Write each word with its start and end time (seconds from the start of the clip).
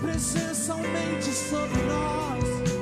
presença 0.00 0.72
aumente 0.72 1.32
sobre 1.32 1.82
nós. 1.82 2.75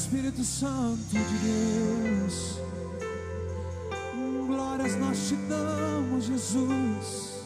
Espírito 0.00 0.42
Santo 0.42 0.96
de 1.10 1.18
Deus. 1.18 2.58
Glórias 4.46 4.96
nós 4.96 5.28
te 5.28 5.36
damos, 5.46 6.24
Jesus. 6.24 7.44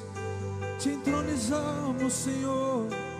Te 0.78 0.90
entronizamos, 0.90 2.12
Senhor 2.12 3.13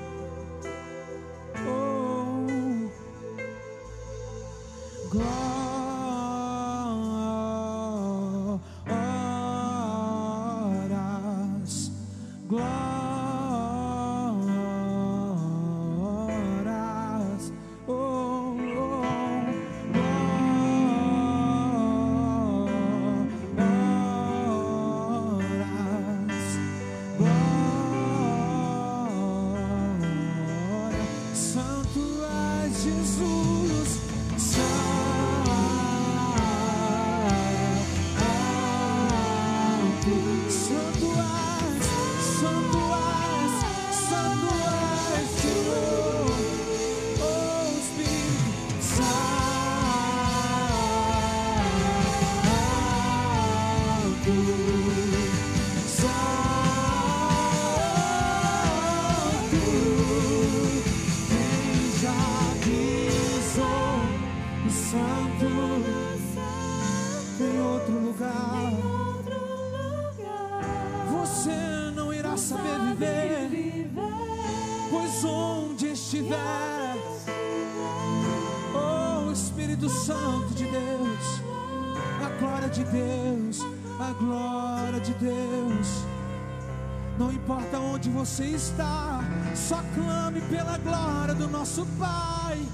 nosso 91.74 91.86
Pai. 91.98 92.64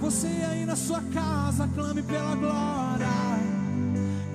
Você 0.00 0.28
aí 0.28 0.64
na 0.64 0.76
sua 0.76 1.00
casa, 1.12 1.68
clame 1.74 2.00
pela 2.00 2.34
glória, 2.36 3.06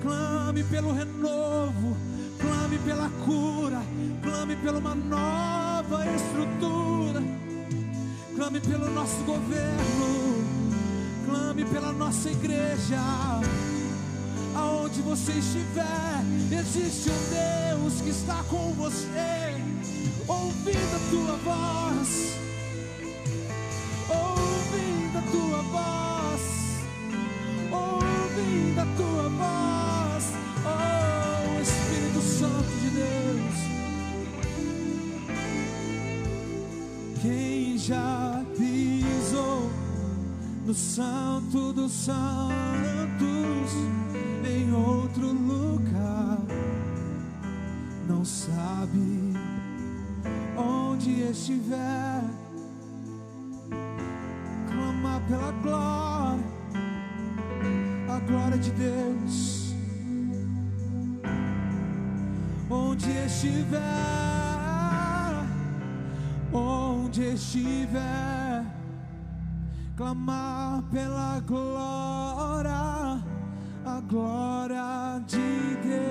clame 0.02 0.62
pelo 0.64 0.92
renovo, 0.92 1.96
clame 2.38 2.78
pela 2.78 3.08
cura, 3.24 3.80
clame 4.22 4.56
pela 4.56 4.78
uma 4.78 4.94
nova 4.94 6.04
estrutura, 6.14 7.22
clame 8.36 8.60
pelo 8.60 8.90
nosso 8.90 9.22
governo, 9.24 10.44
clame 11.24 11.64
pela 11.64 11.92
nossa 11.92 12.30
igreja. 12.30 13.00
Aonde 14.54 15.00
você 15.00 15.32
estiver, 15.32 16.60
existe 16.60 17.08
um 17.08 17.78
Deus 17.78 18.02
que 18.02 18.10
está 18.10 18.44
com 18.50 18.74
você, 18.74 19.56
ouvindo 20.28 20.96
a 20.96 21.10
tua 21.10 21.36
voz 21.38 22.51
voz, 25.62 26.40
ouvindo 27.70 28.74
da 28.74 28.86
tua 28.96 29.28
voz, 29.28 30.32
oh 30.64 31.60
Espírito 31.60 32.20
Santo 32.20 32.70
de 32.80 32.90
Deus. 32.90 33.56
Quem 37.20 37.78
já 37.78 38.44
pisou 38.56 39.70
no 40.66 40.74
Santo 40.74 41.72
dos 41.72 41.92
Santos, 41.92 42.16
em 44.44 44.72
outro 44.72 45.32
lugar, 45.32 46.38
não 48.08 48.24
sabe 48.24 49.32
onde 50.56 51.22
estiver 51.22 52.41
pela 55.28 55.52
glória, 55.62 56.44
a 58.08 58.18
glória 58.20 58.58
de 58.58 58.70
Deus. 58.72 59.74
Onde 62.68 63.10
estiver, 63.10 63.80
onde 66.52 67.34
estiver, 67.34 68.64
clamar 69.96 70.82
pela 70.90 71.40
glória, 71.46 73.22
a 73.84 74.00
glória 74.08 75.22
de 75.26 75.76
Deus. 75.86 76.02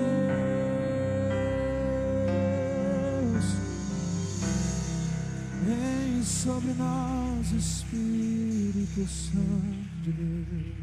Vem 5.66 6.22
sobre 6.22 6.72
nós, 6.74 7.50
Espírito. 7.52 8.31
Santo 9.00 9.40
de 10.04 10.12
Deus. 10.12 10.81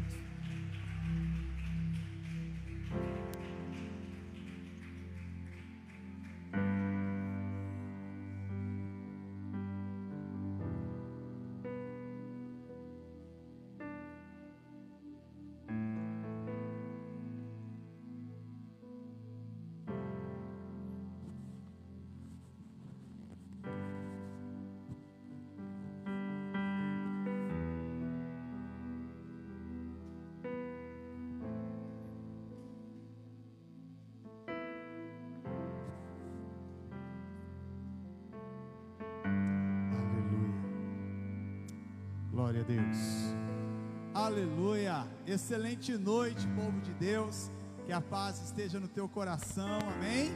Excelente 45.30 45.96
noite, 45.96 46.44
povo 46.56 46.80
de 46.80 46.92
Deus. 46.94 47.52
Que 47.86 47.92
a 47.92 48.00
paz 48.00 48.42
esteja 48.42 48.80
no 48.80 48.88
teu 48.88 49.08
coração. 49.08 49.78
Amém. 49.94 50.32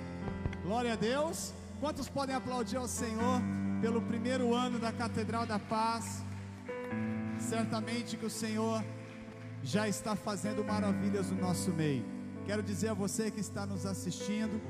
Glória 0.62 0.92
a 0.92 0.94
Deus. 0.94 1.52
Quantos 1.80 2.08
podem 2.08 2.32
aplaudir 2.32 2.76
ao 2.76 2.86
Senhor 2.86 3.40
pelo 3.80 4.00
primeiro 4.00 4.54
ano 4.54 4.78
da 4.78 4.92
Catedral 4.92 5.46
da 5.46 5.58
Paz? 5.58 6.22
Certamente 7.40 8.16
que 8.16 8.24
o 8.24 8.30
Senhor 8.30 8.84
já 9.64 9.88
está 9.88 10.14
fazendo 10.14 10.64
maravilhas 10.64 11.28
no 11.28 11.40
nosso 11.40 11.72
meio. 11.72 12.04
Quero 12.46 12.62
dizer 12.62 12.90
a 12.90 12.94
você 12.94 13.32
que 13.32 13.40
está 13.40 13.66
nos 13.66 13.84
assistindo, 13.86 14.62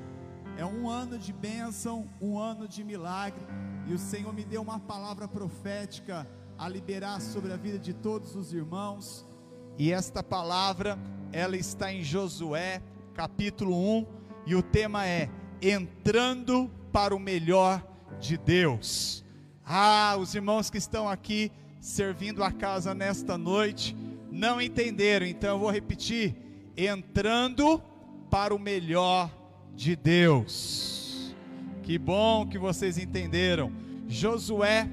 é 0.57 0.65
um 0.65 0.89
ano 0.89 1.19
de 1.19 1.35
bênção, 1.35 2.09
um 2.19 2.39
ano 2.39 2.67
de 2.67 2.83
milagre, 2.83 3.45
e 3.87 3.93
o 3.93 3.99
Senhor 3.99 4.33
me 4.33 4.43
deu 4.43 4.63
uma 4.63 4.81
palavra 4.81 5.29
profética 5.29 6.27
a 6.57 6.67
liberar 6.67 7.21
sobre 7.21 7.53
a 7.53 7.59
vida 7.59 7.79
de 7.79 7.93
todos 7.93 8.35
os 8.35 8.55
irmãos. 8.55 9.34
E 9.79 9.93
esta 9.93 10.23
palavra, 10.23 10.99
ela 11.33 11.57
está 11.57 11.93
em 11.93 12.03
Josué, 12.03 12.81
capítulo 13.13 13.77
1, 13.99 14.07
e 14.47 14.55
o 14.55 14.63
tema 14.63 15.07
é 15.07 15.29
entrando 15.61 16.71
para 16.93 17.15
o 17.15 17.19
melhor 17.19 17.85
de 18.21 18.39
Deus. 18.39 19.25
Ah, 19.65 20.17
os 20.19 20.35
irmãos 20.35 20.71
que 20.71 20.79
estão 20.79 21.09
aqui 21.09 21.51
servindo 21.81 22.45
a 22.45 22.53
casa 22.53 22.95
nesta 22.95 23.37
noite 23.37 23.97
não 24.31 24.61
entenderam, 24.61 25.27
então 25.27 25.51
eu 25.51 25.59
vou 25.59 25.71
repetir: 25.71 26.37
entrando 26.77 27.83
para 28.31 28.55
o 28.55 28.59
melhor 28.59 29.31
de 29.75 29.97
Deus. 29.97 31.35
Que 31.83 31.99
bom 31.99 32.47
que 32.47 32.59
vocês 32.59 32.97
entenderam. 32.97 33.73
Josué 34.09 34.89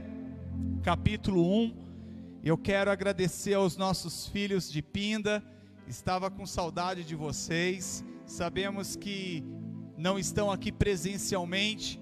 capítulo 0.84 1.42
1. 1.66 1.81
Eu 2.44 2.58
quero 2.58 2.90
agradecer 2.90 3.54
aos 3.54 3.78
nossos 3.78 4.26
filhos 4.26 4.72
de 4.72 4.82
Pinda. 4.82 5.44
Estava 5.88 6.32
com 6.32 6.44
saudade 6.44 7.04
de 7.04 7.16
vocês. 7.16 8.04
Sabemos 8.26 8.96
que 8.96 9.44
não 9.96 10.18
estão 10.18 10.50
aqui 10.50 10.72
presencialmente, 10.72 12.02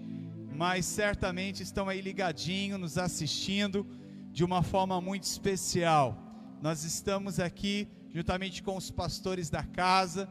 mas 0.55 0.85
certamente 0.85 1.61
estão 1.61 1.89
aí 1.89 1.99
ligadinho, 1.99 2.77
nos 2.77 2.97
assistindo 2.97 3.85
de 4.31 4.45
uma 4.45 4.63
forma 4.63 5.01
muito 5.01 5.23
especial. 5.23 6.17
Nós 6.61 6.85
estamos 6.85 7.37
aqui 7.37 7.89
juntamente 8.09 8.63
com 8.63 8.77
os 8.77 8.89
pastores 8.89 9.49
da 9.49 9.63
casa 9.63 10.29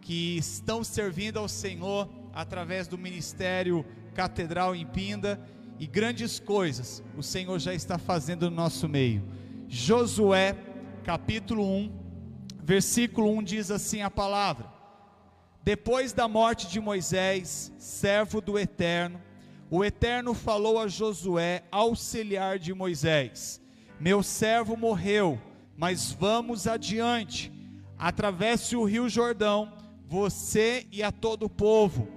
que 0.00 0.36
estão 0.36 0.84
servindo 0.84 1.40
ao 1.40 1.48
Senhor 1.48 2.08
através 2.32 2.86
do 2.86 2.96
ministério 2.96 3.84
Catedral 4.14 4.76
em 4.76 4.86
Pinda 4.86 5.40
e 5.76 5.88
grandes 5.88 6.38
coisas 6.38 7.02
o 7.16 7.22
Senhor 7.22 7.58
já 7.58 7.74
está 7.74 7.98
fazendo 7.98 8.48
no 8.48 8.54
nosso 8.54 8.88
meio. 8.88 9.39
Josué, 9.72 10.56
capítulo 11.04 11.64
1, 11.64 11.92
versículo 12.60 13.30
1 13.38 13.42
diz 13.44 13.70
assim 13.70 14.02
a 14.02 14.10
palavra: 14.10 14.66
Depois 15.62 16.12
da 16.12 16.26
morte 16.26 16.66
de 16.66 16.80
Moisés, 16.80 17.72
servo 17.78 18.40
do 18.40 18.58
Eterno, 18.58 19.22
o 19.70 19.84
Eterno 19.84 20.34
falou 20.34 20.76
a 20.76 20.88
Josué, 20.88 21.62
auxiliar 21.70 22.58
de 22.58 22.74
Moisés: 22.74 23.62
Meu 24.00 24.24
servo 24.24 24.76
morreu, 24.76 25.40
mas 25.76 26.10
vamos 26.10 26.66
adiante. 26.66 27.52
Atravesse 27.96 28.74
o 28.74 28.82
rio 28.82 29.08
Jordão, 29.08 29.72
você 30.04 30.84
e 30.90 31.00
a 31.00 31.12
todo 31.12 31.44
o 31.44 31.50
povo 31.50 32.08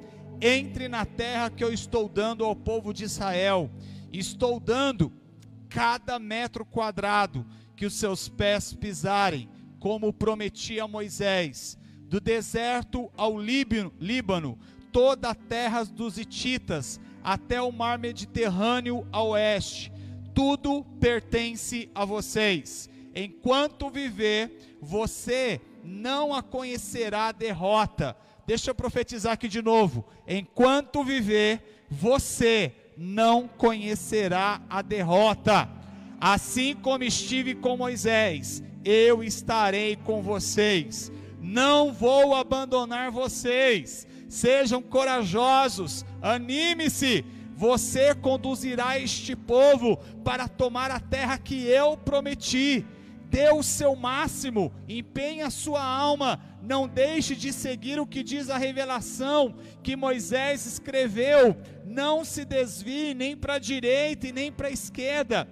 entre 0.41 0.87
na 0.87 1.05
terra 1.05 1.51
que 1.51 1.63
eu 1.63 1.71
estou 1.71 2.09
dando 2.09 2.43
ao 2.43 2.55
povo 2.55 2.91
de 2.91 3.03
Israel. 3.03 3.69
Estou 4.11 4.59
dando 4.59 5.11
cada 5.73 6.19
metro 6.19 6.63
quadrado 6.63 7.43
que 7.75 7.85
os 7.85 7.95
seus 7.95 8.29
pés 8.29 8.73
pisarem, 8.73 9.49
como 9.79 10.13
prometi 10.13 10.79
a 10.79 10.87
Moisés. 10.87 11.77
Do 12.07 12.21
deserto 12.21 13.11
ao 13.17 13.35
Líbano, 13.39 14.59
toda 14.91 15.31
a 15.31 15.35
terra 15.35 15.83
dos 15.83 16.19
Hititas, 16.19 16.99
até 17.23 17.59
o 17.59 17.71
mar 17.71 17.97
Mediterrâneo 17.97 19.07
a 19.11 19.23
oeste, 19.23 19.91
tudo 20.35 20.85
pertence 20.99 21.89
a 21.95 22.05
vocês. 22.05 22.87
Enquanto 23.15 23.89
viver, 23.89 24.77
você 24.79 25.59
não 25.83 26.35
a 26.35 26.43
conhecerá 26.43 27.31
derrota 27.31 28.15
Deixa 28.45 28.71
eu 28.71 28.75
profetizar 28.75 29.33
aqui 29.33 29.47
de 29.47 29.61
novo. 29.61 30.05
Enquanto 30.27 31.03
viver, 31.03 31.85
você 31.89 32.73
não 32.97 33.47
conhecerá 33.47 34.61
a 34.69 34.81
derrota. 34.81 35.69
Assim 36.19 36.75
como 36.75 37.03
estive 37.03 37.55
com 37.55 37.75
Moisés, 37.75 38.63
eu 38.83 39.23
estarei 39.23 39.95
com 39.95 40.21
vocês. 40.21 41.11
Não 41.41 41.91
vou 41.91 42.33
abandonar 42.33 43.11
vocês. 43.11 44.07
Sejam 44.29 44.81
corajosos, 44.81 46.05
anime-se. 46.21 47.25
Você 47.55 48.15
conduzirá 48.15 48.99
este 48.99 49.35
povo 49.35 49.97
para 50.23 50.47
tomar 50.47 50.89
a 50.89 50.99
terra 50.99 51.37
que 51.37 51.67
eu 51.67 51.95
prometi 51.97 52.85
dê 53.33 53.49
o 53.49 53.63
seu 53.63 53.95
máximo, 53.95 54.71
empenhe 54.87 55.41
a 55.41 55.49
sua 55.49 55.83
alma, 55.83 56.39
não 56.63 56.87
deixe 56.87 57.35
de 57.35 57.51
seguir 57.51 57.99
o 57.99 58.07
que 58.07 58.23
diz 58.23 58.49
a 58.49 58.57
revelação 58.57 59.53
que 59.83 59.97
Moisés 59.97 60.65
escreveu, 60.65 61.57
não 61.85 62.23
se 62.23 62.45
desvie 62.45 63.13
nem 63.13 63.35
para 63.35 63.55
a 63.55 63.59
direita 63.59 64.27
e 64.27 64.31
nem 64.31 64.49
para 64.49 64.69
a 64.69 64.71
esquerda, 64.71 65.45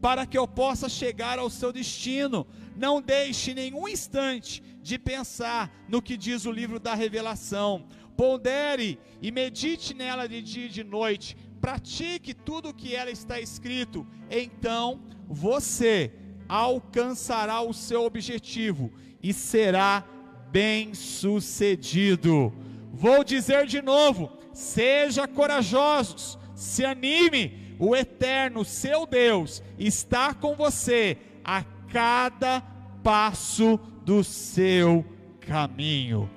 para 0.00 0.26
que 0.26 0.36
eu 0.36 0.48
possa 0.48 0.88
chegar 0.88 1.38
ao 1.38 1.48
seu 1.48 1.72
destino. 1.72 2.44
Não 2.76 3.00
deixe 3.00 3.54
nenhum 3.54 3.86
instante 3.86 4.60
de 4.82 4.98
pensar 4.98 5.72
no 5.88 6.02
que 6.02 6.16
diz 6.16 6.44
o 6.44 6.50
livro 6.50 6.80
da 6.80 6.92
revelação. 6.92 7.86
Pondere 8.16 8.98
e 9.22 9.30
medite 9.30 9.94
nela 9.94 10.28
de 10.28 10.42
dia 10.42 10.66
e 10.66 10.70
de 10.70 10.82
noite. 10.82 11.36
Pratique 11.60 12.34
tudo 12.34 12.70
o 12.70 12.74
que 12.74 12.96
ela 12.96 13.12
está 13.12 13.40
escrito. 13.40 14.04
Então 14.28 15.00
você 15.28 16.12
alcançará 16.48 17.60
o 17.60 17.72
seu 17.72 18.02
objetivo 18.02 18.92
e 19.22 19.32
será 19.32 20.04
bem-sucedido. 20.50 22.52
Vou 22.92 23.24
dizer 23.24 23.66
de 23.66 23.82
novo: 23.82 24.32
seja 24.52 25.28
corajosos, 25.28 26.38
se 26.54 26.84
anime, 26.84 27.76
o 27.78 27.94
eterno 27.94 28.64
seu 28.64 29.06
Deus 29.06 29.62
está 29.78 30.32
com 30.32 30.56
você 30.56 31.18
a 31.44 31.62
cada 31.92 32.62
passo 33.02 33.78
do 34.04 34.24
seu 34.24 35.04
caminho. 35.40 36.30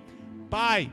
Pai, 0.49 0.91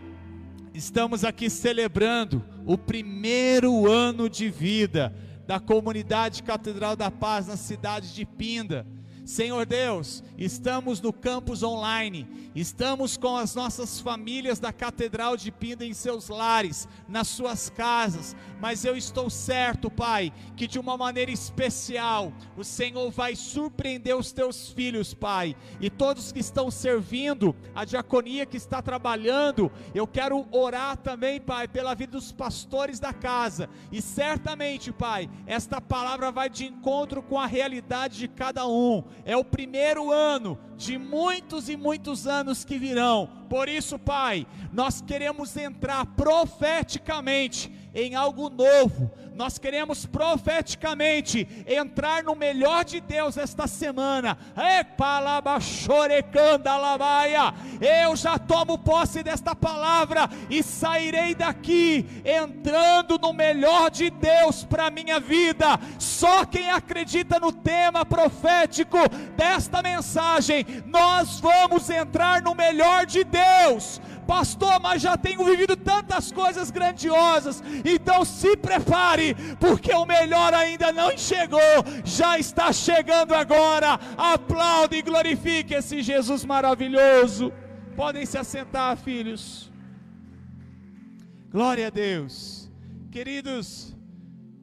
estamos 0.73 1.25
aqui 1.25 1.51
celebrando 1.51 2.45
o 2.65 2.79
primeiro 2.79 3.91
ano 3.91 4.29
de 4.29 4.49
vida 4.49 5.13
da 5.47 5.61
comunidade 5.61 6.43
Catedral 6.43 6.97
da 6.97 7.11
Paz 7.11 7.47
na 7.47 7.57
cidade 7.57 8.15
de 8.15 8.25
Pinda 8.25 8.87
Senhor 9.27 9.67
Deus, 9.67 10.23
estamos 10.39 11.01
no 11.01 11.13
campus 11.13 11.65
online, 11.65 12.29
estamos 12.55 13.17
com 13.17 13.37
as 13.37 13.57
nossas 13.57 14.01
famílias 14.01 14.61
da 14.61 14.73
Catedral 14.73 15.37
de 15.37 15.51
Pinda 15.51 15.85
em 15.85 15.93
seus 15.93 16.29
lares, 16.29 16.87
nas 17.09 17.27
suas 17.27 17.69
casas, 17.69 18.37
mas 18.61 18.85
eu 18.85 18.97
estou 18.97 19.29
certo, 19.29 19.91
Pai, 19.91 20.33
que 20.57 20.69
de 20.69 20.79
uma 20.79 20.97
maneira 20.97 21.33
especial 21.33 22.33
o 22.57 22.63
Senhor 22.63 23.11
vai 23.11 23.35
surpreender 23.35 24.17
os 24.17 24.31
teus 24.31 24.69
filhos, 24.69 25.13
Pai, 25.13 25.57
e 25.81 25.91
todos 25.91 26.31
que 26.31 26.39
estão 26.39 26.71
servindo, 26.71 27.53
a 27.75 27.85
diaconia 27.85 28.47
que 28.47 28.57
está 28.57 28.81
trabalhando, 28.81 29.73
eu 29.93 30.07
quero 30.07 30.47
orar 30.53 30.97
também, 30.97 31.41
Pai, 31.41 31.67
pela 31.67 31.97
vida 31.97 32.13
dos 32.13 32.31
pastores 32.31 33.01
da 33.01 33.13
casa, 33.13 33.69
e 33.91 34.01
certamente, 34.01 34.93
Pai, 34.93 35.29
esta 35.49 35.81
palavra 35.81 36.31
vai 36.31 36.49
de 36.49 36.65
encontro 36.65 37.21
com 37.25 37.41
a 37.41 37.47
realidade 37.47 38.19
de 38.19 38.29
cada 38.29 38.69
um 38.69 39.03
é 39.25 39.37
o 39.37 39.45
primeiro 39.45 40.11
ano 40.13 40.59
de 40.77 40.99
muitos 40.99 41.69
e 41.69 41.77
muitos 41.77 42.27
anos 42.27 42.65
que 42.65 42.79
virão. 42.79 43.29
Por 43.49 43.69
isso, 43.69 43.99
Pai, 43.99 44.47
nós 44.73 45.01
queremos 45.01 45.57
entrar 45.57 46.05
profeticamente 46.07 47.71
em 47.97 48.15
algo 48.15 48.51
novo. 48.51 49.11
Nós 49.35 49.59
queremos 49.59 50.07
profeticamente 50.07 51.47
entrar 51.67 52.23
no 52.23 52.35
melhor 52.35 52.85
de 52.85 53.01
Deus 53.01 53.37
esta 53.37 53.67
semana. 53.67 54.37
Eu 57.81 58.17
já 58.17 58.39
tomo 58.39 58.79
posse 58.79 59.23
desta 59.23 59.55
palavra 59.55 60.29
e 60.49 60.63
sairei 60.63 61.35
daqui 61.35 62.23
entrando 62.25 63.19
no 63.19 63.33
melhor 63.33 63.91
de 63.91 64.11
Deus 64.11 64.65
para 64.65 64.91
minha 64.91 65.19
vida. 65.19 65.79
Só 65.99 66.45
quem 66.45 66.71
acredita 66.71 67.39
no 67.39 67.53
tema 67.53 68.05
profético 68.07 68.99
desta 69.37 69.83
mensagem, 69.83 70.65
nós 70.87 71.41
vamos 71.41 71.89
entrar 71.91 72.41
no 72.43 72.55
melhor 72.55 73.05
de 73.07 73.25
Deus 73.25 74.01
pastor, 74.27 74.81
mas 74.81 75.01
já 75.01 75.17
tenho 75.17 75.45
vivido 75.45 75.77
tantas 75.77 76.33
coisas 76.33 76.71
grandiosas, 76.71 77.63
então 77.85 78.25
se 78.25 78.57
prepare, 78.57 79.35
porque 79.59 79.93
o 79.93 80.05
melhor 80.05 80.53
ainda 80.53 80.93
não 80.93 81.17
chegou, 81.17 81.61
já 82.05 82.39
está 82.39 82.73
chegando 82.73 83.35
agora. 83.35 83.99
Aplaude 84.17 84.97
e 84.97 85.03
glorifique 85.03 85.75
esse 85.75 86.03
Jesus 86.03 86.45
maravilhoso. 86.45 87.53
Podem 87.95 88.27
se 88.27 88.37
assentar, 88.37 88.97
filhos. 88.97 89.71
Glória 91.51 91.87
a 91.87 91.91
Deus, 91.91 92.71
queridos. 93.11 93.97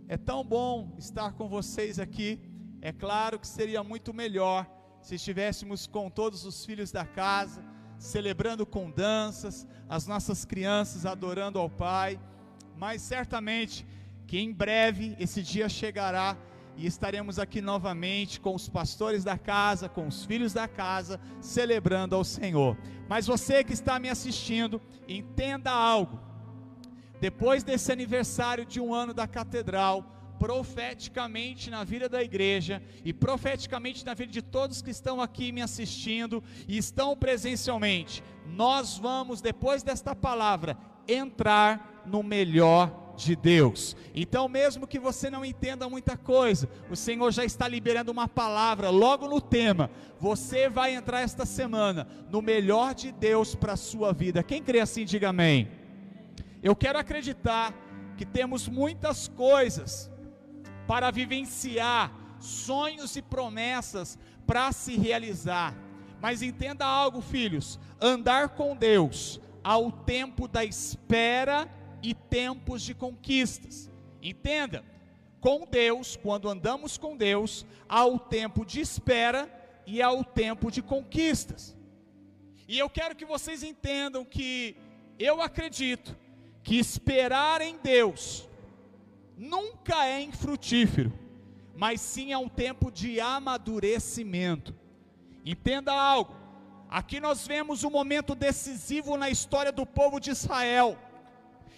É 0.08 0.18
tão 0.18 0.44
bom 0.44 0.94
estar 1.00 1.34
com 1.34 1.48
vocês 1.48 1.98
aqui. 1.98 2.40
É 2.82 2.92
claro 2.92 3.40
que 3.40 3.48
seria 3.48 3.82
muito 3.84 4.14
melhor 4.14 4.68
se 5.02 5.16
estivéssemos 5.16 5.88
com 5.88 6.10
todos 6.10 6.46
os 6.46 6.66
filhos 6.66 6.92
da 6.92 7.06
casa 7.06 7.73
celebrando 8.04 8.66
com 8.66 8.92
danças, 8.92 9.66
as 9.88 10.06
nossas 10.06 10.44
crianças 10.44 11.06
adorando 11.06 11.58
ao 11.58 11.70
Pai, 11.70 12.20
mas 12.76 13.02
certamente 13.02 13.88
que 14.28 14.38
em 14.38 14.52
breve 14.52 15.16
esse 15.18 15.42
dia 15.42 15.70
chegará 15.70 16.36
e 16.76 16.86
estaremos 16.86 17.40
aqui 17.40 17.62
novamente 17.62 18.42
com 18.42 18.54
os 18.54 18.68
pastores 18.68 19.24
da 19.24 19.38
casa, 19.38 19.88
com 19.88 20.06
os 20.06 20.26
filhos 20.26 20.52
da 20.52 20.68
casa, 20.68 21.18
celebrando 21.40 22.14
ao 22.14 22.26
Senhor. 22.26 22.78
Mas 23.08 23.26
você 23.26 23.64
que 23.64 23.72
está 23.72 23.98
me 24.00 24.10
assistindo, 24.10 24.82
entenda 25.08 25.72
algo. 25.72 26.20
Depois 27.22 27.64
desse 27.64 27.90
aniversário 27.90 28.66
de 28.66 28.82
um 28.82 28.94
ano 28.94 29.14
da 29.14 29.28
catedral, 29.28 30.13
profeticamente 30.44 31.70
na 31.70 31.86
vida 31.86 32.10
da 32.10 32.22
igreja 32.22 32.84
e 33.06 33.14
profeticamente 33.14 34.06
na 34.06 34.14
vida 34.14 34.30
de 34.30 34.42
todos 34.42 34.82
que 34.82 34.90
estão 34.90 35.22
aqui 35.22 35.54
me 35.54 35.62
assistindo 35.62 36.44
e 36.68 36.78
estão 36.78 37.16
presencialmente. 37.16 38.22
Nós 38.46 38.98
vamos, 38.98 39.40
depois 39.40 39.84
desta 39.84 40.14
palavra, 40.14 40.78
entrar 41.08 42.04
no 42.06 42.22
melhor 42.22 43.14
de 43.16 43.38
Deus. 43.38 43.96
Então, 44.14 44.50
mesmo 44.50 44.86
que 44.86 45.00
você 45.00 45.30
não 45.30 45.46
entenda 45.46 45.88
muita 45.88 46.18
coisa, 46.18 46.68
o 46.90 46.96
Senhor 46.98 47.32
já 47.32 47.46
está 47.46 47.66
liberando 47.66 48.12
uma 48.12 48.28
palavra 48.28 48.90
logo 48.90 49.30
no 49.30 49.40
tema. 49.40 49.90
Você 50.20 50.68
vai 50.68 50.94
entrar 50.94 51.22
esta 51.22 51.46
semana 51.46 52.06
no 52.30 52.42
melhor 52.42 52.94
de 52.94 53.14
Deus 53.14 53.56
para 53.56 53.74
a 53.74 53.78
sua 53.78 54.12
vida. 54.12 54.44
Quem 54.44 54.62
crê 54.62 54.82
assim, 54.82 55.06
diga 55.06 55.30
amém. 55.30 55.72
Eu 56.62 56.76
quero 56.76 57.00
acreditar 57.00 57.74
que 58.18 58.26
temos 58.26 58.68
muitas 58.68 59.30
coisas 59.30 60.12
para 60.88 61.12
vivenciar 61.12 62.12
sonhos 62.40 63.16
e 63.16 63.22
promessas 63.22 64.18
para 64.46 64.72
se 64.72 64.98
realizar. 64.98 65.76
Mas 66.22 66.42
entenda 66.42 66.86
algo, 66.86 67.22
filhos: 67.22 67.80
andar 68.00 68.50
com 68.50 68.76
Deus 68.76 69.40
ao 69.64 69.92
tempo 69.92 70.48
da 70.48 70.64
espera 70.64 71.70
e 72.02 72.14
tempos 72.14 72.82
de 72.82 72.94
conquistas. 72.94 73.90
Entenda, 74.22 74.84
com 75.40 75.66
Deus, 75.70 76.16
quando 76.16 76.50
andamos 76.50 76.98
com 76.98 77.18
Deus, 77.18 77.66
há 77.88 78.06
o 78.06 78.20
tempo 78.20 78.66
de 78.66 78.80
espera 78.80 79.50
e 79.86 80.02
há 80.02 80.12
o 80.12 80.24
tempo 80.24 80.72
de 80.72 80.82
conquistas. 80.82 81.76
E 82.68 82.80
eu 82.80 82.90
quero 82.90 83.16
que 83.16 83.26
vocês 83.26 83.64
entendam 83.64 84.24
que 84.24 84.78
eu 85.20 85.42
acredito 85.42 86.16
que 86.64 86.78
esperar 86.78 87.62
em 87.62 87.78
Deus 87.78 88.48
nunca 89.38 90.06
é 90.06 90.22
infrutífero, 90.22 91.12
mas 91.76 92.02
sim 92.02 92.32
é 92.32 92.38
um 92.38 92.50
tempo 92.50 92.92
de 92.92 93.20
amadurecimento. 93.20 94.76
Entenda 95.46 95.92
algo, 95.94 96.36
aqui 96.90 97.20
nós 97.20 97.46
vemos 97.46 97.84
um 97.84 97.90
momento 97.90 98.36
decisivo 98.36 99.18
na 99.18 99.30
história 99.30 99.72
do 99.72 99.86
povo 99.86 100.20
de 100.20 100.32
Israel, 100.32 100.98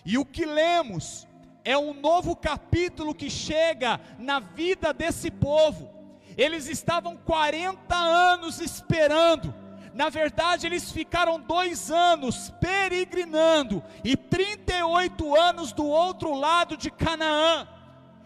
e 0.05 0.17
o 0.17 0.25
que 0.25 0.45
lemos 0.45 1.27
é 1.63 1.75
um 1.75 1.93
novo 1.93 2.35
capítulo 2.35 3.15
que 3.15 3.29
chega 3.29 3.99
na 4.19 4.39
vida 4.39 4.93
desse 4.93 5.31
povo. 5.31 5.89
Eles 6.37 6.67
estavam 6.67 7.17
40 7.17 7.95
anos 7.95 8.59
esperando, 8.59 9.53
na 9.95 10.09
verdade, 10.09 10.67
eles 10.67 10.91
ficaram 10.91 11.39
dois 11.39 11.89
anos 11.89 12.53
peregrinando 12.59 13.81
e 14.03 14.17
38 14.17 15.33
anos 15.33 15.71
do 15.71 15.85
outro 15.85 16.35
lado 16.35 16.75
de 16.75 16.91
Canaã. 16.91 17.65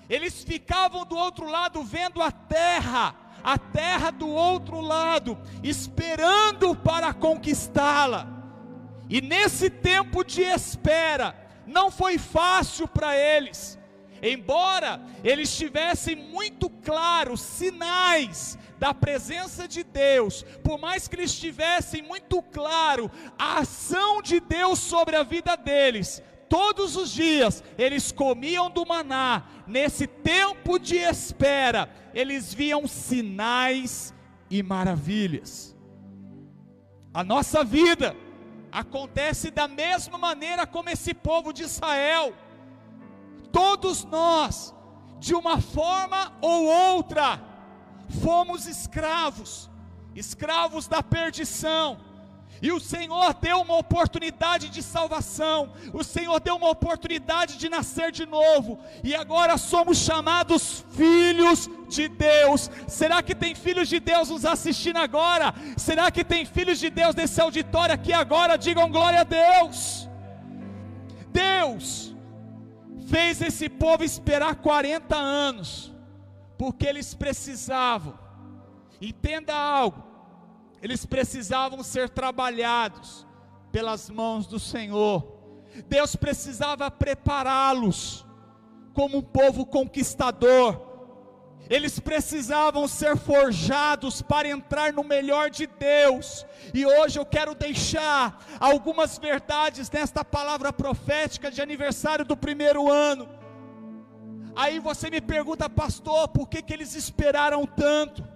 Eles 0.09 0.43
ficavam 0.43 1.05
do 1.05 1.15
outro 1.15 1.47
lado 1.47 1.83
vendo 1.83 2.23
a 2.23 2.31
terra, 2.31 3.13
a 3.43 3.55
terra 3.55 4.09
do 4.09 4.27
outro 4.27 4.81
lado, 4.81 5.38
esperando 5.61 6.75
para 6.75 7.13
conquistá-la. 7.13 8.27
E 9.07 9.21
nesse 9.21 9.69
tempo 9.69 10.23
de 10.23 10.41
espera, 10.41 11.35
não 11.67 11.91
foi 11.91 12.17
fácil 12.17 12.88
para 12.88 13.15
eles. 13.15 13.78
Embora 14.21 15.01
eles 15.23 15.55
tivessem 15.55 16.15
muito 16.15 16.69
claros 16.69 17.41
sinais 17.41 18.57
da 18.77 18.93
presença 18.93 19.67
de 19.67 19.83
Deus, 19.83 20.43
por 20.63 20.79
mais 20.79 21.07
que 21.07 21.15
eles 21.15 21.38
tivessem 21.38 22.01
muito 22.01 22.41
claro 22.41 23.11
a 23.38 23.59
ação 23.59 24.21
de 24.21 24.39
Deus 24.39 24.79
sobre 24.79 25.15
a 25.15 25.23
vida 25.23 25.55
deles, 25.55 26.21
todos 26.47 26.95
os 26.95 27.11
dias 27.11 27.63
eles 27.77 28.11
comiam 28.11 28.69
do 28.69 28.85
maná, 28.85 29.43
nesse 29.67 30.07
tempo 30.07 30.79
de 30.79 30.95
espera, 30.95 31.89
eles 32.13 32.53
viam 32.53 32.88
sinais 32.88 34.13
e 34.49 34.63
maravilhas. 34.63 35.75
A 37.13 37.23
nossa 37.23 37.63
vida 37.63 38.15
acontece 38.71 39.51
da 39.51 39.67
mesma 39.67 40.17
maneira 40.17 40.65
como 40.65 40.89
esse 40.89 41.13
povo 41.13 41.51
de 41.51 41.63
Israel. 41.63 42.33
Todos 43.51 44.03
nós, 44.03 44.74
de 45.20 45.34
uma 45.36 45.60
forma 45.60 46.34
ou 46.41 46.65
outra, 46.65 47.41
fomos 48.22 48.65
escravos, 48.65 49.70
escravos 50.15 50.88
da 50.88 51.01
perdição. 51.03 51.98
E 52.62 52.72
o 52.74 52.79
Senhor 52.79 53.34
deu 53.36 53.62
uma 53.62 53.77
oportunidade 53.77 54.68
de 54.68 54.84
salvação, 54.84 55.72
o 55.94 56.03
Senhor 56.03 56.41
deu 56.41 56.58
uma 56.58 56.70
oportunidade 56.70 57.58
de 57.58 57.70
nascer 57.70 58.12
de 58.12 58.25
novo, 58.25 58.77
e 59.01 59.15
agora 59.15 59.58
somos 59.58 59.98
chamados 59.98 60.84
filhos 60.91 61.70
de 61.88 62.10
Deus. 62.10 62.70
Será 62.86 63.24
que 63.24 63.34
tem 63.34 63.56
filhos 63.56 63.88
de 63.88 64.00
Deus 64.00 64.29
nos 64.29 64.46
assistindo 64.46 64.98
agora? 64.98 65.53
Será 65.77 66.12
que 66.12 66.24
tem 66.24 66.44
filhos 66.44 66.79
de 66.79 66.89
Deus 66.89 67.15
nesse 67.15 67.39
auditório 67.39 67.96
aqui 67.96 68.12
agora? 68.12 68.58
Digam 68.58 68.91
glória 68.91 69.22
a 69.22 69.24
Deus. 69.24 70.10
Deus 71.32 72.09
fez 73.10 73.42
esse 73.42 73.68
povo 73.68 74.04
esperar 74.04 74.56
40 74.56 75.16
anos 75.16 75.92
porque 76.58 76.86
eles 76.86 77.13
precisavam, 77.13 78.20
entenda 79.01 79.56
algo, 79.56 80.04
eles 80.82 81.06
precisavam 81.06 81.82
ser 81.82 82.10
trabalhados 82.10 83.25
pelas 83.72 84.10
mãos 84.10 84.46
do 84.46 84.60
Senhor, 84.60 85.25
Deus 85.88 86.16
precisava 86.16 86.92
prepará-los 86.92 88.25
como 88.94 89.20
um 89.20 89.22
povo 89.22 89.66
conquistador, 89.66 90.88
eles 91.69 91.99
precisavam 91.99 92.88
ser 92.88 93.15
forjados 93.15 94.23
para 94.23 94.47
entrar 94.47 94.91
no 94.91 95.03
melhor 95.03 95.51
de 95.51 95.67
Deus. 95.67 96.45
E 96.73 96.83
hoje 96.83 97.19
eu 97.19 97.25
quero 97.25 97.53
deixar 97.53 98.43
algumas 98.59 99.19
verdades 99.19 99.89
nesta 99.91 100.25
palavra 100.25 100.73
profética 100.73 101.51
de 101.51 101.61
aniversário 101.61 102.25
do 102.25 102.35
primeiro 102.35 102.91
ano. 102.91 103.29
Aí 104.55 104.79
você 104.79 105.11
me 105.11 105.21
pergunta, 105.21 105.69
pastor, 105.69 106.27
por 106.29 106.49
que, 106.49 106.63
que 106.63 106.73
eles 106.73 106.95
esperaram 106.95 107.67
tanto? 107.67 108.27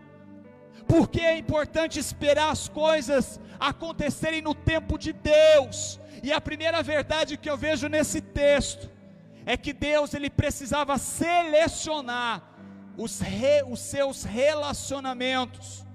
Por 0.88 1.10
que 1.10 1.22
é 1.22 1.36
importante 1.36 2.00
esperar 2.00 2.52
as 2.52 2.70
coisas 2.70 3.40
acontecerem 3.60 4.44
no 4.44 4.54
tempo 4.54 4.96
de 4.96 5.12
Deus? 5.12 6.00
E 6.22 6.32
a 6.32 6.40
primeira 6.40 6.84
verdade 6.84 7.36
que 7.36 7.50
eu 7.50 7.58
vejo 7.58 7.90
nesse 7.90 8.22
texto 8.22 8.92
é 9.44 9.58
que 9.58 9.74
Deus 9.74 10.14
ele 10.14 10.30
precisava 10.30 11.00
selecionar 11.00 12.53
os, 12.98 13.20
re, 13.20 13.64
os 13.64 13.80
seus 13.80 14.24
relacionamentos. 14.24 15.86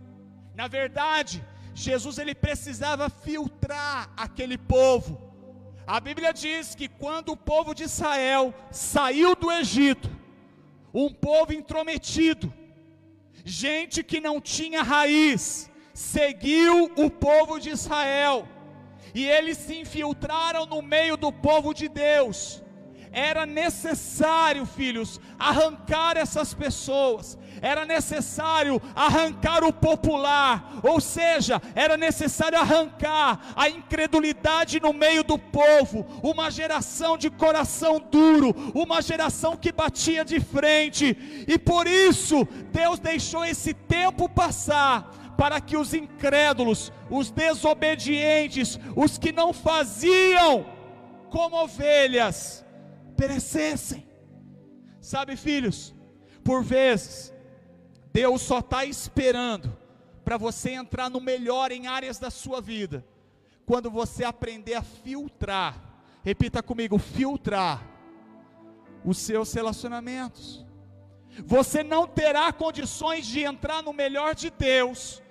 Na 0.54 0.66
verdade, 0.66 1.44
Jesus 1.74 2.18
ele 2.18 2.34
precisava 2.34 3.08
filtrar 3.08 4.10
aquele 4.16 4.58
povo. 4.58 5.20
A 5.86 6.00
Bíblia 6.00 6.32
diz 6.32 6.74
que 6.74 6.88
quando 6.88 7.30
o 7.32 7.36
povo 7.36 7.74
de 7.74 7.84
Israel 7.84 8.52
saiu 8.70 9.34
do 9.34 9.50
Egito, 9.50 10.10
um 10.92 11.12
povo 11.12 11.52
intrometido, 11.52 12.52
gente 13.44 14.02
que 14.02 14.20
não 14.20 14.40
tinha 14.40 14.82
raiz, 14.82 15.70
seguiu 15.94 16.92
o 16.96 17.10
povo 17.10 17.58
de 17.58 17.70
Israel, 17.70 18.46
e 19.14 19.26
eles 19.26 19.56
se 19.56 19.76
infiltraram 19.76 20.66
no 20.66 20.82
meio 20.82 21.16
do 21.16 21.32
povo 21.32 21.72
de 21.72 21.88
Deus, 21.88 22.62
era 23.18 23.44
necessário, 23.44 24.64
filhos, 24.64 25.20
arrancar 25.36 26.16
essas 26.16 26.54
pessoas, 26.54 27.36
era 27.60 27.84
necessário 27.84 28.80
arrancar 28.94 29.64
o 29.64 29.72
popular, 29.72 30.78
ou 30.84 31.00
seja, 31.00 31.60
era 31.74 31.96
necessário 31.96 32.56
arrancar 32.56 33.40
a 33.56 33.68
incredulidade 33.68 34.78
no 34.78 34.92
meio 34.92 35.24
do 35.24 35.36
povo, 35.36 36.06
uma 36.22 36.48
geração 36.48 37.18
de 37.18 37.28
coração 37.28 37.98
duro, 37.98 38.54
uma 38.72 39.02
geração 39.02 39.56
que 39.56 39.72
batia 39.72 40.24
de 40.24 40.38
frente, 40.38 41.44
e 41.48 41.58
por 41.58 41.88
isso 41.88 42.46
Deus 42.70 43.00
deixou 43.00 43.44
esse 43.44 43.74
tempo 43.74 44.28
passar. 44.28 45.14
Para 45.36 45.60
que 45.60 45.76
os 45.76 45.94
incrédulos, 45.94 46.92
os 47.08 47.30
desobedientes, 47.30 48.76
os 48.96 49.18
que 49.18 49.30
não 49.30 49.52
faziam 49.52 50.66
como 51.30 51.62
ovelhas, 51.62 52.64
perecessem. 53.18 54.06
Sabe, 55.00 55.36
filhos, 55.36 55.92
por 56.44 56.62
vezes, 56.62 57.34
Deus 58.12 58.40
só 58.42 58.60
está 58.60 58.84
esperando 58.84 59.76
para 60.24 60.36
você 60.36 60.70
entrar 60.70 61.10
no 61.10 61.20
melhor 61.20 61.72
em 61.72 61.88
áreas 61.88 62.18
da 62.18 62.30
sua 62.30 62.60
vida, 62.60 63.04
quando 63.66 63.90
você 63.90 64.24
aprender 64.24 64.74
a 64.74 64.82
filtrar, 64.82 65.74
repita 66.22 66.62
comigo: 66.62 66.96
filtrar 66.98 67.82
os 69.04 69.18
seus 69.18 69.52
relacionamentos. 69.52 70.64
Você 71.44 71.82
não 71.82 72.06
terá 72.06 72.52
condições 72.52 73.26
de 73.26 73.42
entrar 73.42 73.82
no 73.82 73.92
melhor 73.92 74.34
de 74.34 74.50
Deus, 74.50 75.22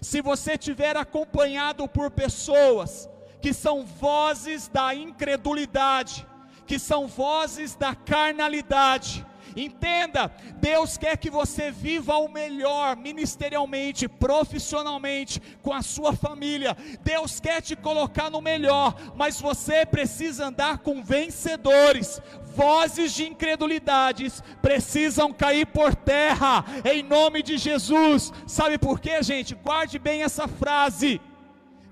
se 0.00 0.20
você 0.20 0.56
tiver 0.58 0.96
acompanhado 0.96 1.88
por 1.88 2.10
pessoas 2.10 3.08
que 3.40 3.52
são 3.52 3.84
vozes 3.84 4.68
da 4.68 4.94
incredulidade, 4.94 6.26
que 6.66 6.78
são 6.78 7.06
vozes 7.06 7.74
da 7.74 7.94
carnalidade. 7.94 9.24
Entenda, 9.56 10.32
Deus 10.56 10.96
quer 10.96 11.16
que 11.16 11.30
você 11.30 11.70
viva 11.70 12.16
o 12.16 12.28
melhor 12.28 12.96
ministerialmente, 12.96 14.08
profissionalmente, 14.08 15.40
com 15.62 15.72
a 15.72 15.80
sua 15.80 16.12
família. 16.12 16.76
Deus 17.02 17.38
quer 17.38 17.62
te 17.62 17.76
colocar 17.76 18.30
no 18.30 18.40
melhor, 18.40 18.96
mas 19.14 19.40
você 19.40 19.86
precisa 19.86 20.46
andar 20.46 20.78
com 20.78 21.02
vencedores. 21.02 22.20
Vozes 22.56 23.12
de 23.12 23.26
incredulidades 23.28 24.42
precisam 24.60 25.32
cair 25.32 25.66
por 25.66 25.94
terra, 25.94 26.64
em 26.84 27.02
nome 27.02 27.42
de 27.42 27.56
Jesus. 27.56 28.32
Sabe 28.46 28.76
por 28.76 28.98
quê, 28.98 29.22
gente? 29.22 29.54
Guarde 29.54 29.98
bem 30.00 30.22
essa 30.22 30.48
frase: 30.48 31.20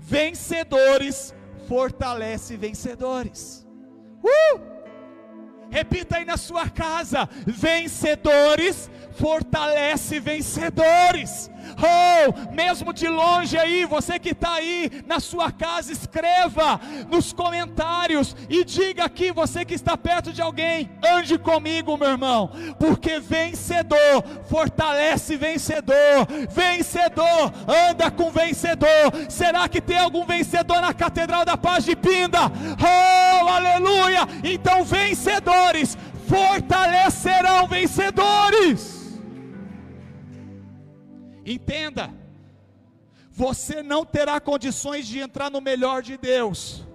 vencedores 0.01 1.33
fortalece 1.69 2.57
vencedores. 2.57 3.62
Uh! 4.23 4.61
Repita 5.71 6.19
aí 6.19 6.25
na 6.25 6.37
sua 6.37 6.69
casa: 6.69 7.29
vencedores 7.47 8.91
fortalece 9.13 10.21
vencedores. 10.21 11.51
Oh, 11.79 12.53
mesmo 12.53 12.93
de 12.93 13.09
longe 13.09 13.57
aí, 13.57 13.85
você 13.85 14.19
que 14.19 14.31
está 14.31 14.55
aí 14.55 14.91
na 15.07 15.21
sua 15.21 15.51
casa, 15.51 15.93
escreva 15.93 16.81
nos 17.11 17.33
comentários 17.33 18.37
e 18.49 18.65
diga 18.65 19.05
aqui, 19.05 19.33
você 19.33 19.65
que 19.65 19.75
está 19.75 19.97
perto 19.97 20.33
de 20.33 20.43
alguém, 20.43 20.91
ande 21.05 21.39
comigo, 21.39 21.97
meu 21.97 22.11
irmão, 22.11 22.51
porque 22.79 23.19
vencedor 23.21 24.25
fortalece 24.49 25.37
vencedor, 25.37 26.27
vencedor 26.51 27.53
anda 27.91 28.11
com 28.11 28.31
vencedor. 28.31 29.13
Será 29.29 29.69
que 29.69 29.81
tem 29.81 29.99
algum 29.99 30.25
vencedor 30.25 30.81
na 30.81 30.93
Catedral 30.93 31.45
da 31.45 31.57
Paz 31.57 31.85
de 31.85 31.97
Pinda? 31.97 32.41
Oh, 32.43 33.49
aleluia! 33.49 34.29
Então, 34.45 34.85
vencedores 34.85 35.97
fortalecerão 36.27 37.67
vencedores. 37.67 38.92
Entenda, 41.45 42.11
você 43.31 43.83
não 43.83 44.05
terá 44.05 44.41
condições 44.41 45.07
de 45.07 45.19
entrar 45.19 45.51
no 45.51 45.61
melhor 45.61 46.03
de 46.03 46.17
Deus, 46.17 46.87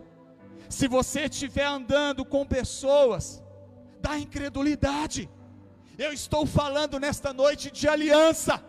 se 0.69 0.88
você 0.88 1.21
estiver 1.21 1.65
andando 1.65 2.23
com 2.23 2.45
pessoas 2.45 3.43
da 3.99 4.17
incredulidade. 4.17 5.29
Eu 5.97 6.13
estou 6.13 6.45
falando 6.45 6.99
nesta 6.99 7.33
noite 7.33 7.71
de 7.71 7.88
aliança, 7.88 8.63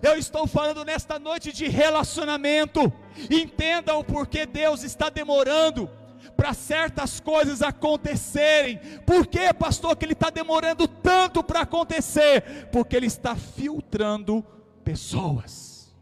eu 0.00 0.16
estou 0.16 0.46
falando 0.46 0.84
nesta 0.84 1.18
noite 1.18 1.52
de 1.52 1.66
relacionamento. 1.66 2.92
Entenda 3.28 3.96
o 3.96 4.04
porquê 4.04 4.46
Deus 4.46 4.84
está 4.84 5.10
demorando 5.10 5.90
para 6.36 6.54
certas 6.54 7.18
coisas 7.18 7.62
acontecerem. 7.62 8.78
Por 9.04 9.26
que, 9.26 9.52
pastor, 9.52 9.96
que 9.96 10.04
Ele 10.04 10.12
está 10.12 10.30
demorando 10.30 10.86
tanto 10.86 11.42
para 11.42 11.62
acontecer? 11.62 12.68
Porque 12.70 12.94
Ele 12.94 13.06
está 13.06 13.34
filtrando 13.34 14.46
pessoas. 14.88 15.94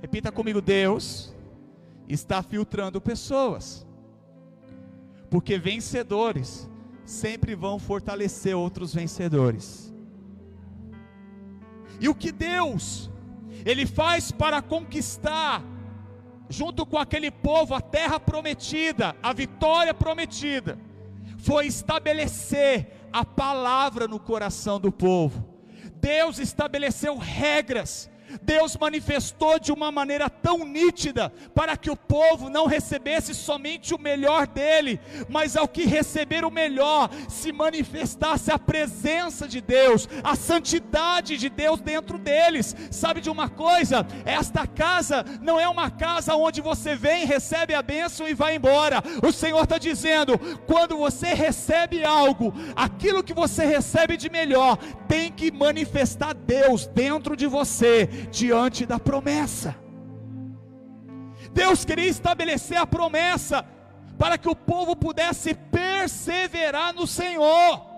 Repita 0.00 0.32
comigo: 0.32 0.62
Deus 0.62 1.34
está 2.08 2.42
filtrando 2.42 2.98
pessoas, 2.98 3.86
porque 5.28 5.58
vencedores 5.58 6.66
sempre 7.04 7.54
vão 7.54 7.78
fortalecer 7.78 8.56
outros 8.56 8.94
vencedores. 8.94 9.92
E 12.00 12.08
o 12.08 12.14
que 12.14 12.32
Deus 12.32 13.10
ele 13.66 13.84
faz 13.84 14.32
para 14.32 14.62
conquistar 14.62 15.62
junto 16.48 16.86
com 16.86 16.96
aquele 16.96 17.30
povo 17.30 17.74
a 17.74 17.82
terra 17.82 18.18
prometida, 18.18 19.14
a 19.22 19.34
vitória 19.34 19.92
prometida, 19.92 20.78
foi 21.36 21.66
estabelecer 21.66 23.08
a 23.12 23.26
palavra 23.26 24.08
no 24.08 24.18
coração 24.18 24.80
do 24.80 24.90
povo. 24.90 25.53
Deus 26.04 26.38
estabeleceu 26.38 27.16
regras 27.16 28.10
Deus 28.42 28.76
manifestou 28.76 29.58
de 29.58 29.72
uma 29.72 29.90
maneira 29.90 30.28
tão 30.28 30.64
nítida 30.64 31.32
para 31.54 31.76
que 31.76 31.90
o 31.90 31.96
povo 31.96 32.48
não 32.48 32.66
recebesse 32.66 33.34
somente 33.34 33.94
o 33.94 33.98
melhor 33.98 34.46
dele, 34.46 35.00
mas 35.28 35.56
ao 35.56 35.68
que 35.68 35.84
receber 35.84 36.44
o 36.44 36.50
melhor, 36.50 37.10
se 37.28 37.52
manifestasse 37.52 38.50
a 38.50 38.58
presença 38.58 39.46
de 39.46 39.60
Deus, 39.60 40.08
a 40.22 40.34
santidade 40.34 41.36
de 41.36 41.48
Deus 41.48 41.80
dentro 41.80 42.18
deles. 42.18 42.74
Sabe 42.90 43.20
de 43.20 43.30
uma 43.30 43.48
coisa? 43.48 44.06
Esta 44.24 44.66
casa 44.66 45.24
não 45.40 45.58
é 45.58 45.68
uma 45.68 45.90
casa 45.90 46.34
onde 46.34 46.60
você 46.60 46.94
vem, 46.94 47.26
recebe 47.26 47.74
a 47.74 47.82
bênção 47.82 48.28
e 48.28 48.34
vai 48.34 48.56
embora. 48.56 49.02
O 49.22 49.32
Senhor 49.32 49.62
está 49.62 49.78
dizendo: 49.78 50.38
quando 50.66 50.96
você 50.96 51.34
recebe 51.34 52.04
algo, 52.04 52.54
aquilo 52.74 53.22
que 53.22 53.34
você 53.34 53.64
recebe 53.64 54.16
de 54.16 54.30
melhor 54.30 54.76
tem 55.08 55.30
que 55.30 55.50
manifestar 55.50 56.34
Deus 56.34 56.86
dentro 56.86 57.36
de 57.36 57.46
você 57.46 58.08
diante 58.30 58.86
da 58.86 58.98
promessa. 58.98 59.76
Deus 61.52 61.84
queria 61.84 62.08
estabelecer 62.08 62.76
a 62.76 62.86
promessa 62.86 63.64
para 64.18 64.36
que 64.38 64.48
o 64.48 64.56
povo 64.56 64.96
pudesse 64.96 65.54
perseverar 65.54 66.92
no 66.92 67.06
Senhor. 67.06 67.94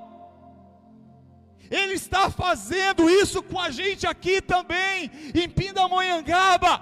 Ele 1.71 1.95
está 1.95 2.31
fazendo 2.31 3.09
isso 3.11 3.43
com 3.43 3.61
a 3.61 3.71
gente 3.71 4.07
aqui 4.07 4.41
também, 4.41 5.11
em 5.35 5.49
Pindamonhangaba. 5.49 6.81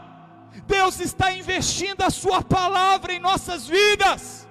Deus 0.66 1.00
está 1.00 1.33
investindo 1.33 2.02
a 2.02 2.11
Sua 2.11 2.42
palavra 2.42 3.12
em 3.12 3.18
nossas 3.18 3.66
vidas. 3.66 4.43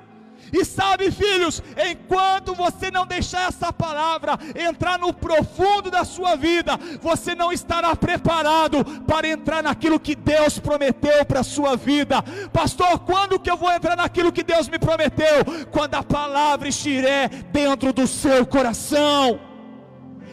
E 0.54 0.64
sabe, 0.64 1.10
filhos, 1.10 1.64
enquanto 1.90 2.54
você 2.54 2.92
não 2.92 3.08
deixar 3.08 3.48
essa 3.50 3.74
palavra 3.74 4.38
entrar 4.56 5.00
no 5.00 5.12
profundo 5.12 5.90
da 5.90 6.06
sua 6.06 6.36
vida, 6.36 6.78
você 7.02 7.34
não 7.34 7.52
estará 7.52 7.96
preparado 7.96 8.86
para 9.08 9.28
entrar 9.28 9.64
naquilo 9.64 10.00
que 10.00 10.14
Deus 10.14 10.60
prometeu 10.60 11.26
para 11.26 11.40
a 11.40 11.44
sua 11.44 11.76
vida. 11.76 12.22
Pastor, 12.54 13.00
quando 13.00 13.40
que 13.40 13.50
eu 13.50 13.58
vou 13.58 13.72
entrar 13.72 13.96
naquilo 13.98 14.32
que 14.32 14.44
Deus 14.44 14.70
me 14.70 14.78
prometeu? 14.78 15.44
Quando 15.72 15.96
a 15.96 16.04
palavra 16.04 16.70
estiver 16.70 17.30
dentro 17.52 17.92
do 17.92 18.06
seu 18.06 18.46
coração. 18.46 19.40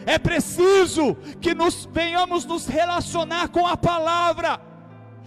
É 0.05 0.19
preciso 0.19 1.15
que 1.39 1.55
nos 1.55 1.89
venhamos 1.91 2.45
nos 2.45 2.67
relacionar 2.67 3.49
com 3.49 3.65
a 3.65 3.75
palavra, 3.75 4.61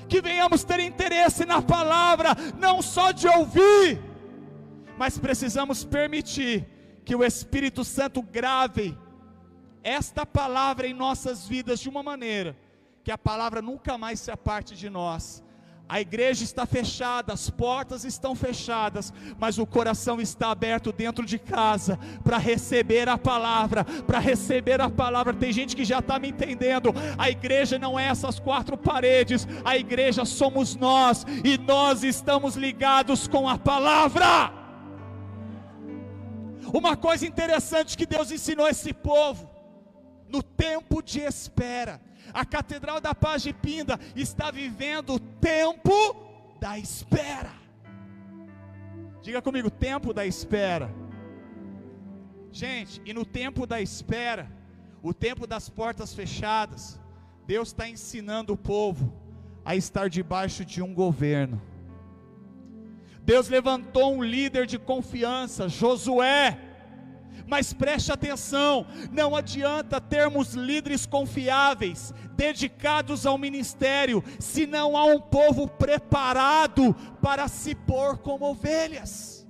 que 0.09 0.21
venhamos 0.21 0.63
ter 0.63 0.79
interesse 0.79 1.45
na 1.45 1.61
palavra, 1.61 2.37
não 2.57 2.81
só 2.81 3.11
de 3.11 3.27
ouvir 3.27 4.14
mas 4.99 5.19
precisamos 5.19 5.85
permitir 5.85 6.67
que 7.05 7.15
o 7.15 7.25
Espírito 7.25 7.85
Santo 7.85 8.23
grave 8.23 8.97
esta 9.83 10.25
palavra 10.25 10.87
em 10.87 10.95
nossas 10.95 11.47
vidas 11.47 11.79
de 11.81 11.89
uma 11.89 12.03
maneira 12.03 12.57
que 13.05 13.13
a 13.13 13.19
palavra 13.19 13.61
nunca 13.61 13.99
mais 13.99 14.19
se 14.19 14.31
aparte 14.31 14.75
de 14.75 14.89
nós. 14.89 15.45
A 15.87 16.01
igreja 16.01 16.43
está 16.43 16.65
fechada, 16.65 17.35
as 17.35 17.51
portas 17.51 18.07
estão 18.07 18.35
fechadas, 18.35 19.13
mas 19.39 19.59
o 19.59 19.67
coração 19.67 20.19
está 20.19 20.51
aberto 20.51 20.91
dentro 20.91 21.27
de 21.27 21.39
casa 21.39 21.99
para 22.25 22.39
receber 22.39 23.07
a 23.07 23.19
palavra, 23.19 23.85
para 23.85 24.19
receber 24.19 24.81
a 24.81 24.89
palavra. 24.89 25.35
Tem 25.35 25.53
gente 25.53 25.77
que 25.77 25.85
já 25.85 25.99
está 25.99 26.19
me 26.19 26.31
entendendo. 26.31 26.95
A 27.19 27.29
igreja 27.29 27.79
não 27.79 28.01
é 28.01 28.07
essas 28.07 28.41
quatro 28.41 28.79
paredes, 28.79 29.47
a 29.63 29.77
igreja 29.77 30.25
somos 30.25 30.75
nós 30.75 31.27
e 31.45 31.59
nós 31.59 32.03
estamos 32.03 32.57
ligados 32.57 33.29
com 33.29 33.47
a 33.47 33.59
palavra. 33.59 34.64
Uma 36.77 36.97
coisa 36.97 37.25
interessante 37.25 37.97
que 37.97 38.05
Deus 38.05 38.33
ensinou 38.33 38.67
esse 38.67 38.93
povo, 38.93 39.49
no 40.29 40.43
tempo 40.43 41.01
de 41.01 41.21
espera. 41.21 42.01
A 42.33 42.45
Catedral 42.45 43.01
da 43.01 43.15
Paz 43.15 43.43
de 43.43 43.53
Pinda 43.53 43.97
está 44.17 44.51
vivendo 44.51 45.15
o 45.15 45.21
tempo 45.21 45.93
da 46.59 46.77
espera. 46.77 47.53
Diga 49.23 49.41
comigo, 49.41 49.71
tempo 49.71 50.13
da 50.13 50.27
espera. 50.27 50.93
Gente, 52.51 53.01
e 53.05 53.13
no 53.13 53.25
tempo 53.25 53.69
da 53.69 53.81
espera, 53.81 54.51
o 55.01 55.15
tempo 55.15 55.47
das 55.47 55.69
portas 55.69 56.13
fechadas, 56.13 57.01
Deus 57.47 57.69
está 57.69 57.89
ensinando 57.89 58.53
o 58.53 58.57
povo 58.57 59.13
a 59.65 59.77
estar 59.77 60.11
debaixo 60.11 60.65
de 60.65 60.83
um 60.83 60.93
governo. 60.93 61.63
Deus 63.25 63.49
levantou 63.49 64.15
um 64.15 64.23
líder 64.23 64.67
de 64.67 64.79
confiança, 64.79 65.69
Josué. 65.69 66.59
Mas 67.47 67.73
preste 67.73 68.11
atenção, 68.11 68.87
não 69.13 69.37
adianta 69.37 70.01
termos 70.01 70.55
líderes 70.55 71.07
confiáveis, 71.07 72.13
dedicados 72.37 73.27
ao 73.27 73.37
ministério, 73.37 74.25
se 74.39 74.67
não 74.67 74.97
há 74.97 75.05
um 75.05 75.21
povo 75.21 75.69
preparado 75.69 76.95
para 77.21 77.47
se 77.49 77.75
pôr 77.75 78.19
como 78.19 78.51
ovelhas. 78.51 79.47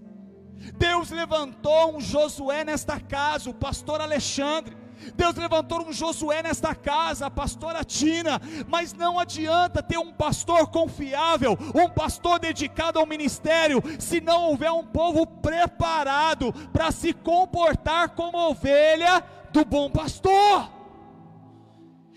Deus 0.76 1.10
levantou 1.10 1.96
um 1.96 2.00
Josué 2.00 2.64
nesta 2.64 2.98
casa, 2.98 3.50
o 3.50 3.54
pastor 3.54 4.00
Alexandre, 4.00 4.76
Deus 5.14 5.34
levantou 5.34 5.86
um 5.86 5.92
Josué 5.92 6.42
nesta 6.42 6.74
casa, 6.74 7.26
a 7.26 7.30
pastora 7.30 7.84
Tina, 7.84 8.40
mas 8.68 8.92
não 8.92 9.18
adianta 9.18 9.82
ter 9.82 9.98
um 9.98 10.12
pastor 10.12 10.68
confiável, 10.68 11.58
um 11.74 11.88
pastor 11.88 12.38
dedicado 12.38 12.98
ao 12.98 13.06
ministério, 13.06 13.82
se 13.98 14.20
não 14.20 14.44
houver 14.50 14.72
um 14.72 14.84
povo 14.84 15.26
preparado 15.26 16.52
para 16.72 16.90
se 16.90 17.12
comportar 17.12 18.10
como 18.10 18.38
ovelha 18.50 19.22
do 19.52 19.64
bom 19.64 19.90
pastor. 19.90 20.70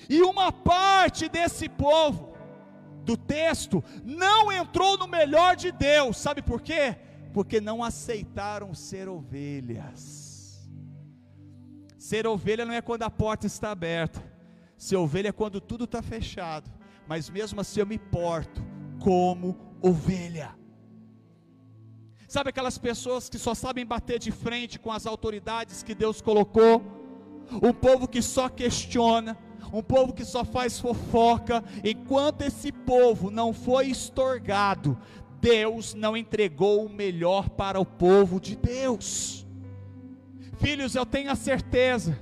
E 0.09 0.21
uma 0.21 0.51
parte 0.51 1.27
desse 1.27 1.67
povo, 1.67 2.35
do 3.03 3.15
texto, 3.15 3.83
não 4.03 4.51
entrou 4.51 4.97
no 4.97 5.07
melhor 5.07 5.55
de 5.55 5.71
Deus, 5.71 6.17
sabe 6.17 6.41
por 6.41 6.61
quê? 6.61 6.95
Porque 7.33 7.61
não 7.61 7.83
aceitaram 7.83 8.73
ser 8.73 9.07
ovelhas. 9.07 10.16
Ser 12.07 12.25
ovelha 12.25 12.63
não 12.63 12.73
é 12.73 12.81
quando 12.81 13.03
a 13.03 13.09
porta 13.09 13.47
está 13.47 13.69
aberta. 13.69 14.23
Ser 14.77 14.95
ovelha 14.95 15.27
é 15.27 15.31
quando 15.33 15.59
tudo 15.59 15.83
está 15.83 16.01
fechado. 16.01 16.71
Mas 17.05 17.29
mesmo 17.29 17.59
assim 17.59 17.81
eu 17.81 17.85
me 17.85 17.99
porto 17.99 18.65
como 18.97 19.57
ovelha. 19.81 20.55
Sabe 22.25 22.51
aquelas 22.51 22.77
pessoas 22.77 23.27
que 23.27 23.37
só 23.37 23.53
sabem 23.53 23.85
bater 23.85 24.19
de 24.19 24.31
frente 24.31 24.79
com 24.79 24.89
as 24.89 25.05
autoridades 25.05 25.83
que 25.83 25.93
Deus 25.93 26.21
colocou? 26.21 26.81
Um 27.61 27.73
povo 27.73 28.07
que 28.07 28.21
só 28.21 28.47
questiona, 28.47 29.37
um 29.73 29.83
povo 29.83 30.13
que 30.13 30.23
só 30.23 30.45
faz 30.45 30.79
fofoca. 30.79 31.61
Enquanto 31.83 32.41
esse 32.43 32.71
povo 32.71 33.29
não 33.29 33.51
foi 33.51 33.87
estorgado, 33.87 34.97
Deus 35.41 35.93
não 35.93 36.15
entregou 36.15 36.85
o 36.85 36.89
melhor 36.89 37.49
para 37.49 37.81
o 37.81 37.85
povo 37.85 38.39
de 38.39 38.55
Deus. 38.55 39.45
Filhos, 40.59 40.95
eu 40.95 41.05
tenho 41.05 41.31
a 41.31 41.35
certeza 41.35 42.17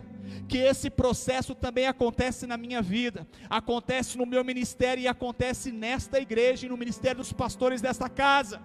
que 0.48 0.58
esse 0.58 0.90
processo 0.90 1.56
também 1.56 1.88
acontece 1.88 2.46
na 2.46 2.58
minha 2.58 2.82
vida, 2.82 3.28
acontece 3.50 4.18
no 4.18 4.26
meu 4.26 4.44
ministério 4.44 5.02
e 5.02 5.08
acontece 5.08 5.72
nesta 5.72 6.20
igreja 6.20 6.66
e 6.66 6.70
no 6.70 6.78
ministério 6.78 7.18
dos 7.18 7.34
pastores 7.34 7.82
desta 7.82 8.08
casa. 8.08 8.62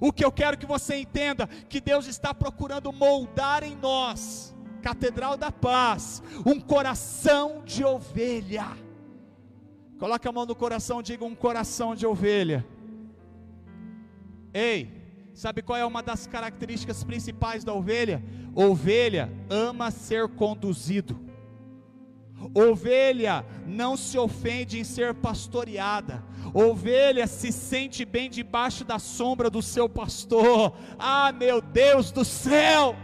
O 0.00 0.12
que 0.12 0.24
eu 0.24 0.32
quero 0.32 0.56
que 0.56 0.66
você 0.66 0.96
entenda, 0.96 1.46
que 1.46 1.80
Deus 1.80 2.06
está 2.06 2.32
procurando 2.32 2.92
moldar 2.92 3.62
em 3.62 3.76
nós, 3.76 4.54
Catedral 4.80 5.36
da 5.36 5.50
Paz, 5.50 6.22
um 6.46 6.60
coração 6.60 7.62
de 7.64 7.84
ovelha. 7.84 8.66
Coloque 9.98 10.26
a 10.26 10.32
mão 10.32 10.46
no 10.46 10.54
coração, 10.54 11.02
diga 11.02 11.24
um 11.24 11.34
coração 11.34 11.94
de 11.94 12.06
ovelha. 12.06 12.66
Ei, 14.52 15.01
Sabe 15.34 15.62
qual 15.62 15.78
é 15.78 15.84
uma 15.84 16.02
das 16.02 16.26
características 16.26 17.02
principais 17.02 17.64
da 17.64 17.72
ovelha? 17.72 18.22
Ovelha 18.54 19.32
ama 19.48 19.90
ser 19.90 20.28
conduzido. 20.28 21.18
Ovelha 22.54 23.44
não 23.66 23.96
se 23.96 24.18
ofende 24.18 24.78
em 24.78 24.84
ser 24.84 25.14
pastoreada. 25.14 26.22
Ovelha 26.52 27.26
se 27.26 27.52
sente 27.52 28.04
bem 28.04 28.28
debaixo 28.28 28.84
da 28.84 28.98
sombra 28.98 29.48
do 29.48 29.62
seu 29.62 29.88
pastor. 29.88 30.74
Ah, 30.98 31.32
meu 31.32 31.60
Deus 31.60 32.10
do 32.10 32.24
céu! 32.24 32.94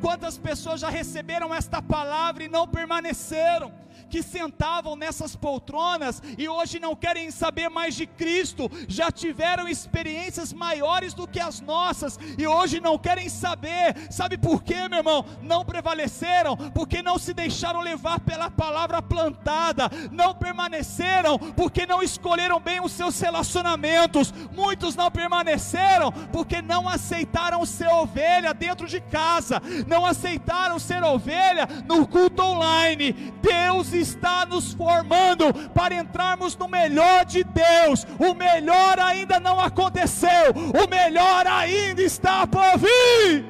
Quantas 0.00 0.38
pessoas 0.38 0.80
já 0.80 0.88
receberam 0.88 1.54
esta 1.54 1.82
palavra 1.82 2.44
e 2.44 2.48
não 2.48 2.66
permaneceram? 2.68 3.72
Que 4.16 4.22
sentavam 4.22 4.96
nessas 4.96 5.36
poltronas 5.36 6.22
e 6.38 6.48
hoje 6.48 6.78
não 6.78 6.96
querem 6.96 7.30
saber 7.30 7.68
mais 7.68 7.94
de 7.94 8.06
Cristo, 8.06 8.70
já 8.88 9.10
tiveram 9.10 9.68
experiências 9.68 10.54
maiores 10.54 11.12
do 11.12 11.28
que 11.28 11.38
as 11.38 11.60
nossas 11.60 12.18
e 12.38 12.46
hoje 12.46 12.80
não 12.80 12.96
querem 12.96 13.28
saber. 13.28 13.94
Sabe 14.10 14.38
por 14.38 14.62
quê, 14.62 14.88
meu 14.88 15.00
irmão? 15.00 15.22
Não 15.42 15.66
prevaleceram, 15.66 16.56
porque 16.72 17.02
não 17.02 17.18
se 17.18 17.34
deixaram 17.34 17.80
levar 17.80 18.18
pela 18.20 18.50
palavra 18.50 19.02
plantada, 19.02 19.90
não 20.10 20.34
permaneceram, 20.34 21.38
porque 21.38 21.84
não 21.84 22.02
escolheram 22.02 22.58
bem 22.58 22.80
os 22.80 22.92
seus 22.92 23.20
relacionamentos. 23.20 24.32
Muitos 24.50 24.96
não 24.96 25.10
permaneceram 25.10 26.10
porque 26.32 26.62
não 26.62 26.88
aceitaram 26.88 27.66
ser 27.66 27.88
ovelha 27.88 28.54
dentro 28.54 28.86
de 28.86 28.98
casa, 28.98 29.60
não 29.86 30.06
aceitaram 30.06 30.78
ser 30.78 31.04
ovelha 31.04 31.68
no 31.86 32.06
culto 32.08 32.42
online. 32.42 33.12
Deus 33.42 33.92
está 34.06 34.36
nos 34.52 34.66
formando 34.72 35.46
para 35.78 35.94
entrarmos 36.02 36.56
no 36.56 36.68
melhor 36.78 37.24
de 37.24 37.42
Deus. 37.44 37.98
O 38.28 38.34
melhor 38.34 38.98
ainda 38.98 39.38
não 39.48 39.58
aconteceu, 39.68 40.46
o 40.82 40.84
melhor 40.88 41.46
ainda 41.46 42.02
está 42.02 42.46
por 42.46 42.72
vir. 42.84 43.44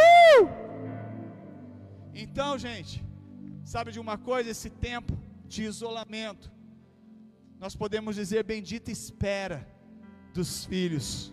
Uh! 0.00 0.48
Então, 2.14 2.50
gente, 2.66 2.94
sabe 3.64 3.92
de 3.92 4.00
uma 4.00 4.16
coisa? 4.30 4.50
Esse 4.50 4.70
tempo 4.88 5.12
de 5.52 5.62
isolamento, 5.64 6.50
nós 7.58 7.74
podemos 7.82 8.16
dizer: 8.16 8.42
bendita 8.44 8.90
espera 8.90 9.58
dos 10.34 10.64
filhos. 10.64 11.32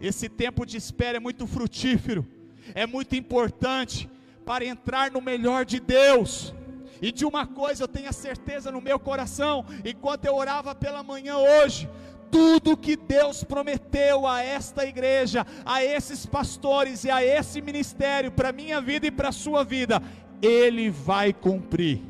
Esse 0.00 0.28
tempo 0.28 0.64
de 0.64 0.76
espera 0.76 1.16
é 1.16 1.20
muito 1.20 1.44
frutífero, 1.46 2.26
é 2.74 2.86
muito 2.86 3.16
importante 3.16 4.08
para 4.46 4.64
entrar 4.64 5.10
no 5.10 5.20
melhor 5.20 5.64
de 5.64 5.78
Deus. 5.80 6.54
E 7.00 7.12
de 7.12 7.24
uma 7.24 7.46
coisa 7.46 7.84
eu 7.84 7.88
tenho 7.88 8.08
a 8.08 8.12
certeza 8.12 8.70
no 8.70 8.80
meu 8.80 8.98
coração, 8.98 9.64
enquanto 9.84 10.24
eu 10.24 10.34
orava 10.34 10.74
pela 10.74 11.02
manhã 11.02 11.36
hoje, 11.36 11.88
tudo 12.30 12.76
que 12.76 12.96
Deus 12.96 13.42
prometeu 13.44 14.26
a 14.26 14.42
esta 14.42 14.84
igreja, 14.84 15.46
a 15.64 15.82
esses 15.82 16.26
pastores 16.26 17.04
e 17.04 17.10
a 17.10 17.24
esse 17.24 17.60
ministério, 17.60 18.30
para 18.32 18.52
minha 18.52 18.80
vida 18.80 19.06
e 19.06 19.10
para 19.10 19.28
a 19.28 19.32
sua 19.32 19.64
vida, 19.64 20.02
Ele 20.42 20.90
vai 20.90 21.32
cumprir. 21.32 22.02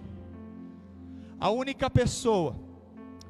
A 1.40 1.50
única 1.50 1.88
pessoa 1.88 2.56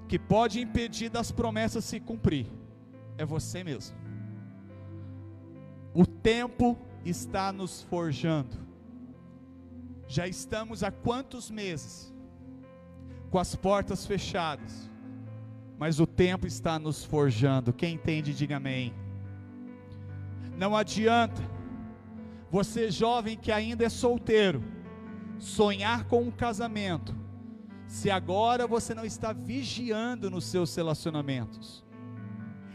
que 0.09 0.18
pode 0.18 0.61
impedir 0.61 1.11
das 1.11 1.31
promessas 1.31 1.85
se 1.85 2.01
cumprir 2.01 2.47
é 3.18 3.25
você 3.25 3.62
mesmo. 3.62 3.97
o 5.92 6.07
tempo 6.07 6.79
está 7.05 7.53
nos 7.53 7.83
forjando. 7.83 8.68
Já 10.09 10.27
estamos 10.27 10.83
há 10.83 10.90
quantos 10.90 11.51
meses 11.51 12.12
com 13.31 13.38
as 13.38 13.55
portas 13.55 14.07
fechadas, 14.07 14.90
mas 15.79 16.01
o 16.01 16.07
tempo 16.07 16.47
está 16.47 16.79
nos 16.79 17.05
forjando. 17.05 17.75
Quem 17.75 17.94
entende, 17.94 18.33
diga 18.33 18.57
amém. 18.57 18.94
Não 20.57 20.75
adianta 20.75 21.42
você, 22.51 22.90
jovem 22.90 23.37
que 23.37 23.53
ainda 23.53 23.85
é 23.85 23.88
solteiro, 23.90 24.64
sonhar 25.38 26.05
com 26.05 26.23
um 26.23 26.31
casamento, 26.31 27.14
se 27.87 28.11
agora 28.11 28.66
você 28.66 28.94
não 28.94 29.05
está 29.05 29.35
vigiando 29.35 30.31
nos 30.31 30.47
seus 30.47 30.75
relacionamentos. 30.75 31.85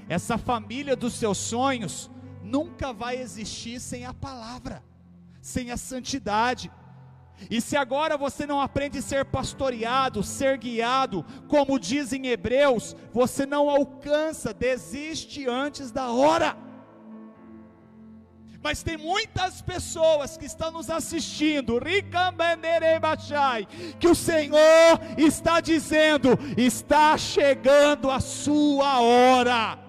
Essa 0.07 0.37
família 0.37 0.95
dos 0.95 1.13
seus 1.13 1.39
sonhos 1.39 2.11
nunca 2.43 2.93
vai 2.93 3.17
existir 3.17 3.79
sem 3.79 4.05
a 4.05 4.13
palavra, 4.13 4.83
sem 5.41 5.71
a 5.71 5.77
santidade. 5.77 6.71
E 7.49 7.61
se 7.61 7.75
agora 7.75 8.17
você 8.17 8.45
não 8.45 8.61
aprende 8.61 8.99
a 8.99 9.01
ser 9.01 9.25
pastoreado, 9.25 10.23
ser 10.23 10.57
guiado, 10.57 11.25
como 11.47 11.79
dizem 11.79 12.27
Hebreus, 12.27 12.95
você 13.11 13.45
não 13.45 13.69
alcança, 13.69 14.53
desiste 14.53 15.47
antes 15.47 15.91
da 15.91 16.11
hora. 16.11 16.57
Mas 18.61 18.81
tem 18.81 18.95
muitas 18.95 19.61
pessoas 19.61 20.37
que 20.37 20.45
estão 20.45 20.71
nos 20.71 20.89
assistindo, 20.89 21.79
que 23.99 24.07
o 24.07 24.15
Senhor 24.15 25.01
está 25.17 25.59
dizendo: 25.59 26.39
está 26.55 27.17
chegando 27.17 28.09
a 28.09 28.21
sua 28.21 29.01
hora 29.01 29.83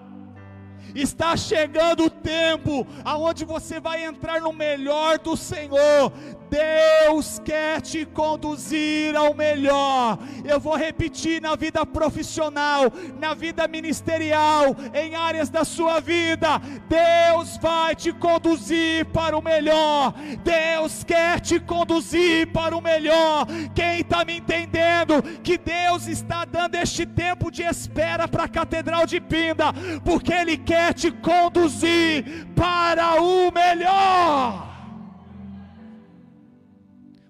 está 0.94 1.36
chegando 1.36 2.04
o 2.04 2.10
tempo 2.10 2.86
aonde 3.04 3.44
você 3.44 3.80
vai 3.80 4.04
entrar 4.04 4.40
no 4.40 4.52
melhor 4.52 5.18
do 5.18 5.36
Senhor. 5.36 6.12
Deus 6.54 7.40
quer 7.44 7.80
te 7.80 8.06
conduzir 8.06 9.16
ao 9.16 9.34
melhor. 9.34 10.18
Eu 10.44 10.60
vou 10.60 10.76
repetir 10.76 11.42
na 11.42 11.56
vida 11.56 11.84
profissional, 11.84 12.92
na 13.18 13.34
vida 13.34 13.66
ministerial, 13.66 14.76
em 14.94 15.16
áreas 15.16 15.50
da 15.50 15.64
sua 15.64 16.00
vida. 16.00 16.60
Deus 16.88 17.58
vai 17.60 17.96
te 17.96 18.12
conduzir 18.12 19.06
para 19.06 19.36
o 19.36 19.42
melhor. 19.42 20.14
Deus 20.44 21.02
quer 21.02 21.40
te 21.40 21.58
conduzir 21.58 22.46
para 22.52 22.76
o 22.76 22.80
melhor. 22.80 23.46
Quem 23.74 24.00
está 24.00 24.24
me 24.24 24.36
entendendo 24.36 25.22
que 25.42 25.58
Deus 25.58 26.06
está 26.06 26.44
dando 26.44 26.76
este 26.76 27.04
tempo 27.04 27.50
de 27.50 27.62
espera 27.62 28.28
para 28.28 28.44
a 28.44 28.48
Catedral 28.48 29.06
de 29.06 29.20
Pinda, 29.20 29.72
porque 30.04 30.32
Ele 30.32 30.56
quer 30.56 30.83
te 30.92 31.10
conduzir 31.10 32.46
para 32.54 33.20
o 33.22 33.50
melhor. 33.50 34.74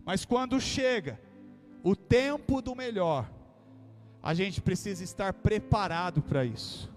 Mas 0.05 0.25
quando 0.25 0.61
chega 0.61 1.21
o 1.83 1.95
tempo 1.95 2.61
do 2.61 2.75
melhor, 2.75 3.31
a 4.23 4.35
gente 4.35 4.61
precisa 4.61 5.05
estar 5.05 5.33
preparado 5.35 6.23
para 6.23 6.45
isso 6.45 6.91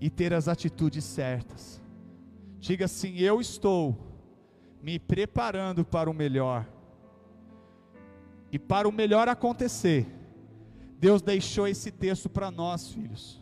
e 0.00 0.08
ter 0.08 0.32
as 0.32 0.48
atitudes 0.48 1.04
certas. 1.04 1.80
Diga 2.58 2.86
assim: 2.86 3.18
Eu 3.18 3.40
estou 3.40 3.98
me 4.82 4.98
preparando 4.98 5.84
para 5.84 6.10
o 6.10 6.14
melhor. 6.14 6.66
E 8.52 8.58
para 8.58 8.88
o 8.88 8.92
melhor 8.92 9.28
acontecer, 9.28 10.06
Deus 10.98 11.22
deixou 11.22 11.68
esse 11.68 11.90
texto 11.90 12.28
para 12.28 12.50
nós, 12.50 12.92
filhos. 12.92 13.39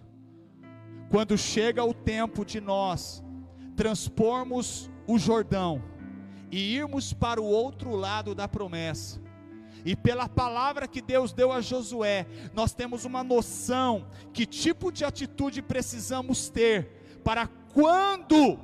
Quando 1.11 1.37
chega 1.39 1.85
o 1.85 1.95
tempo 1.95 2.45
de 2.45 2.61
nós 2.61 3.23
transpormos 3.77 4.91
o 5.07 5.19
Jordão, 5.19 5.83
e 6.51 6.75
irmos 6.75 7.13
para 7.13 7.41
o 7.41 7.45
outro 7.45 7.95
lado 7.95 8.35
da 8.35 8.49
promessa. 8.49 9.21
E 9.85 9.95
pela 9.95 10.29
palavra 10.29 10.89
que 10.89 11.01
Deus 11.01 11.33
deu 11.33 11.53
a 11.53 11.61
Josué, 11.61 12.27
nós 12.53 12.73
temos 12.73 13.05
uma 13.05 13.23
noção 13.23 14.07
que 14.33 14.45
tipo 14.45 14.91
de 14.91 15.05
atitude 15.05 15.63
precisamos 15.63 16.49
ter 16.49 17.21
para 17.23 17.47
quando 17.47 18.59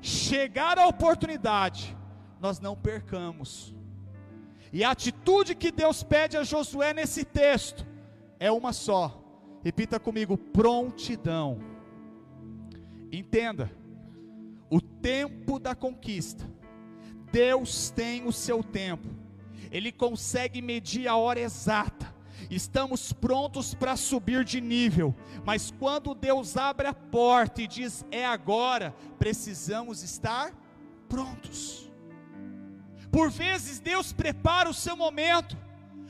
chegar 0.00 0.78
a 0.78 0.86
oportunidade, 0.86 1.96
nós 2.40 2.58
não 2.58 2.74
percamos. 2.74 3.74
E 4.72 4.82
a 4.82 4.90
atitude 4.90 5.54
que 5.54 5.70
Deus 5.70 6.02
pede 6.02 6.36
a 6.36 6.42
Josué 6.42 6.92
nesse 6.92 7.24
texto 7.24 7.86
é 8.38 8.50
uma 8.50 8.72
só. 8.72 9.22
Repita 9.64 9.98
comigo: 10.00 10.36
prontidão. 10.36 11.75
Entenda, 13.12 13.70
o 14.70 14.80
tempo 14.80 15.58
da 15.58 15.74
conquista 15.74 16.44
Deus 17.36 17.90
tem 17.90 18.26
o 18.26 18.32
seu 18.32 18.62
tempo, 18.62 19.06
Ele 19.70 19.92
consegue 19.92 20.62
medir 20.62 21.06
a 21.06 21.16
hora 21.16 21.40
exata. 21.40 22.14
Estamos 22.50 23.12
prontos 23.12 23.74
para 23.74 23.96
subir 23.96 24.44
de 24.44 24.60
nível, 24.60 25.14
mas 25.44 25.70
quando 25.70 26.14
Deus 26.14 26.56
abre 26.56 26.86
a 26.86 26.94
porta 26.94 27.60
e 27.60 27.66
diz 27.66 28.06
é 28.10 28.24
agora, 28.24 28.94
precisamos 29.18 30.02
estar 30.02 30.52
prontos. 31.08 31.90
Por 33.10 33.30
vezes 33.30 33.80
Deus 33.80 34.12
prepara 34.12 34.70
o 34.70 34.74
seu 34.74 34.96
momento, 34.96 35.58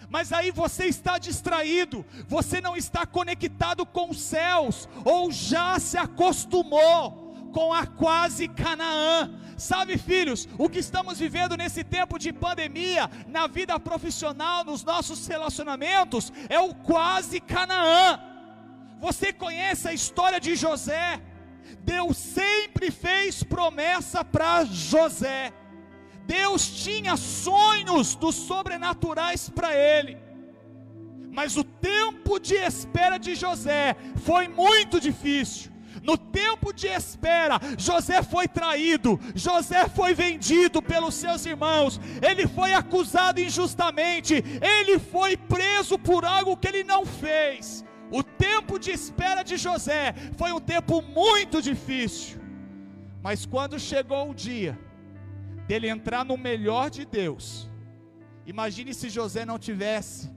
mas 0.09 0.33
aí 0.33 0.51
você 0.51 0.87
está 0.87 1.19
distraído, 1.19 2.05
você 2.29 2.61
não 2.61 2.77
está 2.77 3.07
conectado 3.07 3.85
com 3.85 4.11
os 4.11 4.21
céus, 4.21 4.89
ou 5.05 5.31
já 5.31 5.79
se 5.79 5.99
acostumou 5.99 7.51
com 7.53 7.73
a 7.73 7.87
quase 7.87 8.49
Canaã. 8.49 9.31
Sabe, 9.57 9.97
filhos, 9.97 10.47
o 10.59 10.69
que 10.69 10.79
estamos 10.79 11.19
vivendo 11.19 11.57
nesse 11.57 11.83
tempo 11.83 12.19
de 12.19 12.31
pandemia, 12.31 13.11
na 13.27 13.47
vida 13.47 13.81
profissional, 13.81 14.63
nos 14.65 14.85
nossos 14.85 15.27
relacionamentos, 15.27 16.31
é 16.51 16.61
o 16.61 16.75
quase 16.75 17.41
Canaã. 17.41 18.21
Você 18.99 19.33
conhece 19.33 19.89
a 19.89 19.95
história 19.95 20.39
de 20.39 20.55
José? 20.55 21.21
Deus 21.81 22.17
sempre 22.17 22.91
fez 22.91 23.43
promessa 23.43 24.25
para 24.25 24.65
José. 24.65 25.53
Deus 26.27 26.67
tinha 26.67 27.17
sonhos 27.17 28.15
dos 28.17 28.35
sobrenaturais 28.35 29.49
para 29.49 29.75
ele. 29.75 30.19
Mas 31.31 31.57
o 31.57 31.63
tempo 31.63 32.39
de 32.41 32.55
espera 32.55 33.19
de 33.19 33.35
José 33.35 33.95
foi 34.25 34.49
muito 34.49 35.01
difícil. 35.01 35.71
No 36.03 36.17
tempo 36.17 36.73
de 36.73 36.87
espera, 36.87 37.59
José 37.77 38.23
foi 38.23 38.47
traído, 38.47 39.19
José 39.35 39.89
foi 39.89 40.15
vendido 40.15 40.81
pelos 40.81 41.15
seus 41.15 41.45
irmãos, 41.45 42.01
ele 42.23 42.47
foi 42.47 42.73
acusado 42.75 43.41
injustamente, 43.41 44.35
ele 44.63 44.99
foi 44.99 45.37
preso 45.37 45.99
por 45.99 46.25
algo 46.25 46.57
que 46.57 46.69
ele 46.69 46.85
não 46.85 47.05
fez. 47.05 47.85
O 48.11 48.23
tempo 48.23 48.79
de 48.79 48.93
espera 48.93 49.43
de 49.43 49.57
José 49.57 50.15
foi 50.39 50.53
um 50.53 50.61
tempo 50.61 51.03
muito 51.03 51.61
difícil, 51.61 52.41
mas 53.23 53.45
quando 53.45 53.79
chegou 53.79 54.31
o 54.31 54.35
dia 54.35 54.79
dele 55.67 55.89
entrar 55.89 56.25
no 56.25 56.37
melhor 56.37 56.91
de 56.91 57.05
Deus, 57.05 57.69
imagine 58.47 58.95
se 58.95 59.09
José 59.09 59.45
não 59.45 59.59
tivesse, 59.59 60.31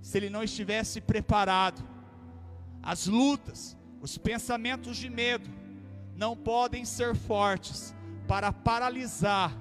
se 0.00 0.16
ele 0.18 0.30
não 0.30 0.42
estivesse 0.42 1.00
preparado, 1.00 1.86
as 2.82 3.06
lutas, 3.06 3.76
os 4.00 4.16
pensamentos 4.16 4.96
de 4.96 5.10
medo 5.10 5.50
não 6.16 6.36
podem 6.36 6.84
ser 6.84 7.14
fortes 7.14 7.94
para 8.26 8.52
paralisar, 8.52 9.56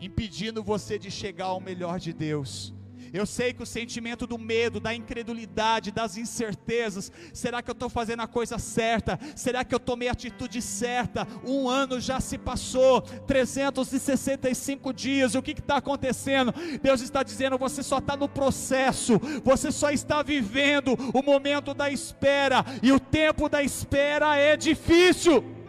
impedindo 0.00 0.62
você 0.62 0.98
de 0.98 1.10
chegar 1.10 1.46
ao 1.46 1.60
melhor 1.60 1.98
de 1.98 2.12
Deus. 2.12 2.74
Eu 3.12 3.26
sei 3.26 3.52
que 3.52 3.62
o 3.62 3.66
sentimento 3.66 4.26
do 4.26 4.38
medo, 4.38 4.78
da 4.80 4.94
incredulidade, 4.94 5.90
das 5.90 6.16
incertezas, 6.16 7.10
será 7.32 7.62
que 7.62 7.70
eu 7.70 7.74
estou 7.74 7.88
fazendo 7.88 8.20
a 8.20 8.26
coisa 8.26 8.58
certa? 8.58 9.18
Será 9.34 9.64
que 9.64 9.74
eu 9.74 9.80
tomei 9.80 10.08
a 10.08 10.12
atitude 10.12 10.62
certa? 10.62 11.26
Um 11.44 11.68
ano 11.68 12.00
já 12.00 12.20
se 12.20 12.38
passou, 12.38 13.02
365 13.02 14.92
dias, 14.92 15.34
o 15.34 15.42
que 15.42 15.52
está 15.52 15.76
acontecendo? 15.76 16.54
Deus 16.82 17.00
está 17.00 17.22
dizendo: 17.22 17.58
você 17.58 17.82
só 17.82 17.98
está 17.98 18.16
no 18.16 18.28
processo, 18.28 19.20
você 19.42 19.72
só 19.72 19.90
está 19.90 20.22
vivendo 20.22 20.94
o 21.12 21.22
momento 21.22 21.74
da 21.74 21.90
espera, 21.90 22.64
e 22.82 22.92
o 22.92 23.00
tempo 23.00 23.48
da 23.48 23.62
espera 23.62 24.36
é 24.36 24.56
difícil 24.56 25.59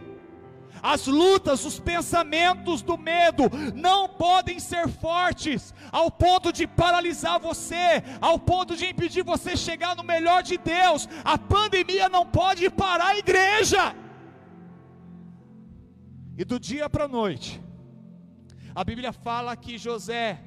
as 0.82 1.06
lutas, 1.06 1.64
os 1.64 1.78
pensamentos 1.78 2.82
do 2.82 2.98
medo 2.98 3.44
não 3.72 4.08
podem 4.08 4.58
ser 4.58 4.88
fortes 4.88 5.72
ao 5.92 6.10
ponto 6.10 6.52
de 6.52 6.66
paralisar 6.66 7.38
você, 7.38 8.02
ao 8.20 8.36
ponto 8.36 8.74
de 8.74 8.86
impedir 8.86 9.22
você 9.22 9.56
chegar 9.56 9.94
no 9.94 10.02
melhor 10.02 10.42
de 10.42 10.58
Deus. 10.58 11.08
A 11.24 11.38
pandemia 11.38 12.08
não 12.08 12.26
pode 12.26 12.68
parar 12.68 13.10
a 13.10 13.18
igreja. 13.18 13.94
E 16.36 16.44
do 16.44 16.58
dia 16.58 16.90
para 16.90 17.04
a 17.04 17.08
noite, 17.08 17.62
a 18.74 18.82
Bíblia 18.82 19.12
fala 19.12 19.54
que 19.54 19.78
José, 19.78 20.42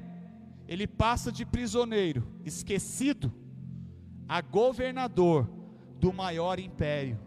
ele 0.68 0.86
passa 0.86 1.32
de 1.32 1.46
prisioneiro, 1.46 2.26
esquecido, 2.44 3.32
a 4.28 4.42
governador 4.42 5.48
do 5.98 6.12
maior 6.12 6.58
império. 6.58 7.18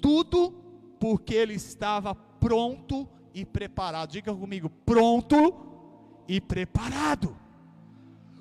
Tudo 0.00 0.61
porque 1.02 1.34
ele 1.34 1.54
estava 1.54 2.14
pronto 2.14 3.08
e 3.34 3.44
preparado. 3.44 4.12
Diga 4.12 4.32
comigo, 4.32 4.70
pronto 4.86 5.52
e 6.28 6.40
preparado. 6.40 7.36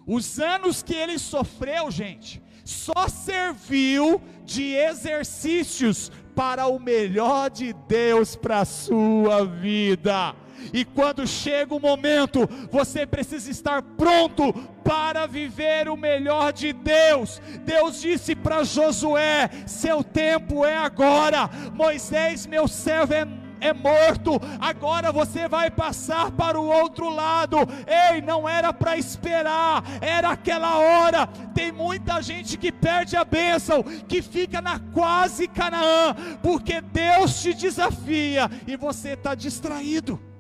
Os 0.06 0.40
anos 0.40 0.84
que 0.84 0.94
ele 0.94 1.18
sofreu, 1.18 1.90
gente, 1.90 2.40
só 2.64 3.08
serviu 3.08 4.22
de 4.46 4.76
exercícios 4.76 6.12
para 6.36 6.68
o 6.68 6.78
melhor 6.78 7.50
de 7.50 7.74
Deus 7.74 8.36
para 8.36 8.60
a 8.60 8.66
sua 8.66 9.44
vida. 9.44 10.36
E 10.74 10.86
quando 10.86 11.28
chega 11.28 11.74
o 11.74 11.80
momento, 11.80 12.48
você 12.72 13.06
precisa 13.06 13.50
estar 13.50 13.82
pronto 13.82 14.54
para 14.84 15.26
viver 15.26 15.90
o 15.90 15.98
melhor 15.98 16.54
de 16.54 16.74
Deus. 16.74 17.42
Deus 17.66 18.02
disse 18.02 18.36
para 18.36 18.64
Josué: 18.64 19.50
Seu 19.66 20.04
tempo 20.04 20.66
é 20.66 20.78
agora. 20.78 21.50
Moisés, 21.74 22.46
meu 22.46 22.68
servo, 22.68 23.14
é 23.14 23.26
é 23.62 23.72
morto, 23.74 24.42
agora 24.60 25.12
você 25.12 25.48
vai 25.48 25.70
passar 25.70 26.32
para 26.32 26.60
o 26.60 26.66
outro 26.66 27.10
lado. 27.10 27.58
Ei, 27.88 28.20
não 28.20 28.50
era 28.50 28.74
para 28.74 28.98
esperar, 28.98 29.84
era 30.02 30.32
aquela 30.32 30.80
hora. 30.80 31.28
Tem 31.54 31.72
muita 31.72 32.22
gente 32.22 32.58
que 32.58 32.72
perde 32.72 33.16
a 33.16 33.24
bênção, 33.24 33.84
que 33.84 34.22
fica 34.22 34.60
na 34.62 34.80
quase 34.80 35.48
Canaã, 35.48 36.16
porque 36.42 36.82
Deus 36.82 37.40
te 37.42 37.54
desafia 37.54 38.50
e 38.66 38.76
você 38.76 39.10
está 39.10 39.36
distraído. 39.36 40.31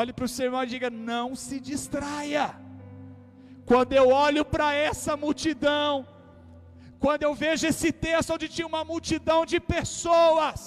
Olhe 0.00 0.12
para 0.16 0.26
o 0.28 0.32
seu 0.36 0.46
irmão 0.48 0.62
e 0.64 0.72
diga: 0.74 0.90
não 1.12 1.26
se 1.44 1.58
distraia. 1.70 2.46
Quando 3.70 3.92
eu 4.00 4.06
olho 4.26 4.44
para 4.54 4.68
essa 4.88 5.12
multidão, 5.24 5.92
quando 7.04 7.22
eu 7.28 7.32
vejo 7.44 7.66
esse 7.72 7.90
texto 8.06 8.32
onde 8.34 8.48
tinha 8.54 8.66
uma 8.72 8.84
multidão 8.92 9.40
de 9.52 9.58
pessoas, 9.74 10.60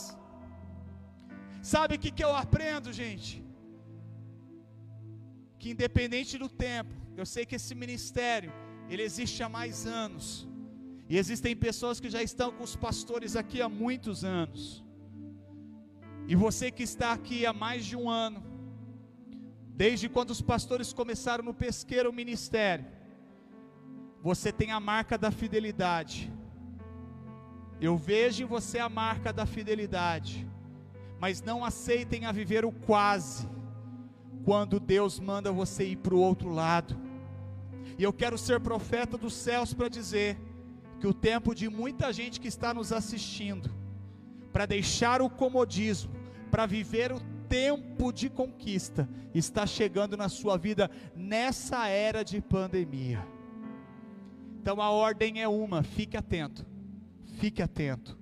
Sabe 1.61 1.95
o 1.95 1.99
que, 1.99 2.11
que 2.11 2.23
eu 2.23 2.33
aprendo, 2.43 2.91
gente? 2.91 3.43
Que 5.59 5.71
independente 5.71 6.37
do 6.37 6.47
tempo, 6.47 6.93
eu 7.17 7.25
sei 7.25 7.45
que 7.45 7.55
esse 7.55 7.75
ministério, 7.75 8.51
ele 8.89 9.03
existe 9.03 9.43
há 9.43 9.49
mais 9.49 9.85
anos. 9.85 10.47
E 11.09 11.17
existem 11.17 11.55
pessoas 11.55 11.99
que 11.99 12.09
já 12.09 12.23
estão 12.23 12.51
com 12.51 12.63
os 12.63 12.75
pastores 12.75 13.35
aqui 13.35 13.61
há 13.61 13.67
muitos 13.67 14.23
anos. 14.23 14.83
E 16.27 16.35
você 16.35 16.71
que 16.71 16.83
está 16.83 17.11
aqui 17.11 17.45
há 17.45 17.51
mais 17.51 17.83
de 17.85 17.95
um 17.95 18.09
ano, 18.09 18.41
desde 19.81 20.07
quando 20.15 20.31
os 20.35 20.41
pastores 20.51 20.89
começaram 20.99 21.43
no 21.49 21.53
pesqueiro 21.53 22.11
ministério, 22.21 22.85
você 24.21 24.51
tem 24.51 24.71
a 24.71 24.79
marca 24.79 25.17
da 25.17 25.31
fidelidade. 25.31 26.31
Eu 27.87 27.95
vejo 27.95 28.43
em 28.43 28.45
você 28.55 28.77
a 28.79 28.89
marca 28.89 29.31
da 29.39 29.45
fidelidade 29.55 30.33
mas 31.19 31.41
não 31.41 31.65
aceitem 31.65 32.25
a 32.25 32.31
viver 32.31 32.63
o 32.63 32.71
quase, 32.71 33.47
quando 34.45 34.79
Deus 34.79 35.19
manda 35.19 35.51
você 35.51 35.83
ir 35.83 35.97
para 35.97 36.15
o 36.15 36.19
outro 36.19 36.49
lado. 36.49 36.97
E 37.97 38.03
eu 38.03 38.13
quero 38.13 38.37
ser 38.37 38.61
profeta 38.61 39.17
dos 39.17 39.33
céus 39.33 39.73
para 39.73 39.89
dizer 39.89 40.39
que 40.99 41.05
o 41.05 41.13
tempo 41.13 41.53
de 41.53 41.69
muita 41.69 42.13
gente 42.13 42.39
que 42.39 42.47
está 42.47 42.73
nos 42.73 42.93
assistindo, 42.93 43.69
para 44.53 44.65
deixar 44.65 45.21
o 45.21 45.29
comodismo, 45.29 46.11
para 46.49 46.65
viver 46.65 47.11
o 47.11 47.19
tempo 47.49 48.13
de 48.13 48.29
conquista, 48.29 49.09
está 49.33 49.65
chegando 49.65 50.15
na 50.15 50.29
sua 50.29 50.57
vida 50.57 50.89
nessa 51.15 51.88
era 51.88 52.23
de 52.23 52.39
pandemia. 52.39 53.25
Então 54.62 54.79
a 54.79 54.91
ordem 54.91 55.41
é 55.41 55.47
uma: 55.47 55.81
fique 55.81 56.15
atento, 56.15 56.65
fique 57.39 57.62
atento. 57.62 58.17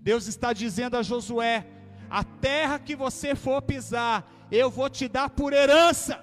Deus 0.00 0.26
está 0.26 0.52
dizendo 0.52 0.96
a 0.96 1.02
Josué: 1.02 1.66
a 2.10 2.24
terra 2.24 2.78
que 2.78 2.96
você 2.96 3.34
for 3.34 3.62
pisar, 3.62 4.28
eu 4.50 4.70
vou 4.70 4.90
te 4.90 5.08
dar 5.08 5.30
por 5.30 5.52
herança. 5.52 6.22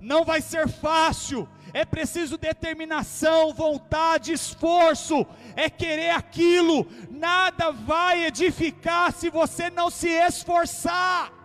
Não 0.00 0.24
vai 0.24 0.40
ser 0.40 0.68
fácil, 0.68 1.48
é 1.72 1.84
preciso 1.84 2.36
determinação, 2.36 3.52
vontade, 3.54 4.32
esforço, 4.32 5.26
é 5.56 5.68
querer 5.68 6.10
aquilo. 6.10 6.86
Nada 7.10 7.70
vai 7.72 8.26
edificar 8.26 9.12
se 9.12 9.30
você 9.30 9.70
não 9.70 9.90
se 9.90 10.08
esforçar. 10.08 11.43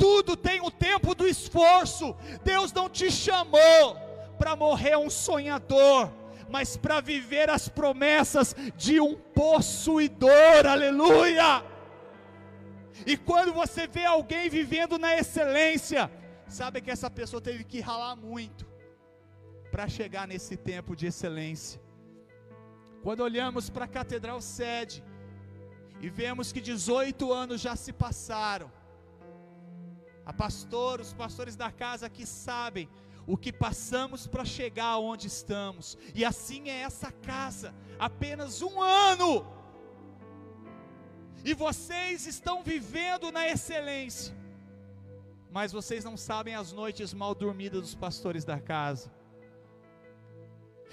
Tudo 0.00 0.34
tem 0.34 0.62
o 0.62 0.70
tempo 0.70 1.14
do 1.14 1.28
esforço. 1.28 2.16
Deus 2.42 2.72
não 2.72 2.88
te 2.88 3.10
chamou 3.10 3.84
para 4.38 4.56
morrer 4.56 4.96
um 4.96 5.10
sonhador, 5.10 6.10
mas 6.48 6.74
para 6.74 7.02
viver 7.02 7.50
as 7.50 7.68
promessas 7.68 8.56
de 8.74 8.98
um 8.98 9.14
possuidor. 9.14 10.66
Aleluia! 10.66 11.62
E 13.04 13.14
quando 13.16 13.52
você 13.52 13.86
vê 13.86 14.06
alguém 14.06 14.48
vivendo 14.48 14.98
na 14.98 15.14
excelência, 15.18 16.10
sabe 16.48 16.80
que 16.80 16.90
essa 16.90 17.10
pessoa 17.10 17.42
teve 17.42 17.62
que 17.64 17.80
ralar 17.80 18.16
muito 18.16 18.66
para 19.70 19.86
chegar 19.86 20.26
nesse 20.26 20.56
tempo 20.56 20.96
de 20.96 21.06
excelência. 21.08 21.80
Quando 23.02 23.20
olhamos 23.20 23.68
para 23.68 23.84
a 23.84 23.88
Catedral 23.88 24.40
Sede 24.40 25.04
e 26.00 26.08
vemos 26.08 26.52
que 26.52 26.60
18 26.60 27.32
anos 27.32 27.60
já 27.60 27.76
se 27.76 27.92
passaram, 27.92 28.70
a 30.30 30.32
pastor, 30.32 31.00
os 31.00 31.12
pastores 31.12 31.56
da 31.56 31.72
casa 31.72 32.06
aqui 32.06 32.24
sabem 32.24 32.88
o 33.26 33.36
que 33.36 33.52
passamos 33.52 34.28
para 34.28 34.44
chegar 34.44 34.96
onde 34.98 35.26
estamos, 35.26 35.98
e 36.14 36.24
assim 36.24 36.68
é 36.68 36.82
essa 36.82 37.10
casa, 37.10 37.74
apenas 37.98 38.62
um 38.62 38.80
ano. 38.80 39.44
E 41.44 41.52
vocês 41.52 42.28
estão 42.28 42.62
vivendo 42.62 43.32
na 43.32 43.48
excelência, 43.48 44.32
mas 45.50 45.72
vocês 45.72 46.04
não 46.04 46.16
sabem 46.16 46.54
as 46.54 46.70
noites 46.70 47.12
mal 47.12 47.34
dormidas 47.34 47.80
dos 47.80 47.94
pastores 47.96 48.44
da 48.44 48.60
casa. 48.60 49.12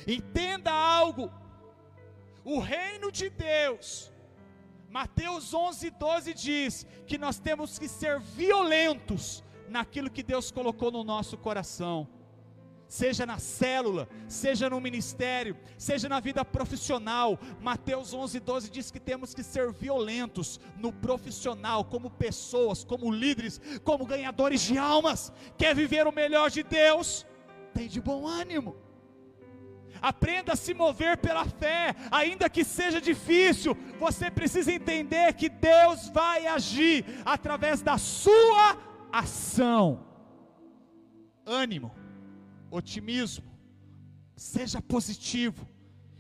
Entenda 0.08 0.72
algo: 0.72 1.32
o 2.44 2.58
reino 2.60 3.12
de 3.12 3.30
Deus, 3.30 4.12
Mateus 4.90 5.54
11, 5.54 5.90
12 5.92 6.34
diz 6.34 6.88
que 7.06 7.18
nós 7.18 7.40
temos 7.40 7.78
que 7.78 7.88
ser 7.88 8.20
violentos 8.20 9.44
naquilo 9.70 10.10
que 10.10 10.24
Deus 10.24 10.50
colocou 10.52 10.92
no 10.92 11.04
nosso 11.04 11.38
coração 11.38 12.08
seja 12.88 13.26
na 13.26 13.38
célula, 13.38 14.08
seja 14.28 14.70
no 14.70 14.80
ministério, 14.80 15.58
seja 15.78 16.08
na 16.08 16.20
vida 16.20 16.44
profissional. 16.46 17.38
Mateus 17.60 18.14
11, 18.14 18.40
12 18.40 18.70
diz 18.70 18.90
que 18.90 19.00
temos 19.00 19.34
que 19.34 19.44
ser 19.44 19.72
violentos 19.72 20.60
no 20.78 20.92
profissional, 20.92 21.84
como 21.84 22.10
pessoas, 22.10 22.84
como 22.84 23.12
líderes, 23.12 23.60
como 23.84 24.06
ganhadores 24.06 24.62
de 24.62 24.78
almas. 24.78 25.32
Quer 25.58 25.76
viver 25.76 26.08
o 26.08 26.14
melhor 26.14 26.50
de 26.50 26.64
Deus? 26.64 27.26
Tem 27.74 27.88
de 27.88 28.00
bom 28.00 28.26
ânimo. 28.26 28.76
Aprenda 30.02 30.54
a 30.54 30.56
se 30.56 30.74
mover 30.74 31.18
pela 31.18 31.46
fé, 31.46 31.96
ainda 32.12 32.50
que 32.50 32.64
seja 32.64 33.00
difícil, 33.00 33.76
você 34.00 34.30
precisa 34.32 34.72
entender 34.72 35.34
que 35.34 35.50
Deus 35.50 36.10
vai 36.10 36.48
agir 36.48 37.06
através 37.26 37.82
da 37.82 37.98
sua 37.98 38.78
ação. 39.12 40.06
Ânimo 41.46 41.92
otimismo, 42.70 43.46
seja 44.36 44.82
positivo, 44.82 45.68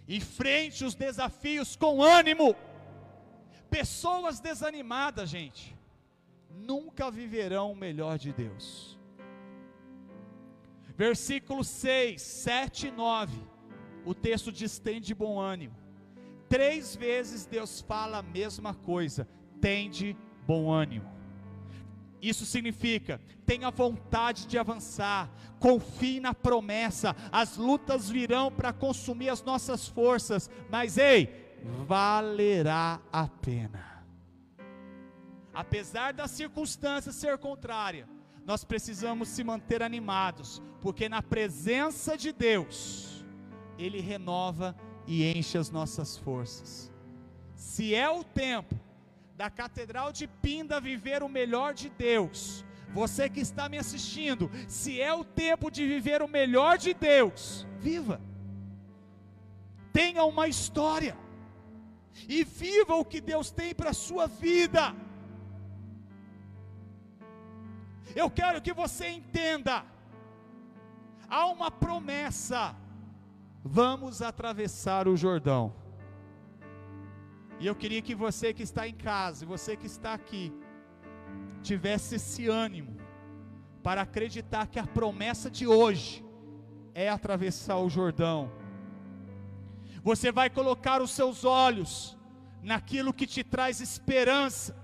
enfrente 0.07 0.85
os 0.85 0.95
desafios 0.95 1.75
com 1.75 2.01
ânimo. 2.01 2.55
Pessoas 3.69 4.39
desanimadas, 4.39 5.29
gente, 5.29 5.75
nunca 6.49 7.11
viverão 7.11 7.71
o 7.71 7.75
melhor 7.75 8.17
de 8.17 8.31
Deus. 8.31 8.97
Versículo 10.95 11.63
6, 11.63 12.21
7 12.21 12.87
e 12.87 12.91
9, 12.91 13.37
o 14.07 14.15
texto 14.15 14.51
diz: 14.51 14.79
tem 14.79 15.01
de 15.01 15.13
bom 15.13 15.37
ânimo. 15.39 15.75
Três 16.47 16.95
vezes 16.95 17.45
Deus 17.45 17.81
fala 17.81 18.19
a 18.19 18.23
mesma 18.23 18.73
coisa: 18.73 19.27
tem 19.59 19.89
de 19.89 20.15
bom 20.45 20.71
ânimo. 20.71 21.05
Isso 22.21 22.45
significa, 22.45 23.21
tenha 23.45 23.69
vontade 23.69 24.47
de 24.47 24.57
avançar, 24.57 25.29
confie 25.59 26.19
na 26.19 26.33
promessa, 26.33 27.15
as 27.31 27.57
lutas 27.57 28.09
virão 28.09 28.51
para 28.51 28.73
consumir 28.73 29.29
as 29.29 29.43
nossas 29.43 29.87
forças, 29.87 30.49
mas 30.69 30.97
ei, 30.97 31.29
valerá 31.85 32.99
a 33.11 33.27
pena. 33.27 34.03
Apesar 35.53 36.11
da 36.11 36.27
circunstância 36.27 37.11
ser 37.11 37.37
contrária, 37.37 38.09
nós 38.45 38.63
precisamos 38.63 39.27
se 39.29 39.43
manter 39.43 39.83
animados, 39.83 40.61
porque 40.81 41.07
na 41.07 41.21
presença 41.21 42.17
de 42.17 42.31
Deus, 42.31 43.16
Ele 43.77 43.99
renova 44.01 44.75
e 45.05 45.25
enche 45.31 45.57
as 45.57 45.69
nossas 45.69 46.17
forças. 46.17 46.91
Se 47.55 47.93
é 47.93 48.09
o 48.09 48.23
tempo 48.23 48.75
da 49.37 49.49
Catedral 49.51 50.11
de 50.11 50.27
Pinda 50.27 50.81
viver 50.81 51.21
o 51.21 51.29
melhor 51.29 51.73
de 51.73 51.89
Deus. 51.89 52.65
Você 52.91 53.29
que 53.29 53.39
está 53.39 53.69
me 53.69 53.77
assistindo, 53.77 54.49
se 54.67 54.99
é 54.99 55.13
o 55.13 55.23
tempo 55.23 55.69
de 55.69 55.85
viver 55.85 56.21
o 56.23 56.27
melhor 56.27 56.77
de 56.77 56.93
Deus, 56.93 57.67
viva. 57.79 58.19
Tenha 59.93 60.23
uma 60.23 60.47
história 60.47 61.15
e 62.27 62.43
viva 62.43 62.95
o 62.95 63.05
que 63.05 63.21
Deus 63.21 63.51
tem 63.51 63.75
para 63.75 63.91
a 63.91 63.93
sua 63.93 64.25
vida. 64.25 64.95
Eu 68.15 68.29
quero 68.31 68.61
que 68.61 68.73
você 68.73 69.07
entenda. 69.09 69.85
Há 71.29 71.45
uma 71.47 71.69
promessa. 71.69 72.75
Vamos 73.63 74.21
atravessar 74.21 75.07
o 75.07 75.17
Jordão. 75.17 75.73
E 77.59 77.65
eu 77.65 77.75
queria 77.75 78.01
que 78.01 78.13
você 78.13 78.53
que 78.53 78.63
está 78.63 78.87
em 78.87 78.93
casa, 78.93 79.45
você 79.45 79.75
que 79.75 79.87
está 79.87 80.13
aqui, 80.13 80.53
tivesse 81.63 82.15
esse 82.15 82.47
ânimo 82.47 82.97
para 83.81 84.01
acreditar 84.01 84.67
que 84.67 84.79
a 84.79 84.85
promessa 84.85 85.49
de 85.49 85.65
hoje 85.65 86.23
é 86.93 87.09
atravessar 87.09 87.77
o 87.77 87.89
Jordão. 87.89 88.51
Você 90.03 90.31
vai 90.31 90.49
colocar 90.49 91.01
os 91.01 91.11
seus 91.11 91.43
olhos 91.43 92.17
naquilo 92.61 93.13
que 93.13 93.27
te 93.27 93.43
traz 93.43 93.81
esperança. 93.81 94.75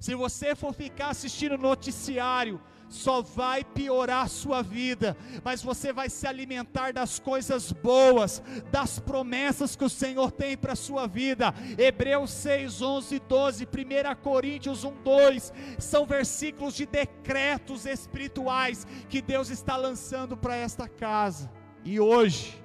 Se 0.00 0.14
você 0.14 0.54
for 0.54 0.72
ficar 0.72 1.08
assistindo 1.08 1.56
noticiário, 1.56 2.60
só 2.94 3.20
vai 3.20 3.64
piorar 3.64 4.24
a 4.24 4.28
sua 4.28 4.62
vida, 4.62 5.16
mas 5.42 5.62
você 5.62 5.92
vai 5.92 6.08
se 6.08 6.26
alimentar 6.26 6.92
das 6.92 7.18
coisas 7.18 7.72
boas, 7.72 8.40
das 8.70 9.00
promessas 9.00 9.74
que 9.74 9.84
o 9.84 9.90
Senhor 9.90 10.30
tem 10.30 10.56
para 10.56 10.74
a 10.74 10.76
sua 10.76 11.06
vida. 11.06 11.52
Hebreus 11.76 12.30
6, 12.30 12.80
11 12.80 13.16
e 13.16 13.18
12, 13.18 13.64
1 13.64 14.22
Coríntios 14.22 14.84
1, 14.84 15.02
2, 15.02 15.52
são 15.78 16.06
versículos 16.06 16.74
de 16.74 16.86
decretos 16.86 17.84
espirituais 17.84 18.86
que 19.08 19.20
Deus 19.20 19.50
está 19.50 19.76
lançando 19.76 20.36
para 20.36 20.54
esta 20.54 20.88
casa. 20.88 21.50
E 21.84 21.98
hoje, 21.98 22.62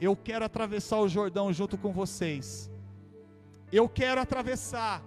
eu 0.00 0.14
quero 0.14 0.44
atravessar 0.44 1.00
o 1.00 1.08
Jordão 1.08 1.52
junto 1.52 1.76
com 1.76 1.92
vocês. 1.92 2.70
Eu 3.72 3.88
quero 3.88 4.20
atravessar 4.20 5.02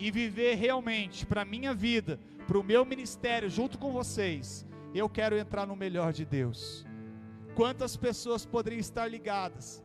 e 0.00 0.10
viver 0.10 0.56
realmente 0.56 1.24
para 1.24 1.42
a 1.42 1.44
minha 1.44 1.72
vida 1.72 2.18
para 2.48 2.58
o 2.58 2.64
meu 2.64 2.82
ministério 2.86 3.50
junto 3.50 3.78
com 3.78 3.92
vocês, 3.92 4.66
eu 4.94 5.06
quero 5.06 5.36
entrar 5.36 5.66
no 5.66 5.76
melhor 5.76 6.14
de 6.14 6.24
Deus. 6.24 6.86
Quantas 7.54 7.94
pessoas 7.94 8.46
poderiam 8.46 8.80
estar 8.80 9.06
ligadas, 9.06 9.84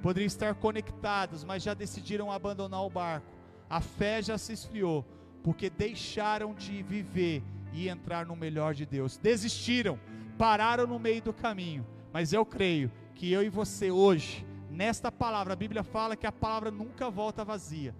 poderiam 0.00 0.26
estar 0.26 0.54
conectadas, 0.54 1.44
mas 1.44 1.62
já 1.62 1.74
decidiram 1.74 2.32
abandonar 2.32 2.86
o 2.86 2.88
barco? 2.88 3.26
A 3.68 3.82
fé 3.82 4.22
já 4.22 4.38
se 4.38 4.54
esfriou, 4.54 5.04
porque 5.42 5.68
deixaram 5.68 6.54
de 6.54 6.82
viver 6.82 7.42
e 7.70 7.86
entrar 7.86 8.24
no 8.24 8.34
melhor 8.34 8.72
de 8.72 8.86
Deus. 8.86 9.18
Desistiram, 9.18 10.00
pararam 10.38 10.86
no 10.86 10.98
meio 10.98 11.20
do 11.20 11.34
caminho. 11.34 11.86
Mas 12.14 12.32
eu 12.32 12.46
creio 12.46 12.90
que 13.14 13.30
eu 13.30 13.42
e 13.42 13.50
você 13.50 13.90
hoje, 13.90 14.46
nesta 14.70 15.12
palavra, 15.12 15.52
a 15.52 15.56
Bíblia 15.56 15.84
fala 15.84 16.16
que 16.16 16.26
a 16.26 16.32
palavra 16.32 16.70
nunca 16.70 17.10
volta 17.10 17.44
vazia. 17.44 17.94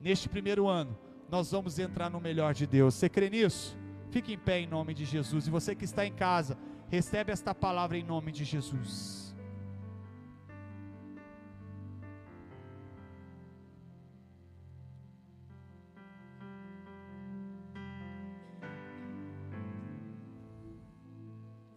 Neste 0.00 0.30
primeiro 0.30 0.66
ano, 0.66 0.96
nós 1.28 1.50
vamos 1.50 1.78
entrar 1.78 2.10
no 2.10 2.20
melhor 2.20 2.54
de 2.54 2.66
Deus. 2.66 2.94
Você 2.94 3.08
crê 3.08 3.28
nisso? 3.30 3.76
Fique 4.10 4.32
em 4.32 4.38
pé 4.38 4.60
em 4.60 4.66
nome 4.66 4.94
de 4.94 5.04
Jesus. 5.04 5.46
E 5.46 5.50
você 5.50 5.74
que 5.74 5.84
está 5.84 6.06
em 6.06 6.12
casa, 6.12 6.56
recebe 6.88 7.32
esta 7.32 7.54
palavra 7.54 7.98
em 7.98 8.04
nome 8.04 8.30
de 8.30 8.44
Jesus. 8.44 9.24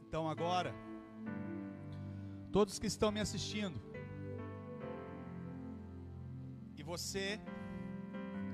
Então 0.08 0.30
agora, 0.30 0.74
todos 2.52 2.80
que 2.80 2.88
estão 2.88 3.12
me 3.12 3.20
assistindo, 3.20 3.80
e 6.78 6.84
você 6.84 7.40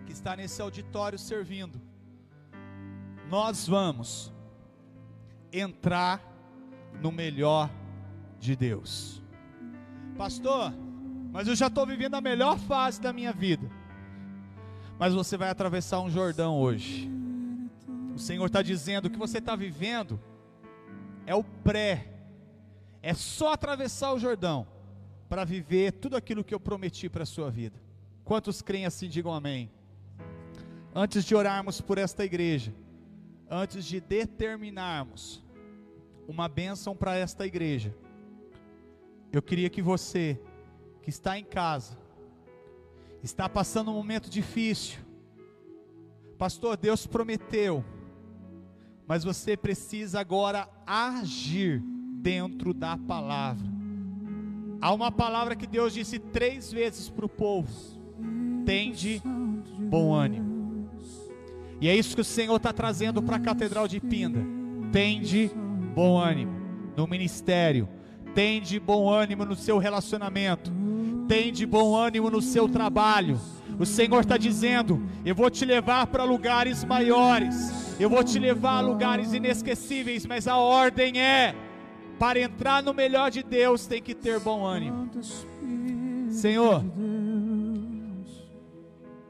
que 0.03 0.11
está 0.11 0.35
nesse 0.35 0.61
auditório 0.61 1.17
servindo, 1.17 1.81
nós 3.29 3.67
vamos 3.67 4.31
entrar 5.51 6.21
no 7.01 7.11
melhor 7.11 7.69
de 8.39 8.55
Deus. 8.55 9.21
Pastor, 10.17 10.73
mas 11.31 11.47
eu 11.47 11.55
já 11.55 11.67
estou 11.67 11.85
vivendo 11.85 12.15
a 12.15 12.21
melhor 12.21 12.57
fase 12.57 13.01
da 13.01 13.11
minha 13.11 13.33
vida. 13.33 13.69
Mas 14.99 15.13
você 15.13 15.35
vai 15.35 15.49
atravessar 15.49 15.99
um 15.99 16.09
Jordão 16.09 16.59
hoje. 16.59 17.09
O 18.13 18.19
Senhor 18.19 18.45
está 18.45 18.61
dizendo 18.61 19.09
que 19.09 19.17
você 19.17 19.39
está 19.39 19.55
vivendo 19.55 20.19
é 21.25 21.33
o 21.33 21.43
pré, 21.43 22.07
é 23.01 23.13
só 23.13 23.53
atravessar 23.53 24.13
o 24.13 24.19
Jordão 24.19 24.67
para 25.27 25.43
viver 25.43 25.93
tudo 25.93 26.15
aquilo 26.15 26.43
que 26.43 26.53
eu 26.53 26.59
prometi 26.59 27.09
para 27.09 27.23
a 27.23 27.25
sua 27.25 27.49
vida. 27.49 27.81
Quantos 28.23 28.61
creem 28.61 28.85
assim, 28.85 29.09
digam 29.09 29.33
amém. 29.33 29.71
Antes 30.95 31.25
de 31.25 31.33
orarmos 31.33 31.81
por 31.81 31.97
esta 31.97 32.23
igreja, 32.23 32.71
antes 33.49 33.83
de 33.83 33.99
determinarmos 33.99 35.43
uma 36.27 36.47
bênção 36.47 36.95
para 36.95 37.15
esta 37.15 37.47
igreja, 37.47 37.95
eu 39.31 39.41
queria 39.41 39.71
que 39.71 39.81
você, 39.81 40.39
que 41.01 41.09
está 41.09 41.39
em 41.39 41.43
casa, 41.43 41.97
está 43.23 43.49
passando 43.49 43.89
um 43.89 43.95
momento 43.95 44.29
difícil, 44.29 44.99
pastor, 46.37 46.77
Deus 46.77 47.07
prometeu, 47.07 47.83
mas 49.07 49.23
você 49.23 49.57
precisa 49.57 50.19
agora 50.19 50.69
agir 50.85 51.81
dentro 52.21 52.71
da 52.71 52.95
palavra. 52.95 53.65
Há 54.79 54.93
uma 54.93 55.11
palavra 55.11 55.55
que 55.55 55.65
Deus 55.65 55.91
disse 55.91 56.19
três 56.19 56.71
vezes 56.71 57.09
para 57.09 57.25
o 57.25 57.29
povo: 57.29 57.71
tende 58.65 59.21
bom 59.89 60.13
ânimo. 60.13 60.52
E 61.83 61.89
é 61.89 61.93
isso 61.93 62.15
que 62.15 62.21
o 62.21 62.23
Senhor 62.23 62.55
está 62.55 62.71
trazendo 62.71 63.21
para 63.21 63.35
a 63.35 63.39
Catedral 63.39 63.89
de 63.89 63.99
Pinda. 63.99 64.39
Tende 64.89 65.51
bom 65.93 66.17
ânimo 66.17 66.53
no 66.95 67.05
ministério, 67.05 67.89
tende 68.33 68.79
bom 68.79 69.09
ânimo 69.09 69.43
no 69.43 69.53
seu 69.53 69.77
relacionamento, 69.79 70.71
tende 71.27 71.65
bom 71.65 71.93
ânimo 71.93 72.29
no 72.29 72.41
seu 72.41 72.69
trabalho. 72.69 73.37
O 73.77 73.85
Senhor 73.85 74.21
está 74.21 74.37
dizendo: 74.37 75.03
Eu 75.25 75.35
vou 75.35 75.49
te 75.49 75.65
levar 75.65 76.07
para 76.07 76.23
lugares 76.23 76.85
maiores, 76.85 77.99
eu 77.99 78.09
vou 78.09 78.23
te 78.23 78.39
levar 78.39 78.77
a 78.77 78.79
lugares 78.79 79.33
inesquecíveis, 79.33 80.25
mas 80.25 80.47
a 80.47 80.55
ordem 80.55 81.19
é: 81.19 81.53
para 82.17 82.39
entrar 82.39 82.81
no 82.81 82.93
melhor 82.93 83.29
de 83.29 83.43
Deus 83.43 83.85
tem 83.87 84.01
que 84.01 84.15
ter 84.15 84.39
bom 84.39 84.65
ânimo. 84.65 85.09
Senhor, 86.29 86.81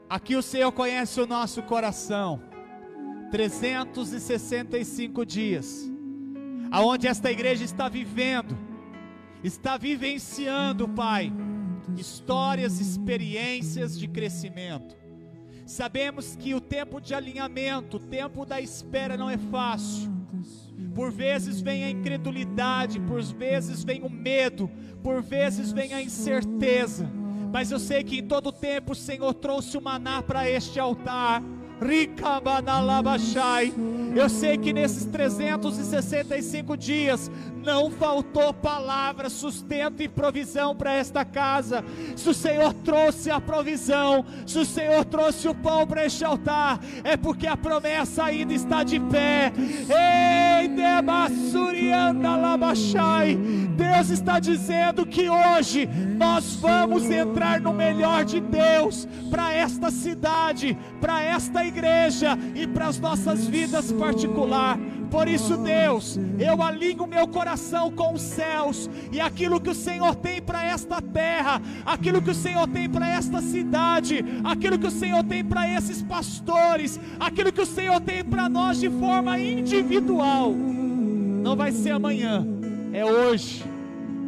Aqui 0.08 0.36
o 0.36 0.42
Senhor 0.42 0.70
conhece 0.72 1.20
o 1.20 1.26
nosso 1.26 1.62
coração. 1.62 2.40
365 3.30 5.24
dias, 5.26 5.90
aonde 6.70 7.08
esta 7.08 7.32
igreja 7.32 7.64
está 7.64 7.88
vivendo, 7.88 8.56
está 9.42 9.76
vivenciando, 9.76 10.88
Pai, 10.88 11.32
histórias, 11.96 12.78
experiências 12.80 13.98
de 13.98 14.06
crescimento. 14.06 14.94
Sabemos 15.66 16.36
que 16.36 16.54
o 16.54 16.60
tempo 16.60 17.00
de 17.00 17.14
alinhamento, 17.14 17.96
o 17.96 18.00
tempo 18.00 18.44
da 18.44 18.60
espera 18.60 19.16
não 19.16 19.28
é 19.28 19.38
fácil. 19.38 20.12
Por 20.94 21.10
vezes 21.10 21.60
vem 21.60 21.82
a 21.82 21.90
incredulidade, 21.90 23.00
por 23.00 23.20
vezes 23.22 23.82
vem 23.82 24.02
o 24.02 24.10
medo, 24.10 24.70
por 25.02 25.22
vezes 25.22 25.72
vem 25.72 25.92
a 25.92 26.00
incerteza 26.00 27.10
mas 27.54 27.70
eu 27.70 27.78
sei 27.78 28.02
que 28.02 28.18
em 28.18 28.26
todo 28.26 28.50
tempo 28.50 28.94
o 28.94 28.96
Senhor 28.96 29.32
trouxe 29.32 29.78
o 29.78 29.80
maná 29.80 30.20
para 30.20 30.50
este 30.50 30.80
altar. 30.80 31.40
Eu 34.16 34.28
sei 34.30 34.56
que 34.56 34.72
nesses 34.72 35.04
365 35.04 36.78
dias 36.78 37.30
não 37.62 37.90
faltou 37.90 38.54
palavra, 38.54 39.28
sustento 39.28 40.02
e 40.02 40.08
provisão 40.08 40.74
para 40.74 40.94
esta 40.94 41.26
casa. 41.26 41.84
Se 42.16 42.28
o 42.30 42.34
Senhor 42.34 42.72
trouxe 42.72 43.30
a 43.30 43.38
provisão, 43.38 44.24
se 44.46 44.58
o 44.58 44.64
Senhor 44.64 45.04
trouxe 45.04 45.46
o 45.46 45.54
pão 45.54 45.86
para 45.86 46.06
este 46.06 46.24
altar, 46.24 46.80
é 47.02 47.18
porque 47.18 47.46
a 47.46 47.56
promessa 47.56 48.24
ainda 48.24 48.54
está 48.54 48.82
de 48.82 48.98
pé. 48.98 49.52
Ei, 49.58 50.68
Deus 53.76 54.10
está 54.10 54.38
dizendo 54.38 55.04
que 55.04 55.28
hoje 55.28 55.86
nós 56.16 56.54
vamos 56.56 57.10
entrar 57.10 57.60
no 57.60 57.72
melhor 57.72 58.24
de 58.24 58.40
Deus 58.40 59.06
para 59.30 59.52
esta 59.52 59.90
cidade, 59.90 60.78
para 61.00 61.20
esta 61.20 61.64
igreja 61.64 61.73
e 62.54 62.66
para 62.66 62.86
as 62.86 62.98
nossas 62.98 63.46
vidas 63.46 63.90
particular. 63.92 64.78
Por 65.10 65.28
isso, 65.28 65.56
Deus, 65.56 66.18
eu 66.38 66.60
alinho 66.62 67.06
meu 67.06 67.28
coração 67.28 67.90
com 67.90 68.14
os 68.14 68.22
céus 68.22 68.90
e 69.12 69.20
aquilo 69.20 69.60
que 69.60 69.70
o 69.70 69.74
Senhor 69.74 70.14
tem 70.16 70.42
para 70.42 70.64
esta 70.64 71.00
terra, 71.00 71.60
aquilo 71.86 72.20
que 72.20 72.30
o 72.30 72.34
Senhor 72.34 72.66
tem 72.68 72.88
para 72.88 73.08
esta 73.08 73.40
cidade, 73.40 74.24
aquilo 74.42 74.78
que 74.78 74.86
o 74.86 74.90
Senhor 74.90 75.22
tem 75.22 75.44
para 75.44 75.68
esses 75.68 76.02
pastores, 76.02 76.98
aquilo 77.20 77.52
que 77.52 77.60
o 77.60 77.66
Senhor 77.66 78.00
tem 78.00 78.24
para 78.24 78.48
nós 78.48 78.80
de 78.80 78.90
forma 78.90 79.38
individual. 79.38 80.52
Não 80.52 81.54
vai 81.54 81.70
ser 81.70 81.90
amanhã, 81.90 82.46
é 82.92 83.04
hoje. 83.04 83.64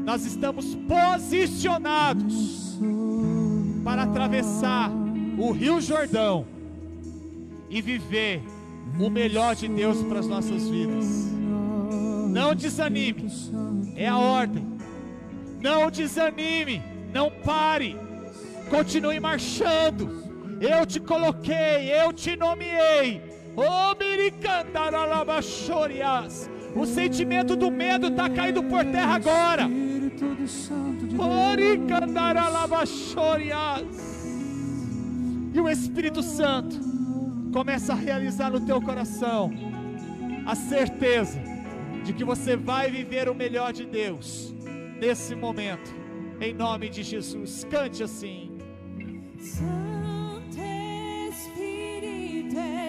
Nós 0.05 0.25
estamos 0.25 0.77
posicionados 0.87 2.79
para 3.83 4.05
atravessar 4.05 4.93
o 5.37 5.51
Rio 5.51 5.81
Jordão 5.81 6.56
e 7.77 7.83
viver 7.83 8.43
o 8.99 9.11
melhor 9.11 9.55
de 9.55 9.69
Deus 9.69 10.03
para 10.03 10.21
as 10.21 10.27
nossas 10.27 10.67
vidas. 10.67 11.05
Não 12.31 12.55
desanime, 12.55 13.31
é 13.95 14.09
a 14.09 14.17
ordem. 14.17 14.67
Não 15.61 15.91
desanime, 15.91 16.83
não 17.13 17.31
pare, 17.31 17.95
continue 18.71 19.21
marchando. 19.21 20.25
Eu 20.59 20.87
te 20.87 20.99
coloquei, 20.99 21.93
eu 21.93 22.15
te 22.15 22.35
nomeei. 22.35 23.21
O 26.75 26.87
sentimento 26.87 27.55
do 27.57 27.71
medo 27.71 28.07
está 28.09 28.31
caindo 28.31 28.63
por 28.63 28.85
terra 28.87 29.17
agora. 29.17 29.69
E 35.53 35.61
o 35.61 35.69
Espírito 35.69 36.23
Santo 36.23 36.96
começa 37.57 37.95
a 37.95 37.97
realizar 37.97 38.51
no 38.51 38.61
teu 38.61 38.83
coração 38.83 39.51
a 40.45 40.55
certeza 40.55 41.41
de 42.05 42.13
que 42.13 42.23
você 42.23 42.55
vai 42.55 42.91
viver 42.91 43.31
o 43.31 43.35
melhor 43.35 43.73
de 43.73 43.87
Deus 43.87 44.55
nesse 45.01 45.35
momento, 45.35 45.91
em 46.39 46.53
nome 46.53 46.91
de 46.91 47.03
Jesus. 47.03 47.67
Cante 47.71 48.03
assim. 48.03 48.47
profetizar 52.47 52.86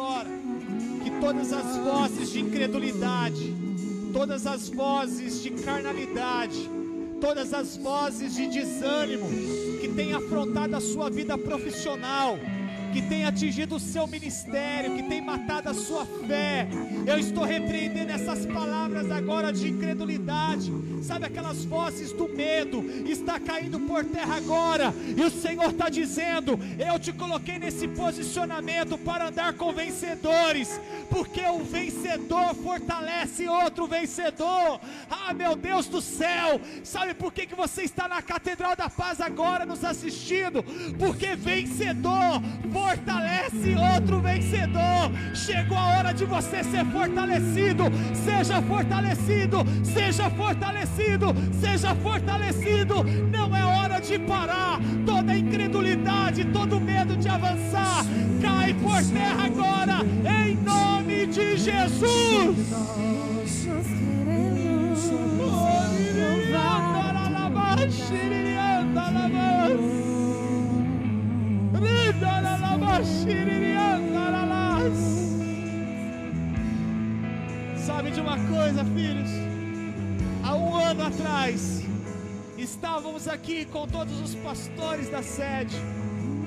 agora 0.00 0.28
que 1.04 1.10
todas 1.20 1.52
as 1.52 1.76
vozes 1.76 2.30
de 2.30 2.40
incredulidade, 2.40 3.54
todas 4.14 4.46
as 4.46 4.70
vozes 4.70 5.42
de 5.42 5.50
carnalidade, 5.50 6.70
todas 7.20 7.52
as 7.52 7.76
vozes 7.76 8.34
de 8.34 8.48
desânimo 8.48 9.28
que 9.78 9.88
têm 9.88 10.14
afrontado 10.14 10.74
a 10.74 10.80
sua 10.80 11.10
vida 11.10 11.36
profissional, 11.36 12.38
que 12.92 13.02
tem 13.02 13.24
atingido 13.24 13.76
o 13.76 13.80
seu 13.80 14.06
ministério, 14.06 14.94
que 14.94 15.02
tem 15.02 15.20
matado 15.20 15.68
a 15.68 15.74
sua 15.74 16.04
fé. 16.26 16.68
Eu 17.06 17.18
estou 17.18 17.44
repreendendo 17.44 18.12
essas 18.12 18.44
palavras 18.46 19.10
agora 19.10 19.52
de 19.52 19.68
incredulidade. 19.68 20.72
Sabe 21.02 21.26
aquelas 21.26 21.64
vozes 21.64 22.12
do 22.12 22.28
medo 22.28 22.84
está 23.10 23.40
caindo 23.40 23.80
por 23.80 24.04
terra 24.04 24.36
agora. 24.36 24.94
E 25.16 25.22
o 25.22 25.30
Senhor 25.30 25.70
está 25.70 25.88
dizendo: 25.88 26.58
Eu 26.78 26.98
te 26.98 27.12
coloquei 27.12 27.58
nesse 27.58 27.88
posicionamento 27.88 28.98
para 28.98 29.28
andar 29.28 29.54
com 29.54 29.72
vencedores, 29.72 30.80
porque 31.08 31.42
o 31.42 31.64
vencedor 31.64 32.54
fortalece 32.54 33.48
outro 33.48 33.86
vencedor. 33.86 34.80
Ah, 35.08 35.32
meu 35.32 35.56
Deus 35.56 35.86
do 35.86 36.00
céu! 36.00 36.60
Sabe 36.84 37.14
por 37.14 37.32
que, 37.32 37.46
que 37.46 37.54
você 37.54 37.82
está 37.82 38.08
na 38.08 38.20
Catedral 38.20 38.76
da 38.76 38.88
Paz 38.88 39.20
agora 39.20 39.64
nos 39.64 39.84
assistindo? 39.84 40.62
Porque 40.98 41.34
vencedor 41.34 42.40
fortalece 42.80 43.76
outro 43.76 44.20
vencedor. 44.20 45.10
Chegou 45.34 45.76
a 45.76 45.98
hora 45.98 46.12
de 46.12 46.24
você 46.24 46.64
ser 46.64 46.84
fortalecido. 46.86 47.84
Seja 48.24 48.62
fortalecido, 48.62 49.58
seja 49.84 50.30
fortalecido, 50.30 51.26
seja 51.60 51.94
fortalecido. 51.96 53.04
Não 53.30 53.54
é 53.54 53.64
hora 53.64 54.00
de 54.00 54.18
parar. 54.18 54.80
Toda 55.04 55.36
incredulidade, 55.36 56.44
todo 56.46 56.80
medo 56.80 57.16
de 57.16 57.28
avançar, 57.28 58.04
cai 58.40 58.72
por 58.74 59.02
terra 59.04 59.44
agora, 59.44 59.98
em 60.24 60.56
nome 60.56 61.26
de 61.26 61.56
Jesus. 61.56 62.70
Nós 62.70 63.94
queremos. 69.68 69.99
Sabe 77.86 78.10
de 78.10 78.20
uma 78.20 78.38
coisa, 78.48 78.84
filhos? 78.84 79.30
Há 80.44 80.54
um 80.54 80.74
ano 80.74 81.06
atrás, 81.06 81.82
estávamos 82.58 83.26
aqui 83.26 83.64
com 83.64 83.86
todos 83.86 84.20
os 84.20 84.34
pastores 84.34 85.08
da 85.08 85.22
sede, 85.22 85.76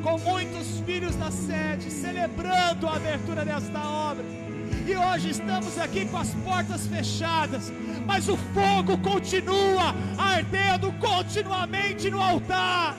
com 0.03 0.19
muitos 0.19 0.79
filhos 0.85 1.15
da 1.15 1.31
sede, 1.31 1.89
celebrando 1.89 2.87
a 2.87 2.95
abertura 2.95 3.43
desta 3.43 3.79
obra. 3.79 4.23
E 4.85 4.95
hoje 4.95 5.29
estamos 5.31 5.79
aqui 5.79 6.05
com 6.05 6.17
as 6.17 6.33
portas 6.35 6.85
fechadas, 6.85 7.71
mas 8.05 8.27
o 8.29 8.37
fogo 8.37 8.97
continua 8.99 9.95
ardendo 10.17 10.91
continuamente 10.93 12.11
no 12.11 12.21
altar. 12.21 12.97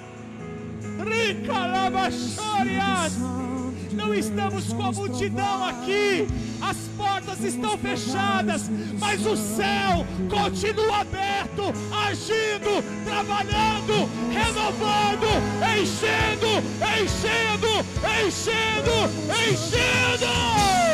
Não 3.93 4.13
estamos 4.13 4.73
com 4.73 4.83
a 4.83 4.93
multidão 4.93 5.65
aqui, 5.67 6.27
as 6.61 6.77
portas 6.97 7.43
estão 7.43 7.79
fechadas, 7.79 8.71
mas 8.99 9.25
o 9.25 9.37
céu 9.37 10.07
continua 10.29 11.01
aberto, 11.01 11.73
agindo, 12.07 12.83
trabalhando, 13.05 14.09
renovando, 14.31 15.27
enchendo, 15.79 16.63
enchendo, 17.01 17.69
enchendo, 18.27 19.11
enchendo. 19.49 20.94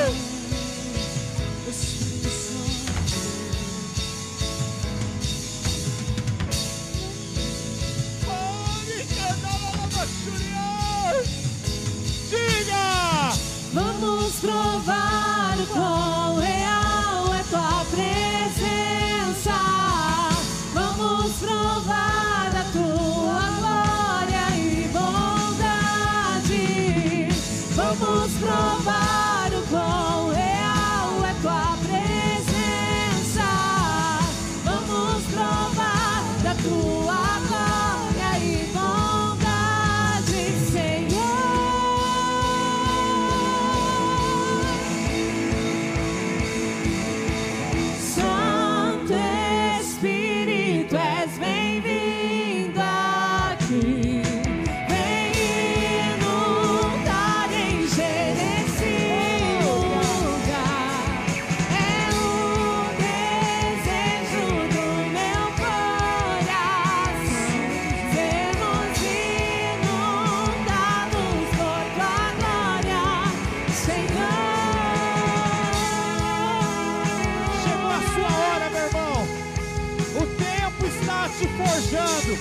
Forjando. 81.60 82.32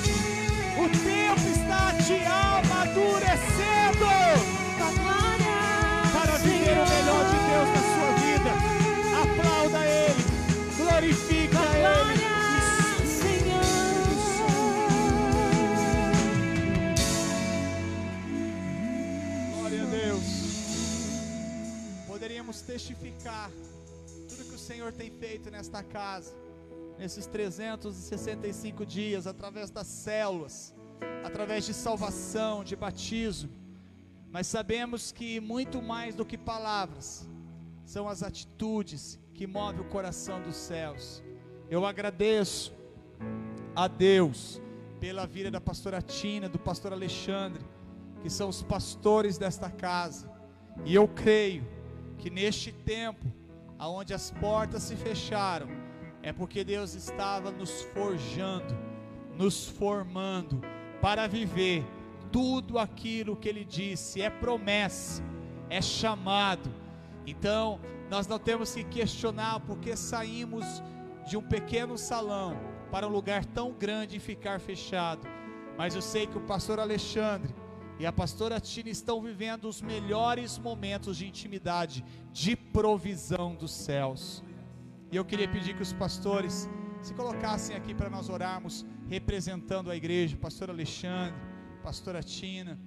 O 0.80 0.90
tempo 1.04 1.46
está 1.50 1.94
te 2.06 2.18
amadurecendo 2.26 4.08
para 6.14 6.38
viver 6.38 6.78
o 6.78 6.88
melhor 6.88 7.24
de 7.32 7.38
Deus 7.50 7.70
na 7.76 7.84
sua 7.94 8.10
vida. 8.24 8.52
Aplauda 9.24 9.82
Ele, 9.86 10.24
glorifica 10.78 11.60
Ele. 11.76 12.20
Glória 19.54 19.84
a 19.84 19.86
Deus. 19.86 20.28
Poderíamos 22.08 22.62
testificar 22.62 23.52
tudo 24.30 24.46
que 24.46 24.56
o 24.56 24.60
Senhor 24.60 24.94
tem 24.94 25.12
feito 25.12 25.52
nesta 25.52 25.84
casa, 25.84 26.34
nesses 27.00 27.26
365 27.26 28.86
dias, 28.86 29.26
através 29.26 29.72
das 29.72 29.88
células, 29.88 30.76
através 31.24 31.66
de 31.66 31.74
salvação, 31.74 32.62
de 32.62 32.76
batismo. 32.76 33.50
Mas 34.30 34.48
sabemos 34.48 35.14
que 35.14 35.40
muito 35.40 35.82
mais 35.82 36.14
do 36.14 36.26
que 36.26 36.38
palavras, 36.38 37.28
são 37.86 38.08
as 38.08 38.22
atitudes 38.22 39.18
que 39.34 39.48
movem 39.48 39.80
o 39.80 39.86
coração 39.86 40.42
dos 40.42 40.58
céus. 40.58 41.24
Eu 41.70 41.86
agradeço 41.86 42.74
a 43.74 43.88
Deus 43.88 44.62
pela 45.00 45.26
vida 45.26 45.50
da 45.50 45.62
pastora 45.62 46.02
Tina, 46.02 46.50
do 46.50 46.60
pastor 46.60 46.92
Alexandre, 46.92 47.66
que 48.22 48.30
são 48.30 48.50
os 48.50 48.62
pastores 48.62 49.38
desta 49.38 49.70
casa. 49.72 50.30
E 50.86 50.94
eu 50.94 51.08
creio 51.08 51.66
que 52.18 52.30
neste 52.30 52.74
tempo, 52.74 53.26
aonde 53.78 54.14
as 54.14 54.30
portas 54.32 54.84
se 54.84 54.98
fecharam, 54.98 55.89
é 56.22 56.34
porque 56.34 56.64
Deus 56.64 56.94
estava 56.94 57.52
nos 57.52 57.82
forjando, 57.94 58.78
nos 59.36 59.68
formando 59.68 60.62
para 61.02 61.28
viver 61.28 61.86
tudo 62.32 62.78
aquilo 62.78 63.36
que 63.36 63.50
ele 63.50 63.64
disse, 63.64 64.22
é 64.22 64.30
promessa, 64.30 65.24
é 65.70 65.82
chamado. 65.82 66.70
Então, 67.26 67.80
nós 68.10 68.28
não 68.28 68.40
temos 68.40 68.74
que 68.74 68.84
questionar 68.84 69.60
porque 69.62 69.96
saímos 69.96 70.66
de 71.28 71.38
um 71.38 71.42
pequeno 71.42 71.98
salão 71.98 72.58
para 72.92 73.08
um 73.08 73.12
lugar 73.12 73.46
tão 73.46 73.72
grande 73.72 74.18
e 74.18 74.20
ficar 74.20 74.60
fechado. 74.60 75.28
Mas 75.78 75.96
eu 75.96 76.02
sei 76.02 76.28
que 76.28 76.38
o 76.38 76.42
pastor 76.42 76.80
Alexandre 76.80 77.54
e 78.00 78.06
a 78.06 78.12
pastora 78.12 78.60
Tina 78.60 78.90
estão 78.90 79.22
vivendo 79.22 79.66
os 79.66 79.82
melhores 79.82 80.58
momentos 80.58 81.18
de 81.18 81.28
intimidade, 81.28 82.04
de 82.32 82.56
provisão 82.56 83.56
dos 83.56 83.72
céus. 83.72 84.44
E 85.12 85.16
eu 85.16 85.26
queria 85.26 85.48
pedir 85.48 85.76
que 85.76 85.82
os 85.82 85.94
pastores 85.94 86.70
se 87.02 87.14
colocassem 87.14 87.76
aqui 87.76 87.94
para 87.94 88.10
nós 88.10 88.30
orarmos, 88.30 88.86
representando 89.08 89.90
a 89.90 89.96
igreja, 89.96 90.38
pastor 90.38 90.70
Alexandre, 90.70 91.36
pastora 91.82 92.22
Tina, 92.22 92.80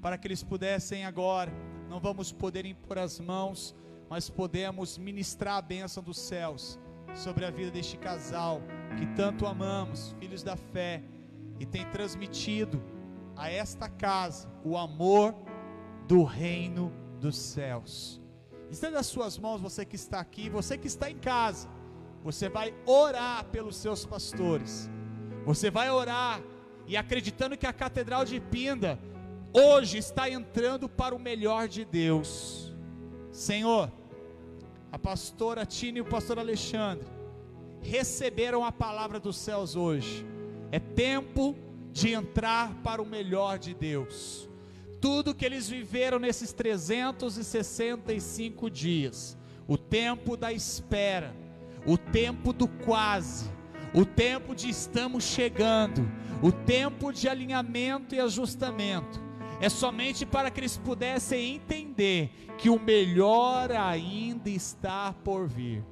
para 0.00 0.18
que 0.18 0.26
eles 0.26 0.42
pudessem 0.42 1.04
agora, 1.04 1.52
não 1.88 2.00
vamos 2.00 2.32
poder 2.32 2.66
impor 2.66 2.98
as 2.98 3.20
mãos, 3.20 3.74
mas 4.08 4.28
podemos 4.28 4.98
ministrar 4.98 5.56
a 5.56 5.62
bênção 5.62 6.02
dos 6.02 6.18
céus 6.18 6.78
sobre 7.14 7.44
a 7.44 7.50
vida 7.50 7.70
deste 7.70 7.96
casal 7.96 8.62
que 8.98 9.06
tanto 9.14 9.46
amamos, 9.46 10.14
filhos 10.18 10.42
da 10.42 10.56
fé, 10.56 11.02
e 11.60 11.66
tem 11.66 11.84
transmitido 11.90 12.82
a 13.36 13.50
esta 13.50 13.88
casa 13.88 14.50
o 14.64 14.76
amor 14.76 15.34
do 16.08 16.24
reino 16.24 16.92
dos 17.20 17.36
céus. 17.36 18.21
Estenda 18.72 19.00
as 19.00 19.06
suas 19.06 19.38
mãos, 19.38 19.60
você 19.60 19.84
que 19.84 19.96
está 19.96 20.18
aqui, 20.18 20.48
você 20.48 20.78
que 20.78 20.86
está 20.86 21.10
em 21.10 21.18
casa. 21.18 21.68
Você 22.24 22.48
vai 22.48 22.74
orar 22.86 23.44
pelos 23.44 23.76
seus 23.76 24.06
pastores. 24.06 24.90
Você 25.44 25.70
vai 25.70 25.90
orar 25.90 26.40
e 26.86 26.96
acreditando 26.96 27.54
que 27.54 27.66
a 27.66 27.72
Catedral 27.72 28.24
de 28.24 28.40
Pinda 28.40 28.98
hoje 29.52 29.98
está 29.98 30.30
entrando 30.30 30.88
para 30.88 31.14
o 31.14 31.18
melhor 31.18 31.68
de 31.68 31.84
Deus. 31.84 32.72
Senhor, 33.30 33.92
a 34.90 34.98
pastora 34.98 35.66
Tina 35.66 35.98
e 35.98 36.00
o 36.00 36.06
pastor 36.06 36.38
Alexandre 36.38 37.06
receberam 37.82 38.64
a 38.64 38.72
palavra 38.72 39.20
dos 39.20 39.36
céus 39.36 39.76
hoje. 39.76 40.24
É 40.70 40.78
tempo 40.78 41.54
de 41.92 42.14
entrar 42.14 42.74
para 42.82 43.02
o 43.02 43.06
melhor 43.06 43.58
de 43.58 43.74
Deus. 43.74 44.48
Tudo 45.02 45.34
que 45.34 45.44
eles 45.44 45.68
viveram 45.68 46.18
nesses 46.20 46.52
365 46.52 48.70
dias, 48.70 49.36
o 49.66 49.76
tempo 49.76 50.36
da 50.36 50.52
espera, 50.52 51.34
o 51.84 51.98
tempo 51.98 52.52
do 52.52 52.68
quase, 52.68 53.50
o 53.92 54.04
tempo 54.04 54.54
de 54.54 54.70
estamos 54.70 55.24
chegando, 55.24 56.08
o 56.40 56.52
tempo 56.52 57.12
de 57.12 57.28
alinhamento 57.28 58.14
e 58.14 58.20
ajustamento, 58.20 59.20
é 59.60 59.68
somente 59.68 60.24
para 60.24 60.52
que 60.52 60.60
eles 60.60 60.76
pudessem 60.76 61.56
entender 61.56 62.30
que 62.56 62.70
o 62.70 62.78
melhor 62.78 63.72
ainda 63.72 64.50
está 64.50 65.12
por 65.24 65.48
vir. 65.48 65.84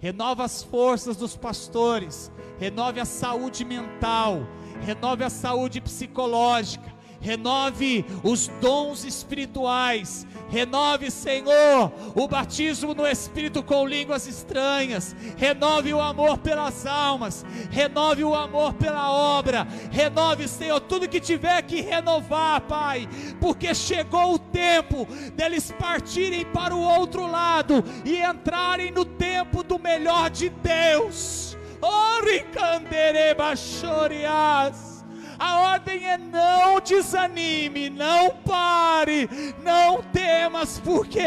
Renova 0.00 0.44
as 0.44 0.64
forças 0.64 1.16
dos 1.16 1.36
pastores, 1.36 2.32
renove 2.58 2.98
a 2.98 3.04
saúde 3.04 3.64
mental, 3.64 4.40
renove 4.80 5.22
a 5.22 5.30
saúde 5.30 5.80
psicológica, 5.80 6.95
renove 7.20 8.04
os 8.22 8.48
dons 8.60 9.04
espirituais, 9.04 10.26
renove, 10.48 11.10
Senhor, 11.10 11.92
o 12.14 12.28
batismo 12.28 12.94
no 12.94 13.06
Espírito 13.06 13.62
com 13.62 13.86
línguas 13.86 14.26
estranhas, 14.26 15.14
renove 15.36 15.92
o 15.92 16.00
amor 16.00 16.38
pelas 16.38 16.86
almas, 16.86 17.44
renove 17.70 18.24
o 18.24 18.34
amor 18.34 18.74
pela 18.74 19.10
obra, 19.10 19.66
renove, 19.90 20.48
Senhor, 20.48 20.80
tudo 20.80 21.08
que 21.08 21.20
tiver 21.20 21.62
que 21.62 21.80
renovar, 21.80 22.60
Pai, 22.62 23.08
porque 23.40 23.74
chegou 23.74 24.34
o 24.34 24.38
tempo 24.38 25.06
deles 25.34 25.72
partirem 25.72 26.44
para 26.46 26.74
o 26.74 26.80
outro 26.80 27.26
lado 27.26 27.84
e 28.04 28.22
entrarem 28.22 28.90
no 28.90 29.04
tempo 29.04 29.62
do 29.62 29.78
melhor 29.78 30.30
de 30.30 30.48
Deus. 30.48 31.56
Oh, 31.80 32.24
ricandereba 32.24 33.54
chorias. 33.54 34.95
A 35.38 35.72
ordem 35.72 36.06
é 36.06 36.16
não 36.16 36.80
desanime, 36.80 37.90
não 37.90 38.30
pare, 38.30 39.28
não 39.62 40.02
temas, 40.02 40.80
porque 40.80 41.20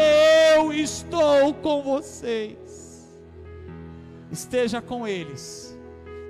eu 0.56 0.72
estou 0.72 1.54
com 1.54 1.82
vocês. 1.82 3.08
Esteja 4.30 4.80
com 4.80 5.06
eles, 5.06 5.76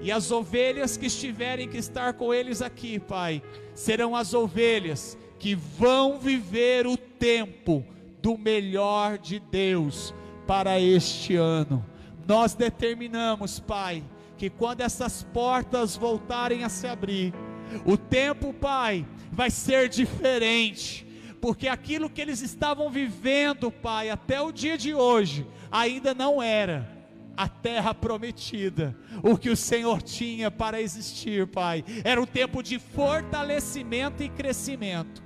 e 0.00 0.10
as 0.10 0.30
ovelhas 0.30 0.96
que 0.96 1.06
estiverem 1.06 1.68
que 1.68 1.76
estar 1.76 2.14
com 2.14 2.32
eles 2.32 2.62
aqui, 2.62 2.98
Pai, 2.98 3.42
serão 3.74 4.16
as 4.16 4.32
ovelhas 4.32 5.18
que 5.38 5.54
vão 5.54 6.18
viver 6.18 6.86
o 6.86 6.96
tempo 6.96 7.84
do 8.22 8.36
melhor 8.38 9.18
de 9.18 9.38
Deus 9.38 10.14
para 10.46 10.80
este 10.80 11.36
ano. 11.36 11.84
Nós 12.26 12.54
determinamos, 12.54 13.60
Pai, 13.60 14.02
que 14.38 14.48
quando 14.48 14.80
essas 14.80 15.22
portas 15.22 15.96
voltarem 15.96 16.64
a 16.64 16.68
se 16.68 16.86
abrir, 16.86 17.34
o 17.84 17.96
tempo, 17.96 18.52
Pai, 18.52 19.06
vai 19.30 19.50
ser 19.50 19.88
diferente, 19.88 21.06
porque 21.40 21.68
aquilo 21.68 22.10
que 22.10 22.20
eles 22.20 22.42
estavam 22.42 22.90
vivendo, 22.90 23.70
Pai, 23.70 24.10
até 24.10 24.40
o 24.40 24.52
dia 24.52 24.76
de 24.76 24.94
hoje, 24.94 25.46
ainda 25.70 26.14
não 26.14 26.42
era 26.42 27.00
a 27.36 27.48
terra 27.48 27.94
prometida, 27.94 28.94
o 29.22 29.36
que 29.38 29.48
o 29.48 29.56
Senhor 29.56 30.02
tinha 30.02 30.50
para 30.50 30.80
existir, 30.80 31.46
Pai, 31.46 31.84
era 32.04 32.20
um 32.20 32.26
tempo 32.26 32.62
de 32.62 32.78
fortalecimento 32.78 34.22
e 34.22 34.28
crescimento, 34.28 35.22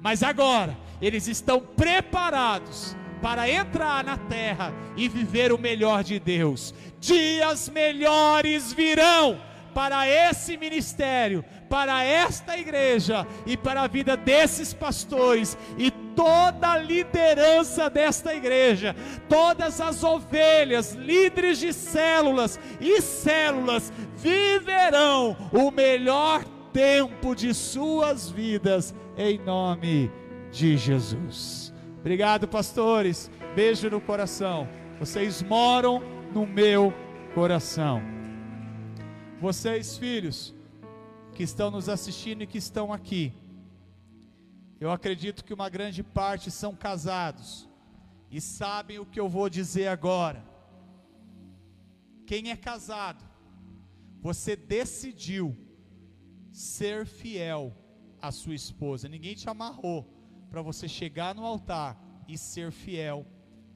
mas 0.00 0.22
agora 0.22 0.76
eles 1.02 1.26
estão 1.26 1.60
preparados 1.60 2.96
para 3.20 3.50
entrar 3.50 4.04
na 4.04 4.16
terra 4.16 4.72
e 4.96 5.08
viver 5.08 5.52
o 5.52 5.58
melhor 5.58 6.04
de 6.04 6.20
Deus. 6.20 6.72
Dias 7.00 7.68
melhores 7.68 8.72
virão 8.72 9.40
para 9.74 10.08
esse 10.08 10.56
ministério, 10.56 11.44
para 11.68 12.02
esta 12.04 12.58
igreja 12.58 13.26
e 13.44 13.56
para 13.56 13.82
a 13.82 13.86
vida 13.86 14.16
desses 14.16 14.72
pastores 14.72 15.56
e 15.76 15.90
toda 15.90 16.72
a 16.72 16.78
liderança 16.78 17.90
desta 17.90 18.34
igreja, 18.34 18.96
todas 19.28 19.80
as 19.80 20.02
ovelhas, 20.02 20.92
líderes 20.94 21.58
de 21.58 21.72
células 21.72 22.58
e 22.80 23.00
células 23.02 23.92
viverão 24.16 25.36
o 25.52 25.70
melhor 25.70 26.42
tempo 26.72 27.34
de 27.34 27.52
suas 27.52 28.30
vidas 28.30 28.94
em 29.16 29.38
nome 29.38 30.10
de 30.50 30.76
Jesus. 30.76 31.72
Obrigado, 32.00 32.46
pastores. 32.46 33.30
Beijo 33.54 33.90
no 33.90 34.00
coração. 34.00 34.68
Vocês 34.98 35.42
moram 35.42 36.02
no 36.32 36.46
meu 36.46 36.92
coração. 37.34 38.00
Vocês, 39.40 39.98
filhos, 39.98 40.54
que 41.36 41.42
estão 41.42 41.70
nos 41.70 41.86
assistindo 41.86 42.42
e 42.42 42.46
que 42.46 42.56
estão 42.56 42.90
aqui, 42.90 43.30
eu 44.80 44.90
acredito 44.90 45.44
que 45.44 45.52
uma 45.52 45.68
grande 45.68 46.02
parte 46.02 46.50
são 46.50 46.74
casados 46.74 47.68
e 48.30 48.40
sabem 48.40 48.98
o 48.98 49.04
que 49.04 49.20
eu 49.20 49.28
vou 49.28 49.50
dizer 49.50 49.88
agora. 49.88 50.42
Quem 52.26 52.50
é 52.50 52.56
casado, 52.56 53.22
você 54.18 54.56
decidiu 54.56 55.54
ser 56.50 57.04
fiel 57.04 57.70
à 58.20 58.32
sua 58.32 58.54
esposa, 58.54 59.06
ninguém 59.06 59.34
te 59.34 59.48
amarrou 59.48 60.10
para 60.50 60.62
você 60.62 60.88
chegar 60.88 61.34
no 61.34 61.44
altar 61.44 62.02
e 62.26 62.38
ser 62.38 62.72
fiel 62.72 63.26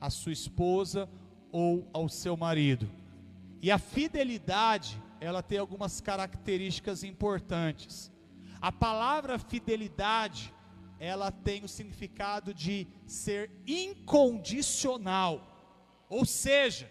à 0.01 0.09
sua 0.09 0.33
esposa 0.33 1.07
ou 1.53 1.91
ao 1.93 2.09
seu 2.09 2.39
marido. 2.39 2.89
E 3.61 3.71
a 3.71 3.77
fidelidade, 3.77 4.99
ela 5.21 5.43
tem 5.43 5.59
algumas 5.59 6.01
características 6.01 7.05
importantes. 7.05 8.11
A 8.61 8.73
palavra 8.73 9.39
fidelidade, 9.39 10.53
ela 10.99 11.31
tem 11.31 11.63
o 11.63 11.69
significado 11.69 12.55
de 12.55 12.87
ser 13.07 13.51
incondicional. 13.67 15.47
Ou 16.09 16.25
seja, 16.25 16.91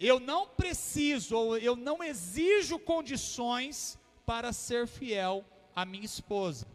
eu 0.00 0.18
não 0.18 0.46
preciso 0.46 1.36
ou 1.36 1.58
eu 1.58 1.76
não 1.76 2.02
exijo 2.02 2.78
condições 2.78 3.98
para 4.26 4.52
ser 4.52 4.86
fiel 4.86 5.44
à 5.76 5.84
minha 5.84 6.04
esposa. 6.04 6.66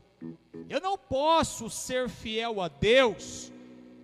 Eu 0.69 0.79
não 0.79 0.97
posso 0.97 1.69
ser 1.69 2.09
fiel 2.09 2.61
a 2.61 2.67
Deus 2.67 3.51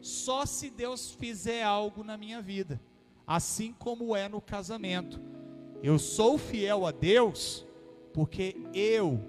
só 0.01 0.45
se 0.45 0.69
Deus 0.69 1.11
fizer 1.11 1.63
algo 1.63 2.03
na 2.03 2.15
minha 2.15 2.41
vida, 2.41 2.79
assim 3.25 3.73
como 3.73 4.15
é 4.15 4.29
no 4.29 4.39
casamento. 4.39 5.34
Eu 5.86 5.99
sou 5.99 6.36
fiel 6.39 6.83
a 6.88 6.89
Deus 6.89 7.63
porque 8.11 8.55
eu 8.73 9.19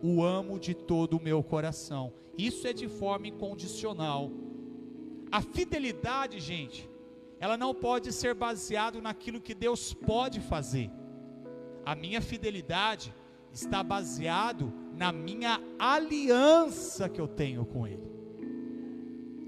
o 0.00 0.22
amo 0.22 0.60
de 0.60 0.72
todo 0.72 1.16
o 1.16 1.20
meu 1.20 1.42
coração. 1.42 2.12
Isso 2.38 2.68
é 2.68 2.72
de 2.72 2.86
forma 2.86 3.26
incondicional. 3.26 4.30
A 5.32 5.42
fidelidade, 5.42 6.38
gente, 6.38 6.88
ela 7.40 7.56
não 7.56 7.74
pode 7.74 8.12
ser 8.12 8.32
baseado 8.32 9.02
naquilo 9.02 9.40
que 9.40 9.56
Deus 9.56 9.92
pode 9.92 10.38
fazer. 10.38 10.88
A 11.84 11.96
minha 11.96 12.20
fidelidade 12.20 13.12
está 13.52 13.82
baseado 13.82 14.72
na 14.92 15.10
minha 15.10 15.60
aliança 15.76 17.08
que 17.08 17.20
eu 17.20 17.26
tenho 17.26 17.66
com 17.66 17.88
Ele. 17.88 18.08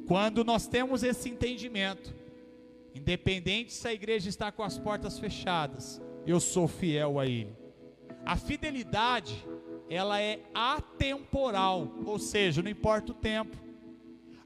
Quando 0.09 0.45
nós 0.45 0.67
temos 0.67 1.05
esse 1.05 1.29
entendimento, 1.29 2.12
independente 2.93 3.73
se 3.73 3.87
a 3.87 3.95
igreja 3.95 4.29
está 4.29 4.51
com 4.51 4.64
as 4.64 4.77
portas 4.77 5.17
fechadas, 5.17 6.03
eu 6.27 6.41
sou 6.41 6.66
fiel 6.66 7.18
a 7.18 7.27
Ele. 7.27 7.55
A 8.24 8.37
fidelidade, 8.37 9.47
ela 9.89 10.20
é 10.20 10.41
atemporal, 10.53 11.89
ou 12.05 12.18
seja, 12.18 12.62
não 12.62 12.70
importa 12.70 13.12
o 13.12 13.14
tempo. 13.14 13.57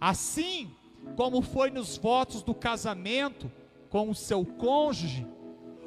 Assim 0.01 0.71
como 1.17 1.41
foi 1.41 1.71
nos 1.71 1.97
votos 1.97 2.43
do 2.43 2.55
casamento 2.55 3.51
com 3.89 4.11
o 4.11 4.15
seu 4.15 4.45
cônjuge, 4.45 5.27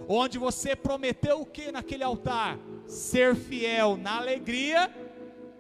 onde 0.07 0.37
você 0.37 0.75
prometeu 0.75 1.41
o 1.41 1.45
que 1.45 1.71
naquele 1.71 2.03
altar? 2.03 2.57
Ser 2.87 3.35
fiel 3.35 3.95
na 3.95 4.17
alegria 4.17 4.91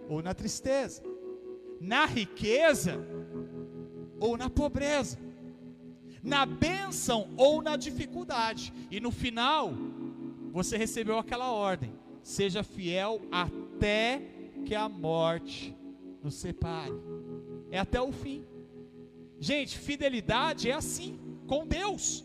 ou 0.09 0.21
na 0.21 0.33
tristeza, 0.33 1.03
na 1.79 2.05
riqueza 2.05 2.99
ou 4.19 4.37
na 4.37 4.49
pobreza, 4.49 5.17
na 6.21 6.45
bênção 6.45 7.29
ou 7.37 7.61
na 7.61 7.75
dificuldade, 7.75 8.73
e 8.89 8.99
no 8.99 9.11
final, 9.11 9.73
você 10.53 10.77
recebeu 10.77 11.17
aquela 11.17 11.51
ordem: 11.51 11.91
seja 12.21 12.63
fiel 12.63 13.19
até 13.31 14.21
que 14.63 14.75
a 14.75 14.87
morte 14.87 15.75
nos 16.21 16.35
separe, 16.35 16.93
é 17.71 17.79
até 17.79 17.99
o 17.99 18.11
fim. 18.11 18.45
Gente, 19.39 19.77
fidelidade 19.77 20.69
é 20.69 20.73
assim, 20.73 21.19
com 21.47 21.67
Deus, 21.67 22.23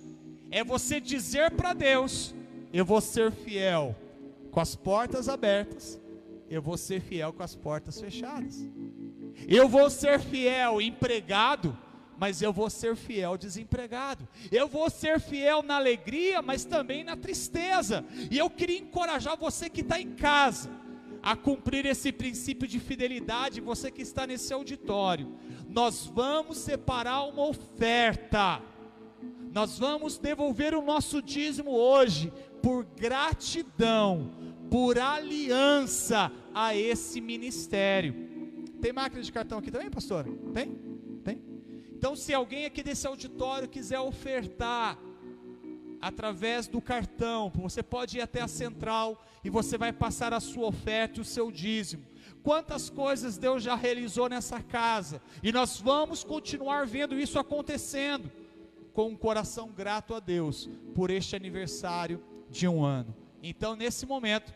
é 0.50 0.62
você 0.62 1.00
dizer 1.00 1.52
para 1.52 1.72
Deus: 1.72 2.34
eu 2.70 2.84
vou 2.84 3.00
ser 3.00 3.32
fiel 3.32 3.96
com 4.50 4.60
as 4.60 4.76
portas 4.76 5.26
abertas, 5.28 5.98
eu 6.50 6.60
vou 6.60 6.76
ser 6.76 7.00
fiel 7.00 7.32
com 7.32 7.42
as 7.42 7.56
portas 7.56 7.98
fechadas. 7.98 8.62
Eu 9.46 9.68
vou 9.68 9.88
ser 9.88 10.18
fiel 10.18 10.80
empregado, 10.82 11.76
mas 12.18 12.42
eu 12.42 12.52
vou 12.52 12.68
ser 12.68 12.96
fiel 12.96 13.38
desempregado. 13.38 14.26
Eu 14.50 14.66
vou 14.66 14.90
ser 14.90 15.20
fiel 15.20 15.62
na 15.62 15.76
alegria, 15.76 16.42
mas 16.42 16.64
também 16.64 17.04
na 17.04 17.16
tristeza. 17.16 18.04
E 18.30 18.36
eu 18.36 18.50
queria 18.50 18.78
encorajar 18.78 19.36
você 19.36 19.70
que 19.70 19.82
está 19.82 20.00
em 20.00 20.10
casa 20.14 20.68
a 21.22 21.36
cumprir 21.36 21.86
esse 21.86 22.10
princípio 22.10 22.66
de 22.66 22.80
fidelidade, 22.80 23.60
você 23.60 23.90
que 23.90 24.02
está 24.02 24.26
nesse 24.26 24.52
auditório. 24.52 25.36
Nós 25.68 26.06
vamos 26.06 26.58
separar 26.58 27.22
uma 27.22 27.46
oferta. 27.46 28.60
Nós 29.52 29.78
vamos 29.78 30.18
devolver 30.18 30.74
o 30.74 30.82
nosso 30.82 31.22
dízimo 31.22 31.70
hoje 31.70 32.32
por 32.60 32.84
gratidão, 32.84 34.32
por 34.68 34.98
aliança 34.98 36.32
a 36.52 36.74
esse 36.74 37.20
ministério. 37.20 38.28
Tem 38.80 38.92
máquina 38.92 39.22
de 39.22 39.32
cartão 39.32 39.58
aqui 39.58 39.70
também, 39.70 39.90
pastor? 39.90 40.24
Tem? 40.52 40.87
Então, 41.98 42.14
se 42.16 42.32
alguém 42.32 42.64
aqui 42.64 42.82
desse 42.82 43.06
auditório 43.06 43.68
quiser 43.68 43.98
ofertar, 43.98 44.96
através 46.00 46.66
do 46.66 46.80
cartão. 46.80 47.50
Você 47.56 47.82
pode 47.82 48.18
ir 48.18 48.20
até 48.20 48.40
a 48.40 48.48
central 48.48 49.22
e 49.44 49.50
você 49.50 49.76
vai 49.76 49.92
passar 49.92 50.32
a 50.32 50.40
sua 50.40 50.66
oferta 50.66 51.18
e 51.18 51.22
o 51.22 51.24
seu 51.24 51.50
dízimo. 51.50 52.04
Quantas 52.42 52.88
coisas 52.88 53.36
Deus 53.36 53.62
já 53.62 53.74
realizou 53.74 54.28
nessa 54.28 54.62
casa 54.62 55.20
e 55.42 55.52
nós 55.52 55.80
vamos 55.80 56.22
continuar 56.24 56.86
vendo 56.86 57.18
isso 57.18 57.38
acontecendo 57.38 58.30
com 58.92 59.08
um 59.08 59.16
coração 59.16 59.70
grato 59.70 60.14
a 60.14 60.20
Deus 60.20 60.68
por 60.94 61.10
este 61.10 61.36
aniversário 61.36 62.22
de 62.48 62.66
um 62.66 62.84
ano. 62.84 63.14
Então, 63.42 63.76
nesse 63.76 64.06
momento, 64.06 64.52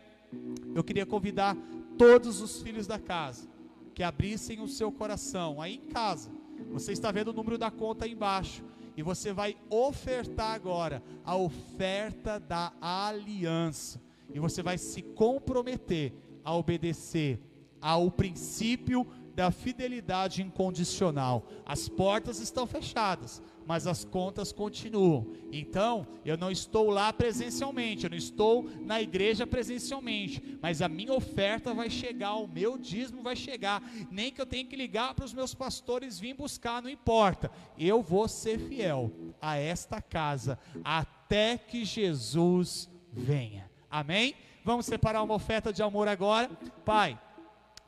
eu 0.74 0.82
queria 0.82 1.04
convidar 1.04 1.56
todos 1.98 2.40
os 2.40 2.62
filhos 2.62 2.86
da 2.86 2.98
casa 2.98 3.48
que 3.94 4.02
abrissem 4.02 4.60
o 4.60 4.68
seu 4.68 4.90
coração 4.90 5.60
aí 5.60 5.74
em 5.74 5.92
casa. 5.92 6.30
Você 6.70 6.92
está 6.92 7.10
vendo 7.10 7.28
o 7.28 7.32
número 7.32 7.58
da 7.58 7.70
conta 7.70 8.04
aí 8.04 8.12
embaixo 8.12 8.64
e 8.96 9.02
você 9.02 9.32
vai 9.32 9.56
ofertar 9.70 10.54
agora 10.54 11.02
a 11.24 11.36
oferta 11.36 12.38
da 12.38 12.72
aliança. 12.80 14.00
E 14.32 14.38
você 14.38 14.62
vai 14.62 14.78
se 14.78 15.02
comprometer 15.02 16.12
a 16.44 16.54
obedecer 16.54 17.40
ao 17.80 18.10
princípio 18.10 19.06
da 19.34 19.50
fidelidade 19.50 20.42
incondicional. 20.42 21.46
As 21.64 21.88
portas 21.88 22.38
estão 22.38 22.66
fechadas, 22.66 23.42
mas 23.66 23.86
as 23.86 24.04
contas 24.04 24.52
continuam. 24.52 25.32
Então, 25.52 26.06
eu 26.24 26.36
não 26.36 26.50
estou 26.50 26.90
lá 26.90 27.12
presencialmente, 27.12 28.04
eu 28.04 28.10
não 28.10 28.16
estou 28.16 28.68
na 28.80 29.00
igreja 29.00 29.46
presencialmente, 29.46 30.58
mas 30.60 30.82
a 30.82 30.88
minha 30.88 31.12
oferta 31.12 31.74
vai 31.74 31.90
chegar, 31.90 32.34
o 32.34 32.48
meu 32.48 32.78
dízimo 32.78 33.22
vai 33.22 33.36
chegar, 33.36 33.82
nem 34.10 34.30
que 34.30 34.40
eu 34.40 34.46
tenha 34.46 34.64
que 34.64 34.76
ligar 34.76 35.14
para 35.14 35.24
os 35.24 35.34
meus 35.34 35.54
pastores 35.54 36.18
vir 36.18 36.34
buscar, 36.34 36.82
não 36.82 36.90
importa. 36.90 37.50
Eu 37.78 38.02
vou 38.02 38.28
ser 38.28 38.58
fiel 38.58 39.10
a 39.40 39.56
esta 39.56 40.00
casa 40.00 40.58
até 40.84 41.58
que 41.58 41.84
Jesus 41.84 42.88
venha. 43.12 43.70
Amém? 43.90 44.34
Vamos 44.64 44.86
separar 44.86 45.22
uma 45.22 45.34
oferta 45.34 45.72
de 45.72 45.82
amor 45.82 46.08
agora. 46.08 46.50
Pai, 46.84 47.18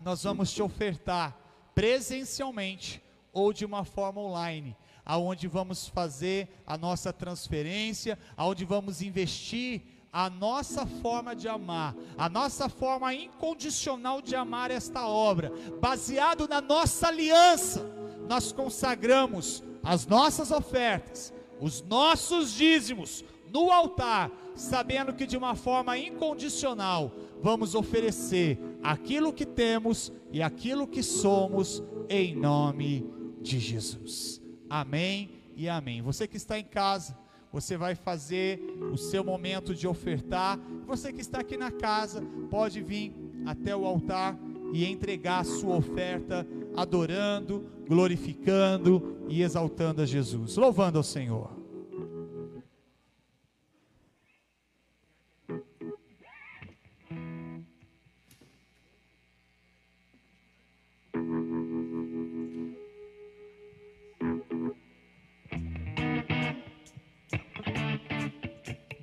nós 0.03 0.25
vamos 0.25 0.53
te 0.53 0.61
ofertar 0.61 1.39
presencialmente 1.75 3.03
ou 3.33 3.53
de 3.53 3.65
uma 3.65 3.85
forma 3.85 4.21
online, 4.21 4.77
aonde 5.05 5.47
vamos 5.47 5.89
fazer 5.89 6.49
a 6.67 6.79
nossa 6.79 7.13
transferência, 7.13 8.19
aonde 8.37 8.65
vamos 8.65 9.03
investir 9.03 9.83
a 10.13 10.31
nossa 10.31 10.87
forma 10.87 11.35
de 11.35 11.49
amar, 11.49 11.95
a 12.17 12.29
nossa 12.29 12.69
forma 12.69 13.13
incondicional 13.13 14.23
de 14.23 14.37
amar 14.37 14.71
esta 14.71 15.09
obra, 15.09 15.53
baseado 15.81 16.47
na 16.47 16.61
nossa 16.61 17.09
aliança. 17.09 17.85
Nós 18.29 18.53
consagramos 18.53 19.63
as 19.83 20.07
nossas 20.07 20.53
ofertas, 20.53 21.35
os 21.61 21.83
nossos 21.83 22.53
dízimos 22.53 23.25
no 23.53 23.73
altar, 23.73 24.31
sabendo 24.55 25.13
que 25.13 25.27
de 25.27 25.37
uma 25.37 25.57
forma 25.57 25.99
incondicional 25.99 27.13
vamos 27.43 27.75
oferecer 27.75 28.59
aquilo 28.83 29.33
que 29.33 29.45
temos 29.45 30.13
e 30.33 30.41
aquilo 30.41 30.87
que 30.87 31.03
somos 31.03 31.83
em 32.09 32.37
nome 32.37 33.05
de 33.41 33.59
Jesus. 33.59 34.44
Amém 34.69 35.31
e 35.57 35.69
amém. 35.69 36.03
Você 36.03 36.27
que 36.27 36.37
está 36.37 36.59
em 36.59 36.65
casa, 36.65 37.17
você 37.53 37.77
vai 37.77 37.95
fazer 37.95 38.61
o 38.93 38.97
seu 38.97 39.23
momento 39.23 39.75
de 39.75 39.87
ofertar. 39.87 40.59
Você 40.87 41.13
que 41.13 41.21
está 41.21 41.41
aqui 41.41 41.57
na 41.57 41.71
casa, 41.71 42.23
pode 42.51 42.83
vir 42.83 43.15
até 43.47 43.77
o 43.77 43.87
altar 43.87 44.37
e 44.73 44.85
entregar 44.85 45.41
a 45.41 45.45
sua 45.45 45.77
oferta, 45.77 46.47
adorando, 46.77 47.71
glorificando 47.87 49.17
e 49.29 49.43
exaltando 49.43 50.03
a 50.03 50.07
Jesus, 50.07 50.57
louvando 50.57 50.99
ao 50.99 51.05
Senhor. 51.05 51.64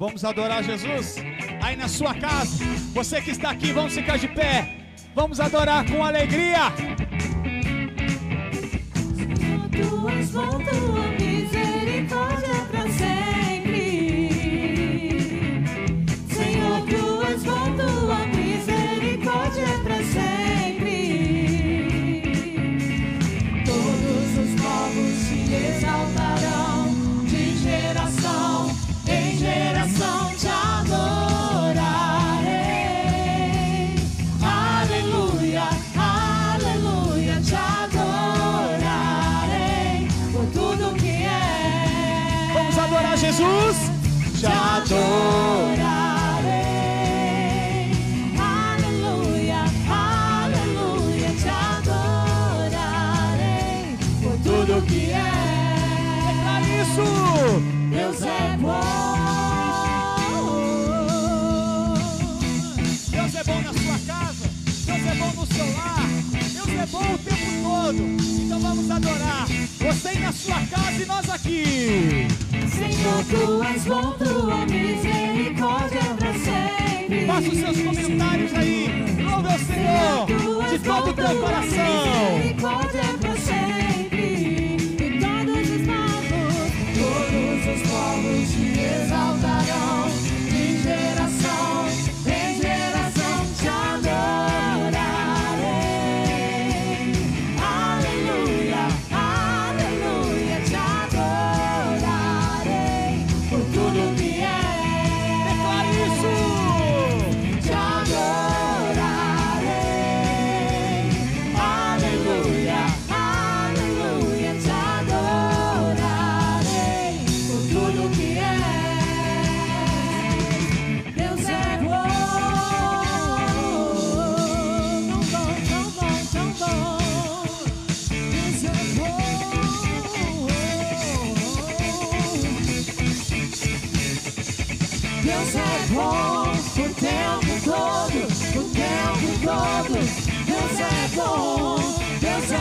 Vamos 0.01 0.25
adorar 0.25 0.63
Jesus 0.63 1.17
aí 1.61 1.75
na 1.75 1.87
sua 1.87 2.15
casa. 2.15 2.65
Você 2.91 3.21
que 3.21 3.29
está 3.29 3.51
aqui, 3.51 3.71
vamos 3.71 3.93
ficar 3.93 4.17
de 4.17 4.27
pé. 4.27 4.87
Vamos 5.13 5.39
adorar 5.39 5.85
com 5.85 6.03
alegria. 6.03 6.71
Tu 9.71 10.09
és 10.09 10.31
bom, 10.31 10.57
tua 10.57 11.30
todo. 67.91 68.03
Então 68.39 68.59
vamos 68.59 68.89
adorar. 68.89 69.45
Você 69.47 70.07
aí 70.07 70.19
na 70.19 70.31
sua 70.31 70.61
casa 70.67 71.03
e 71.03 71.05
nós 71.05 71.29
aqui. 71.29 72.27
Senhor, 72.69 73.25
tu 73.29 73.63
és 73.63 73.83
bom, 73.85 74.11
tua 74.13 74.65
misericórdia 74.65 75.99
é 75.99 76.13
pra 76.13 76.33
sempre. 76.33 77.25
Faça 77.27 77.49
os 77.49 77.57
seus 77.57 77.81
comentários 77.81 78.53
aí. 78.53 78.87
Louve 79.23 79.47
ao 79.51 79.59
Senhor 79.59 80.27
Tu 80.27 80.71
de 80.71 80.79
todo 80.79 81.09
o 81.09 81.13
teu 81.13 81.41
coração. 81.41 83.20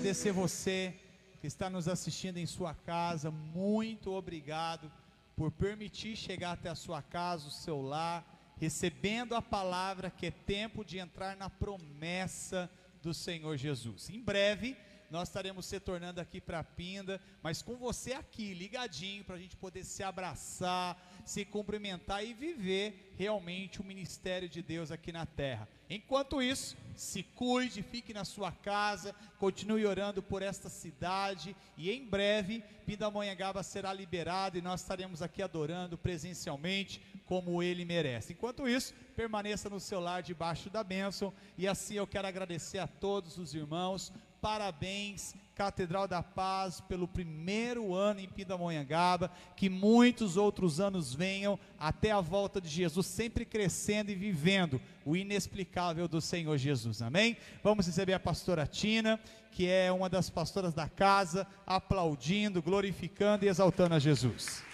agradecer 0.00 0.32
você 0.32 0.94
que 1.42 1.46
está 1.46 1.68
nos 1.68 1.86
assistindo 1.86 2.38
em 2.38 2.46
sua 2.46 2.72
casa. 2.72 3.30
Muito 3.30 4.10
obrigado 4.14 4.90
por 5.36 5.50
permitir 5.50 6.16
chegar 6.16 6.52
até 6.52 6.70
a 6.70 6.74
sua 6.74 7.02
casa, 7.02 7.48
o 7.48 7.50
seu 7.50 7.82
lar, 7.82 8.24
recebendo 8.56 9.34
a 9.34 9.42
palavra 9.42 10.08
que 10.08 10.24
é 10.24 10.30
tempo 10.30 10.86
de 10.86 10.98
entrar 10.98 11.36
na 11.36 11.50
promessa 11.50 12.70
do 13.02 13.12
Senhor 13.12 13.58
Jesus. 13.58 14.08
Em 14.08 14.22
breve 14.22 14.74
nós 15.10 15.28
estaremos 15.28 15.66
se 15.66 15.78
tornando 15.78 16.18
aqui 16.18 16.40
para 16.40 16.64
Pinda, 16.64 17.20
mas 17.42 17.60
com 17.60 17.76
você 17.76 18.14
aqui, 18.14 18.54
ligadinho, 18.54 19.22
para 19.22 19.34
a 19.34 19.38
gente 19.38 19.54
poder 19.54 19.84
se 19.84 20.02
abraçar, 20.02 20.96
se 21.24 21.44
cumprimentar 21.44 22.24
e 22.24 22.32
viver 22.32 23.14
realmente 23.18 23.80
o 23.80 23.84
ministério 23.84 24.48
de 24.48 24.62
Deus 24.62 24.90
aqui 24.90 25.12
na 25.12 25.26
terra. 25.26 25.68
Enquanto 25.88 26.40
isso, 26.40 26.76
se 26.94 27.22
cuide, 27.22 27.82
fique 27.82 28.14
na 28.14 28.24
sua 28.24 28.52
casa, 28.52 29.14
continue 29.38 29.84
orando 29.84 30.22
por 30.22 30.42
esta 30.42 30.68
cidade 30.68 31.56
e 31.76 31.90
em 31.90 32.04
breve 32.04 32.62
Pindamonhangaba 32.86 33.62
será 33.62 33.92
liberado 33.92 34.56
e 34.56 34.62
nós 34.62 34.80
estaremos 34.80 35.22
aqui 35.22 35.42
adorando 35.42 35.98
presencialmente 35.98 37.00
como 37.26 37.62
ele 37.62 37.84
merece. 37.84 38.32
Enquanto 38.32 38.68
isso, 38.68 38.94
permaneça 39.16 39.68
no 39.68 39.80
seu 39.80 40.00
lar 40.00 40.22
debaixo 40.22 40.70
da 40.70 40.84
bênção 40.84 41.32
e 41.58 41.66
assim 41.66 41.94
eu 41.94 42.06
quero 42.06 42.28
agradecer 42.28 42.78
a 42.78 42.86
todos 42.86 43.38
os 43.38 43.54
irmãos 43.54 44.12
Parabéns, 44.40 45.34
Catedral 45.60 46.08
da 46.08 46.22
Paz, 46.22 46.80
pelo 46.80 47.06
primeiro 47.06 47.94
ano 47.94 48.18
em 48.18 48.26
Pindamonhangaba. 48.26 49.30
Que 49.54 49.68
muitos 49.68 50.38
outros 50.38 50.80
anos 50.80 51.12
venham 51.12 51.58
até 51.78 52.12
a 52.12 52.20
volta 52.22 52.62
de 52.62 52.68
Jesus, 52.70 53.06
sempre 53.06 53.44
crescendo 53.44 54.10
e 54.10 54.14
vivendo 54.14 54.80
o 55.04 55.14
inexplicável 55.14 56.08
do 56.08 56.18
Senhor 56.18 56.56
Jesus. 56.56 57.02
Amém? 57.02 57.36
Vamos 57.62 57.86
receber 57.86 58.14
a 58.14 58.18
pastora 58.18 58.66
Tina, 58.66 59.20
que 59.52 59.68
é 59.68 59.92
uma 59.92 60.08
das 60.08 60.30
pastoras 60.30 60.72
da 60.72 60.88
casa, 60.88 61.46
aplaudindo, 61.66 62.62
glorificando 62.62 63.44
e 63.44 63.48
exaltando 63.48 63.94
a 63.94 63.98
Jesus. 63.98 64.69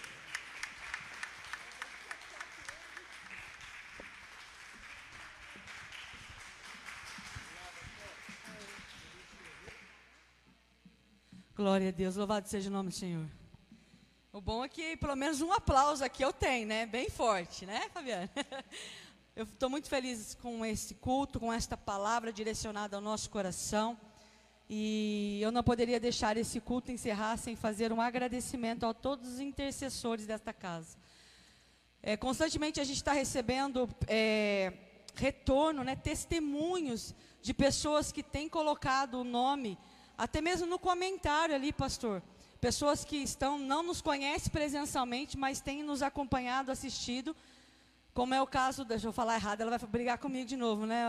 Glória 11.56 11.88
a 11.88 11.90
Deus, 11.90 12.16
louvado 12.16 12.46
seja 12.46 12.68
o 12.68 12.72
nome 12.72 12.90
do 12.90 12.94
Senhor. 12.94 13.24
O 14.30 14.42
bom 14.42 14.62
é 14.62 14.68
que 14.68 14.94
pelo 14.98 15.16
menos 15.16 15.40
um 15.40 15.50
aplauso 15.50 16.04
aqui 16.04 16.22
eu 16.22 16.30
tenho, 16.30 16.66
né? 16.66 16.84
Bem 16.84 17.08
forte, 17.08 17.64
né, 17.64 17.88
Fabiana? 17.94 18.28
Eu 19.34 19.44
estou 19.44 19.70
muito 19.70 19.88
feliz 19.88 20.34
com 20.34 20.62
esse 20.66 20.94
culto, 20.96 21.40
com 21.40 21.50
esta 21.50 21.74
palavra 21.74 22.30
direcionada 22.30 22.96
ao 22.96 23.02
nosso 23.02 23.30
coração. 23.30 23.98
E 24.68 25.38
eu 25.42 25.50
não 25.50 25.62
poderia 25.62 26.00
deixar 26.00 26.36
esse 26.36 26.60
culto 26.60 26.90
encerrar 26.90 27.36
sem 27.38 27.54
fazer 27.56 27.92
um 27.92 28.00
agradecimento 28.00 28.84
a 28.84 28.92
todos 28.92 29.34
os 29.34 29.40
intercessores 29.40 30.26
desta 30.26 30.52
casa. 30.52 30.96
É, 32.02 32.18
constantemente 32.18 32.80
a 32.80 32.84
gente 32.84 32.96
está 32.96 33.12
recebendo 33.12 33.88
é, 34.06 34.72
retorno, 35.14 35.84
né, 35.84 35.96
testemunhos 35.96 37.14
de 37.40 37.54
pessoas 37.54 38.12
que 38.12 38.22
têm 38.22 38.48
colocado 38.48 39.20
o 39.20 39.24
nome 39.24 39.78
até 40.16 40.40
mesmo 40.40 40.66
no 40.66 40.78
comentário 40.78 41.54
ali, 41.54 41.72
pastor. 41.72 42.22
Pessoas 42.60 43.04
que 43.04 43.16
estão, 43.16 43.58
não 43.58 43.82
nos 43.82 44.00
conhecem 44.00 44.50
presencialmente, 44.50 45.36
mas 45.36 45.60
têm 45.60 45.82
nos 45.82 46.02
acompanhado, 46.02 46.72
assistido. 46.72 47.36
Como 48.14 48.32
é 48.32 48.40
o 48.40 48.46
caso, 48.46 48.84
deixa 48.84 49.06
eu 49.06 49.12
falar 49.12 49.34
errado, 49.34 49.60
ela 49.60 49.76
vai 49.76 49.88
brigar 49.88 50.18
comigo 50.18 50.48
de 50.48 50.56
novo, 50.56 50.86
né, 50.86 51.04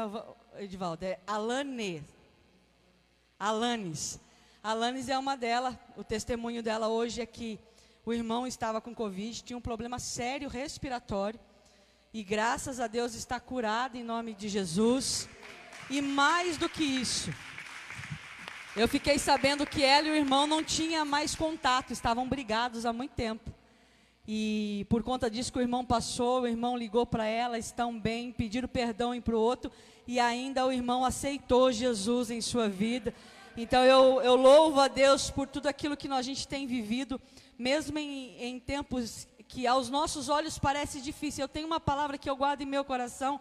Edivaldo? 0.57 1.05
É 1.05 1.19
Alane. 1.25 2.03
Alanes. 3.39 4.19
Alanes 4.61 5.07
é 5.07 5.17
uma 5.17 5.37
delas. 5.37 5.75
O 5.95 6.03
testemunho 6.03 6.61
dela 6.61 6.89
hoje 6.89 7.21
é 7.21 7.25
que 7.25 7.57
o 8.05 8.13
irmão 8.13 8.45
estava 8.45 8.81
com 8.81 8.93
Covid, 8.93 9.43
tinha 9.43 9.57
um 9.57 9.61
problema 9.61 9.99
sério 9.99 10.49
respiratório. 10.49 11.39
E 12.13 12.23
graças 12.23 12.79
a 12.79 12.87
Deus 12.87 13.13
está 13.13 13.39
curado 13.39 13.95
em 13.95 14.03
nome 14.03 14.33
de 14.33 14.49
Jesus. 14.49 15.29
E 15.89 16.01
mais 16.01 16.57
do 16.57 16.67
que 16.67 16.83
isso, 16.83 17.31
eu 18.77 18.87
fiquei 18.87 19.17
sabendo 19.17 19.65
que 19.65 19.83
ela 19.83 20.07
e 20.07 20.11
o 20.11 20.15
irmão 20.15 20.45
não 20.45 20.63
tinham 20.63 21.03
mais 21.03 21.33
contato, 21.33 21.91
estavam 21.91 22.29
brigados 22.29 22.85
há 22.85 22.93
muito 22.93 23.11
tempo. 23.11 23.51
E 24.27 24.85
por 24.87 25.01
conta 25.01 25.31
disso 25.31 25.51
que 25.51 25.57
o 25.57 25.61
irmão 25.61 25.83
passou, 25.83 26.41
o 26.41 26.47
irmão 26.47 26.77
ligou 26.77 27.03
para 27.03 27.25
ela, 27.25 27.57
estão 27.57 27.99
bem, 27.99 28.31
pediram 28.31 28.67
perdão 28.67 29.13
um 29.13 29.21
para 29.21 29.35
o 29.35 29.39
outro, 29.39 29.71
e 30.05 30.19
ainda 30.19 30.63
o 30.63 30.71
irmão 30.71 31.03
aceitou 31.03 31.71
Jesus 31.71 32.29
em 32.29 32.39
sua 32.39 32.69
vida. 32.69 33.15
Então 33.55 33.83
eu, 33.83 34.21
eu 34.21 34.35
louvo 34.35 34.79
a 34.79 34.87
Deus 34.87 35.31
por 35.31 35.47
tudo 35.47 35.65
aquilo 35.65 35.97
que 35.97 36.07
a 36.07 36.21
gente 36.21 36.47
tem 36.47 36.67
vivido, 36.67 37.19
mesmo 37.57 37.97
em, 37.97 38.35
em 38.39 38.59
tempos 38.59 39.27
que 39.47 39.65
aos 39.65 39.89
nossos 39.89 40.29
olhos 40.29 40.59
parece 40.59 41.01
difícil. 41.01 41.43
Eu 41.43 41.49
tenho 41.49 41.65
uma 41.65 41.79
palavra 41.79 42.15
que 42.15 42.29
eu 42.29 42.35
guardo 42.35 42.61
em 42.61 42.65
meu 42.65 42.83
coração, 42.85 43.39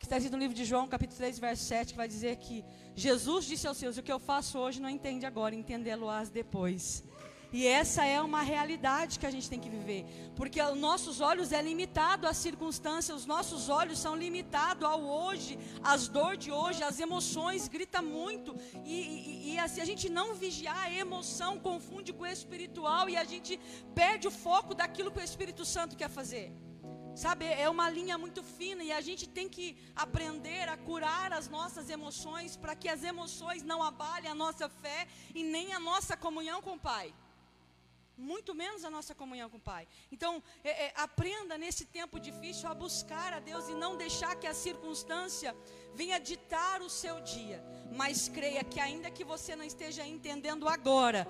que 0.00 0.06
está 0.06 0.16
escrito 0.16 0.32
no 0.32 0.38
livro 0.38 0.56
de 0.56 0.64
João, 0.64 0.88
capítulo 0.88 1.18
3, 1.18 1.38
verso 1.38 1.64
7, 1.64 1.92
que 1.92 1.96
vai 2.02 2.08
dizer 2.08 2.36
que 2.36 2.64
Jesus 2.96 3.44
disse 3.44 3.66
aos 3.68 3.76
seus: 3.76 3.98
O 3.98 4.02
que 4.02 4.10
eu 4.10 4.18
faço 4.18 4.58
hoje 4.58 4.80
não 4.80 4.88
entende 4.88 5.26
agora, 5.26 5.54
entendê-lo-ás 5.54 6.30
depois. 6.30 7.04
E 7.52 7.66
essa 7.66 8.04
é 8.06 8.18
uma 8.22 8.40
realidade 8.40 9.18
que 9.18 9.26
a 9.26 9.30
gente 9.30 9.50
tem 9.50 9.60
que 9.60 9.68
viver, 9.68 10.06
porque 10.36 10.62
os 10.62 10.78
nossos 10.78 11.20
olhos 11.20 11.52
é 11.52 11.60
limitado 11.60 12.26
às 12.26 12.38
circunstâncias, 12.38 13.14
os 13.18 13.26
nossos 13.26 13.68
olhos 13.68 13.98
são 13.98 14.14
limitados 14.16 14.84
ao 14.84 15.02
hoje, 15.02 15.58
às 15.82 16.08
dores 16.08 16.38
de 16.44 16.50
hoje, 16.50 16.82
às 16.82 16.98
emoções, 16.98 17.68
grita 17.68 18.00
muito. 18.00 18.56
E, 18.86 18.94
e, 18.94 19.52
e 19.52 19.58
assim, 19.58 19.82
a 19.82 19.84
gente 19.84 20.08
não 20.08 20.34
vigiar 20.34 20.84
a 20.84 20.92
emoção 20.92 21.58
confunde 21.58 22.14
com 22.14 22.22
o 22.22 22.26
espiritual 22.26 23.06
e 23.10 23.18
a 23.18 23.24
gente 23.24 23.60
perde 23.94 24.28
o 24.28 24.30
foco 24.30 24.72
daquilo 24.72 25.10
que 25.10 25.18
o 25.18 25.28
Espírito 25.30 25.64
Santo 25.66 25.94
quer 25.94 26.08
fazer. 26.08 26.50
Sabe, 27.14 27.44
é 27.46 27.68
uma 27.68 27.90
linha 27.90 28.16
muito 28.16 28.42
fina 28.42 28.82
e 28.82 28.92
a 28.92 29.00
gente 29.00 29.28
tem 29.28 29.48
que 29.48 29.76
aprender 29.94 30.68
a 30.68 30.76
curar 30.76 31.32
as 31.32 31.48
nossas 31.48 31.90
emoções 31.90 32.56
para 32.56 32.74
que 32.74 32.88
as 32.88 33.02
emoções 33.02 33.62
não 33.62 33.82
abalem 33.82 34.30
a 34.30 34.34
nossa 34.34 34.68
fé 34.68 35.06
e 35.34 35.42
nem 35.42 35.72
a 35.72 35.80
nossa 35.80 36.16
comunhão 36.16 36.62
com 36.62 36.74
o 36.74 36.78
Pai. 36.78 37.12
Muito 38.20 38.54
menos 38.54 38.84
a 38.84 38.90
nossa 38.90 39.14
comunhão 39.14 39.48
com 39.48 39.56
o 39.56 39.60
Pai. 39.60 39.88
Então, 40.12 40.42
é, 40.62 40.86
é, 40.86 40.92
aprenda 40.96 41.56
nesse 41.56 41.86
tempo 41.86 42.20
difícil 42.20 42.68
a 42.68 42.74
buscar 42.74 43.32
a 43.32 43.40
Deus 43.40 43.68
e 43.68 43.74
não 43.74 43.96
deixar 43.96 44.36
que 44.36 44.46
a 44.46 44.52
circunstância 44.52 45.56
venha 45.94 46.20
ditar 46.20 46.82
o 46.82 46.90
seu 46.90 47.20
dia. 47.22 47.64
Mas 47.96 48.28
creia 48.28 48.62
que, 48.62 48.78
ainda 48.78 49.10
que 49.10 49.24
você 49.24 49.56
não 49.56 49.64
esteja 49.64 50.06
entendendo 50.06 50.68
agora, 50.68 51.26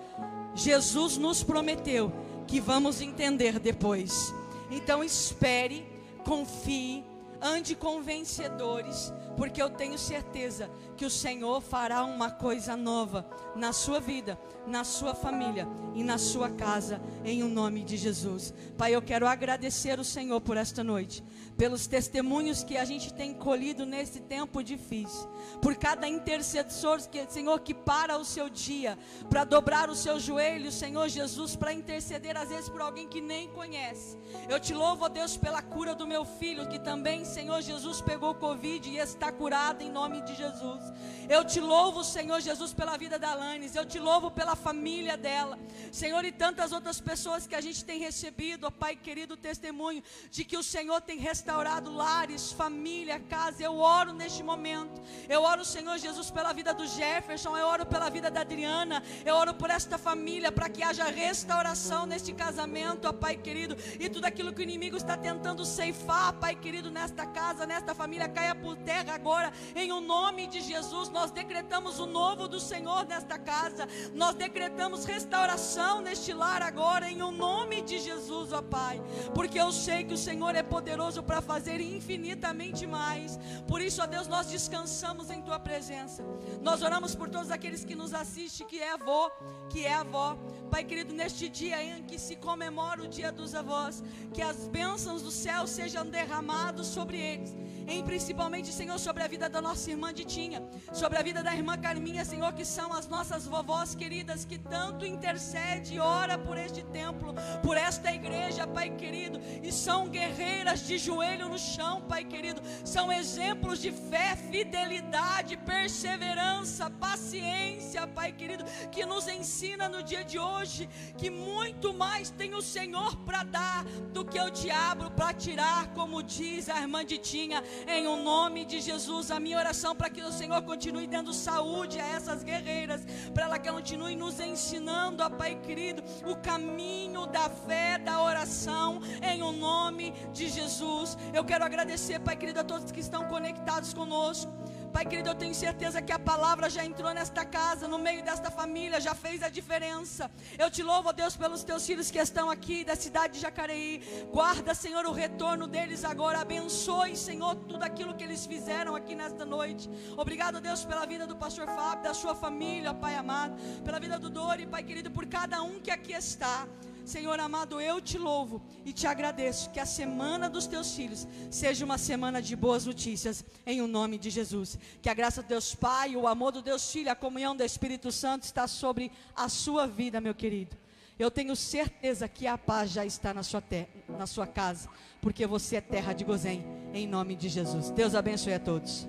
Jesus 0.55 1.17
nos 1.17 1.45
prometeu 1.45 2.13
que 2.49 2.61
vamos 2.61 3.01
entender 3.01 3.61
depois. 3.61 4.35
Então 4.71 5.03
espere, 5.03 5.85
confie, 6.25 7.05
ande 7.41 7.75
com 7.75 8.03
vencedores, 8.03 9.13
porque 9.37 9.61
eu 9.63 9.71
tenho 9.71 9.99
certeza 9.99 10.71
que 11.01 11.07
o 11.07 11.09
Senhor 11.09 11.63
fará 11.63 12.05
uma 12.05 12.31
coisa 12.31 12.77
nova 12.77 13.27
na 13.57 13.73
sua 13.73 13.99
vida, 13.99 14.39
na 14.67 14.85
sua 14.85 15.15
família 15.15 15.67
e 15.95 16.05
na 16.05 16.19
sua 16.19 16.51
casa, 16.51 17.01
em 17.25 17.43
o 17.43 17.47
um 17.47 17.49
nome 17.49 17.83
de 17.83 17.97
Jesus. 17.97 18.53
Pai, 18.77 18.95
eu 18.95 19.01
quero 19.01 19.27
agradecer 19.27 19.99
o 19.99 20.05
Senhor 20.05 20.43
por 20.43 20.59
esta 20.59 20.85
noite 20.85 21.25
pelos 21.61 21.87
testemunhos 21.87 22.65
que 22.65 22.79
a 22.79 22.87
gente 22.87 23.13
tem 23.13 23.35
colhido 23.35 23.85
nesse 23.85 24.19
tempo 24.19 24.63
difícil, 24.63 25.29
por 25.61 25.77
cada 25.77 26.09
intercessor, 26.09 27.07
que, 27.07 27.31
Senhor, 27.31 27.61
que 27.61 27.75
para 27.75 28.17
o 28.17 28.25
seu 28.25 28.49
dia 28.49 28.99
para 29.29 29.45
dobrar 29.45 29.91
os 29.91 29.99
seus 29.99 30.23
joelhos, 30.23 30.75
Senhor 30.75 31.07
Jesus, 31.11 31.55
para 31.57 31.75
interceder 31.75 32.35
às 32.35 32.49
vezes 32.49 32.71
por 32.71 32.81
alguém 32.81 33.07
que 33.07 33.21
nem 33.21 33.49
conhece. 33.51 34.17
Eu 34.49 34.59
te 34.59 34.73
louvo, 34.73 35.07
Deus, 35.11 35.37
pela 35.37 35.61
cura 35.61 35.95
do 35.95 36.07
meu 36.07 36.25
filho, 36.25 36.67
que 36.67 36.79
também, 36.79 37.27
Senhor 37.27 37.61
Jesus, 37.61 38.01
pegou 38.01 38.35
Covid 38.35 38.89
e 38.89 38.97
está 38.97 39.31
curado 39.31 39.83
em 39.83 39.91
nome 39.91 40.23
de 40.23 40.35
Jesus. 40.35 40.81
Eu 41.29 41.45
te 41.45 41.61
louvo, 41.61 42.03
Senhor 42.03 42.41
Jesus, 42.41 42.73
pela 42.75 42.97
vida 42.97 43.17
da 43.17 43.31
Alanis, 43.31 43.77
eu 43.77 43.85
te 43.87 44.01
louvo 44.01 44.33
pela 44.33 44.57
família 44.57 45.17
dela, 45.17 45.57
Senhor, 45.93 46.25
e 46.25 46.33
tantas 46.33 46.73
outras 46.73 47.01
pessoas 47.01 47.47
que 47.47 47.55
a 47.55 47.61
gente 47.61 47.85
tem 47.85 48.01
recebido, 48.01 48.67
ó 48.67 48.71
Pai 48.71 48.97
querido, 48.97 49.37
testemunho 49.37 50.03
de 50.29 50.45
que 50.45 50.57
o 50.57 50.63
Senhor 50.63 51.01
tem 51.01 51.19
restaurado 51.19 51.89
lares, 51.93 52.51
família, 52.51 53.21
casa. 53.21 53.63
Eu 53.63 53.79
oro 53.79 54.13
neste 54.13 54.43
momento. 54.43 55.01
Eu 55.29 55.43
oro, 55.43 55.65
Senhor 55.65 55.97
Jesus, 55.99 56.33
pela 56.33 56.53
vida 56.53 56.75
do 56.75 56.85
Jefferson. 56.85 57.57
Eu 57.57 57.69
oro 57.69 57.87
pela 57.87 58.11
vida 58.11 58.29
da 58.29 58.41
Adriana. 58.41 59.01
Eu 59.25 59.37
oro 59.37 59.55
por 59.55 59.71
esta 59.71 59.97
família 59.97 60.51
para 60.51 60.69
que 60.69 60.83
haja 60.83 61.05
restauração 61.05 62.07
neste 62.07 62.33
casamento, 62.33 63.07
ó 63.07 63.13
Pai 63.13 63.37
querido. 63.37 63.77
E 64.01 64.09
tudo 64.09 64.25
aquilo 64.25 64.53
que 64.53 64.63
o 64.63 64.69
inimigo 64.69 64.97
está 64.97 65.17
tentando 65.17 65.65
ceifar, 65.65 66.33
Pai 66.35 66.57
querido, 66.57 66.91
nesta 66.91 67.25
casa, 67.25 67.65
nesta 67.67 67.95
família, 67.95 68.29
caia 68.29 68.55
por 68.55 68.77
terra 68.77 69.15
agora, 69.15 69.53
em 69.77 69.93
o 69.93 70.01
nome 70.01 70.49
de 70.49 70.61
Jesus. 70.61 70.80
Nós 71.13 71.31
decretamos 71.31 71.99
o 71.99 72.07
novo 72.07 72.49
do 72.49 72.59
Senhor 72.59 73.07
nesta 73.07 73.39
casa, 73.39 73.87
nós 74.15 74.35
decretamos 74.35 75.05
restauração 75.05 76.01
neste 76.01 76.33
lar 76.33 76.63
agora, 76.63 77.11
em 77.11 77.21
o 77.23 77.31
nome 77.31 77.83
de 77.83 77.99
Jesus, 77.99 78.53
ó 78.53 78.63
Pai, 78.63 79.03
porque 79.35 79.61
eu 79.61 79.71
sei 79.73 80.05
que 80.05 80.15
o 80.15 80.19
Senhor 80.19 80.55
é 80.55 80.63
poderoso 80.63 81.23
para 81.23 81.43
fazer 81.43 81.81
infinitamente 81.81 82.87
mais. 82.87 83.39
Por 83.69 83.81
isso, 83.83 84.03
ó 84.03 84.07
Deus, 84.07 84.27
nós 84.27 84.47
descansamos 84.47 85.31
em 85.31 85.43
Tua 85.43 85.59
presença. 85.59 86.25
Nós 86.63 86.81
oramos 86.81 87.15
por 87.15 87.29
todos 87.29 87.51
aqueles 87.51 87.85
que 87.85 87.95
nos 87.95 88.15
assistem, 88.15 88.67
que 88.67 88.81
é 88.81 88.93
avô, 88.93 89.31
que 89.69 89.85
é 89.85 89.93
avó. 89.93 90.37
Pai 90.71 90.83
querido, 90.85 91.13
neste 91.13 91.49
dia 91.49 91.83
em 91.83 92.03
que 92.03 92.19
se 92.19 92.37
comemora 92.37 93.03
o 93.03 93.09
dia 93.09 93.31
dos 93.31 93.55
avós, 93.55 94.03
que 94.33 94.41
as 94.41 94.67
bênçãos 94.67 95.21
do 95.23 95.31
céu 95.31 95.67
sejam 95.67 96.07
derramadas 96.07 96.87
sobre 96.87 97.19
eles 97.19 97.55
em 97.91 98.05
principalmente, 98.05 98.73
Senhor, 98.73 98.99
sobre 98.99 99.23
a 99.25 99.27
vida 99.27 99.49
da 99.49 99.61
nossa 99.61 99.91
irmã 99.91 100.15
Ditinha, 100.15 100.63
sobre 100.93 101.19
a 101.19 101.23
vida 101.23 101.43
da 101.43 101.53
irmã 101.55 101.77
Carminha, 101.77 102.25
Senhor, 102.25 102.53
que 102.53 102.65
são 102.65 102.93
as 102.93 103.09
nossas 103.09 103.47
vovós 103.47 103.95
queridas, 103.95 104.45
que 104.45 104.59
tanto 104.59 105.05
intercede 105.05 105.95
e 105.95 105.99
ora 105.99 106.39
por 106.39 106.57
este 106.57 106.83
templo, 106.85 107.35
por 107.63 107.77
esta 107.77 108.13
igreja, 108.13 108.67
Pai 108.67 108.91
querido, 108.91 109.41
e 109.63 109.73
são 109.73 110.09
guerreiras 110.09 110.87
de 110.87 110.99
joelho 110.99 111.49
no 111.49 111.59
chão, 111.59 112.03
Pai 112.03 112.25
querido, 112.25 112.63
são 112.85 113.11
exemplos 113.11 113.81
de 113.81 113.91
fé, 113.91 114.37
fidelidade, 114.37 115.57
perseverança, 115.57 116.89
paciência, 116.91 118.07
Pai 118.07 118.31
querido, 118.33 118.65
que 118.93 119.05
nos 119.05 119.27
ensina 119.27 119.89
no 119.89 120.03
dia 120.03 120.23
de 120.23 120.39
hoje 120.39 120.89
que 121.19 121.29
muito 121.29 121.93
mais 121.93 122.31
tem 122.31 122.55
o 122.55 122.63
Senhor 122.63 123.17
para 123.25 123.43
dar 123.43 123.85
do 124.13 124.25
que 124.25 124.41
o 124.41 124.51
diabo 124.51 125.11
para 125.11 125.35
tirar, 125.35 125.89
como 125.89 126.23
diz 126.23 126.69
a 126.69 126.81
irmã 126.81 127.05
Ditinha 127.05 127.63
em 127.87 128.07
o 128.07 128.13
um 128.13 128.23
nome 128.23 128.65
de 128.65 128.81
Jesus. 128.81 129.31
A 129.31 129.41
minha 129.41 129.59
oração 129.59 129.95
para 129.95 130.11
que 130.11 130.23
o 130.23 130.33
Senhor 130.33 130.63
continue 130.63 131.07
dando 131.07 131.33
saúde 131.33 131.99
a 131.99 132.07
essas 132.07 132.43
guerreiras, 132.43 133.03
para 133.33 133.45
ela 133.45 133.59
que 133.59 133.71
continue 133.71 134.15
nos 134.15 134.39
ensinando, 134.41 135.23
ó 135.23 135.31
Pai 135.31 135.55
querido, 135.57 136.03
o 136.27 136.37
caminho 136.37 137.27
da 137.27 137.49
fé, 137.49 137.99
da 137.99 138.23
oração, 138.23 139.01
em 139.23 139.43
o 139.43 139.49
um 139.49 139.53
nome 139.53 140.13
de 140.33 140.49
Jesus. 140.49 141.17
Eu 141.33 141.45
quero 141.45 141.65
agradecer, 141.65 142.21
Pai 142.21 142.37
querido, 142.37 142.61
a 142.61 142.65
todos 142.65 142.93
que 142.93 143.01
estão 143.01 143.25
conectados 143.25 143.95
conosco. 143.95 144.53
Pai 144.93 145.05
querido, 145.07 145.29
eu 145.31 145.35
tenho 145.35 145.55
certeza 145.55 146.03
que 146.03 146.13
a 146.13 146.19
palavra 146.19 146.69
já 146.69 146.85
entrou 146.85 147.13
nesta 147.15 147.45
casa, 147.45 147.87
no 147.87 147.99
meio 147.99 148.23
desta 148.23 148.51
família, 148.51 149.01
já 149.01 149.15
fez 149.15 149.43
a 149.43 149.49
diferença. 149.49 150.31
Eu 150.59 150.71
te 150.71 150.83
louvo, 150.83 151.13
Deus, 151.13 151.37
pelos 151.37 151.63
teus 151.63 151.87
filhos 151.87 152.11
que 152.11 152.19
estão 152.19 152.51
aqui 152.51 152.85
da 152.85 152.97
cidade 152.97 153.35
de 153.35 153.41
Jacareí. 153.41 154.03
Guarda, 154.33 154.75
Senhor, 154.75 155.07
o 155.07 155.13
retorno 155.13 155.67
deles 155.67 156.05
agora. 156.05 156.41
Abençoe, 156.41 157.17
Senhor, 157.17 157.55
tudo 157.55 157.85
aquilo 157.85 158.15
que 158.15 158.25
eles 158.25 158.45
fizeram 158.47 158.97
aqui 158.97 159.15
nesta 159.15 159.45
noite. 159.45 159.89
Obrigado, 160.17 160.61
Deus, 160.61 160.85
pela 160.85 161.07
vida 161.07 161.27
do 161.27 161.37
pastor 161.37 161.67
Fábio, 161.67 162.05
da 162.05 162.15
sua 162.15 162.35
família, 162.35 162.93
Pai 162.93 163.15
amado, 163.15 163.55
pela 163.83 164.01
vida 164.01 164.19
do 164.19 164.29
Dori, 164.29 164.67
Pai 164.67 164.83
querido, 164.83 165.11
por 165.11 165.27
cada 165.27 165.63
um 165.63 165.79
que 165.81 165.91
aqui 165.91 166.13
está. 166.13 166.67
Senhor 167.11 167.41
amado, 167.41 167.81
eu 167.81 168.01
te 168.01 168.17
louvo 168.17 168.63
e 168.85 168.93
te 168.93 169.05
agradeço 169.05 169.71
que 169.71 169.81
a 169.81 169.85
semana 169.85 170.49
dos 170.49 170.69
teus 170.69 170.95
filhos 170.95 171.27
seja 171.51 171.85
uma 171.85 171.99
semana 171.99 172.41
de 172.41 172.55
boas 172.55 172.87
notícias, 172.87 173.45
em 173.67 173.83
o 173.83 173.89
nome 173.89 174.17
de 174.17 174.31
Jesus. 174.31 174.79
Que 175.03 175.09
a 175.09 175.15
graça 175.15 175.43
do 175.43 175.49
Deus 175.49 175.75
Pai, 175.75 176.15
o 176.15 176.29
amor 176.29 176.53
do 176.53 176.63
Deus 176.63 176.93
Filho, 176.93 177.11
a 177.11 177.17
comunhão 177.17 177.57
do 177.57 177.65
Espírito 177.65 178.13
Santo 178.13 178.45
está 178.45 178.69
sobre 178.69 179.11
a 179.35 179.49
sua 179.49 179.89
vida, 179.89 180.21
meu 180.21 180.37
querido. 180.37 180.77
Eu 181.19 181.33
tenho 181.33 181.57
certeza 181.57 182.29
que 182.29 182.47
a 182.47 182.57
paz 182.57 182.93
já 182.93 183.05
está 183.05 183.35
na 183.35 183.43
sua, 183.43 183.61
terra, 183.61 183.89
na 184.09 184.29
sua 184.29 184.47
casa, 184.47 184.89
porque 185.21 185.49
você 185.49 185.77
é 185.77 185.81
terra 185.81 186.13
de 186.13 186.23
Gozém, 186.23 186.65
em 186.95 187.09
nome 187.09 187.35
de 187.35 187.49
Jesus. 187.49 187.91
Deus 187.91 188.15
abençoe 188.15 188.55
a 188.55 188.61
todos. 188.61 189.09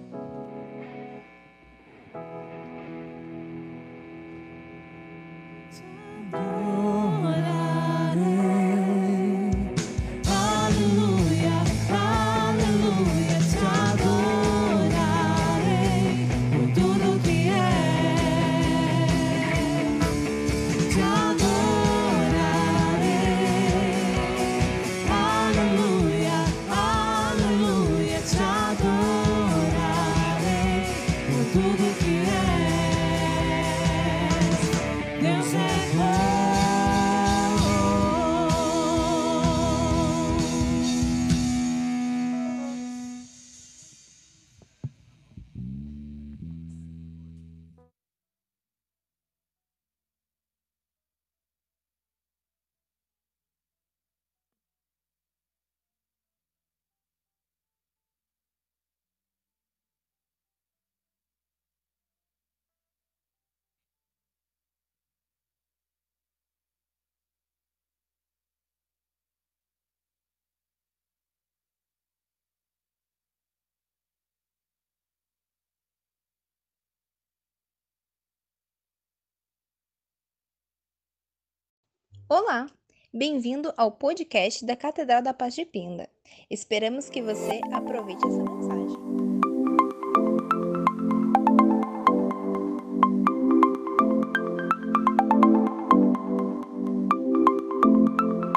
Olá, 82.33 82.65
bem-vindo 83.13 83.73
ao 83.75 83.91
podcast 83.91 84.65
da 84.65 84.73
Catedral 84.73 85.21
da 85.21 85.33
Paz 85.33 85.53
de 85.53 85.65
Pinda. 85.65 86.07
Esperamos 86.49 87.09
que 87.09 87.21
você 87.21 87.59
aproveite 87.73 88.25
essa 88.25 88.41
mensagem. 88.41 89.10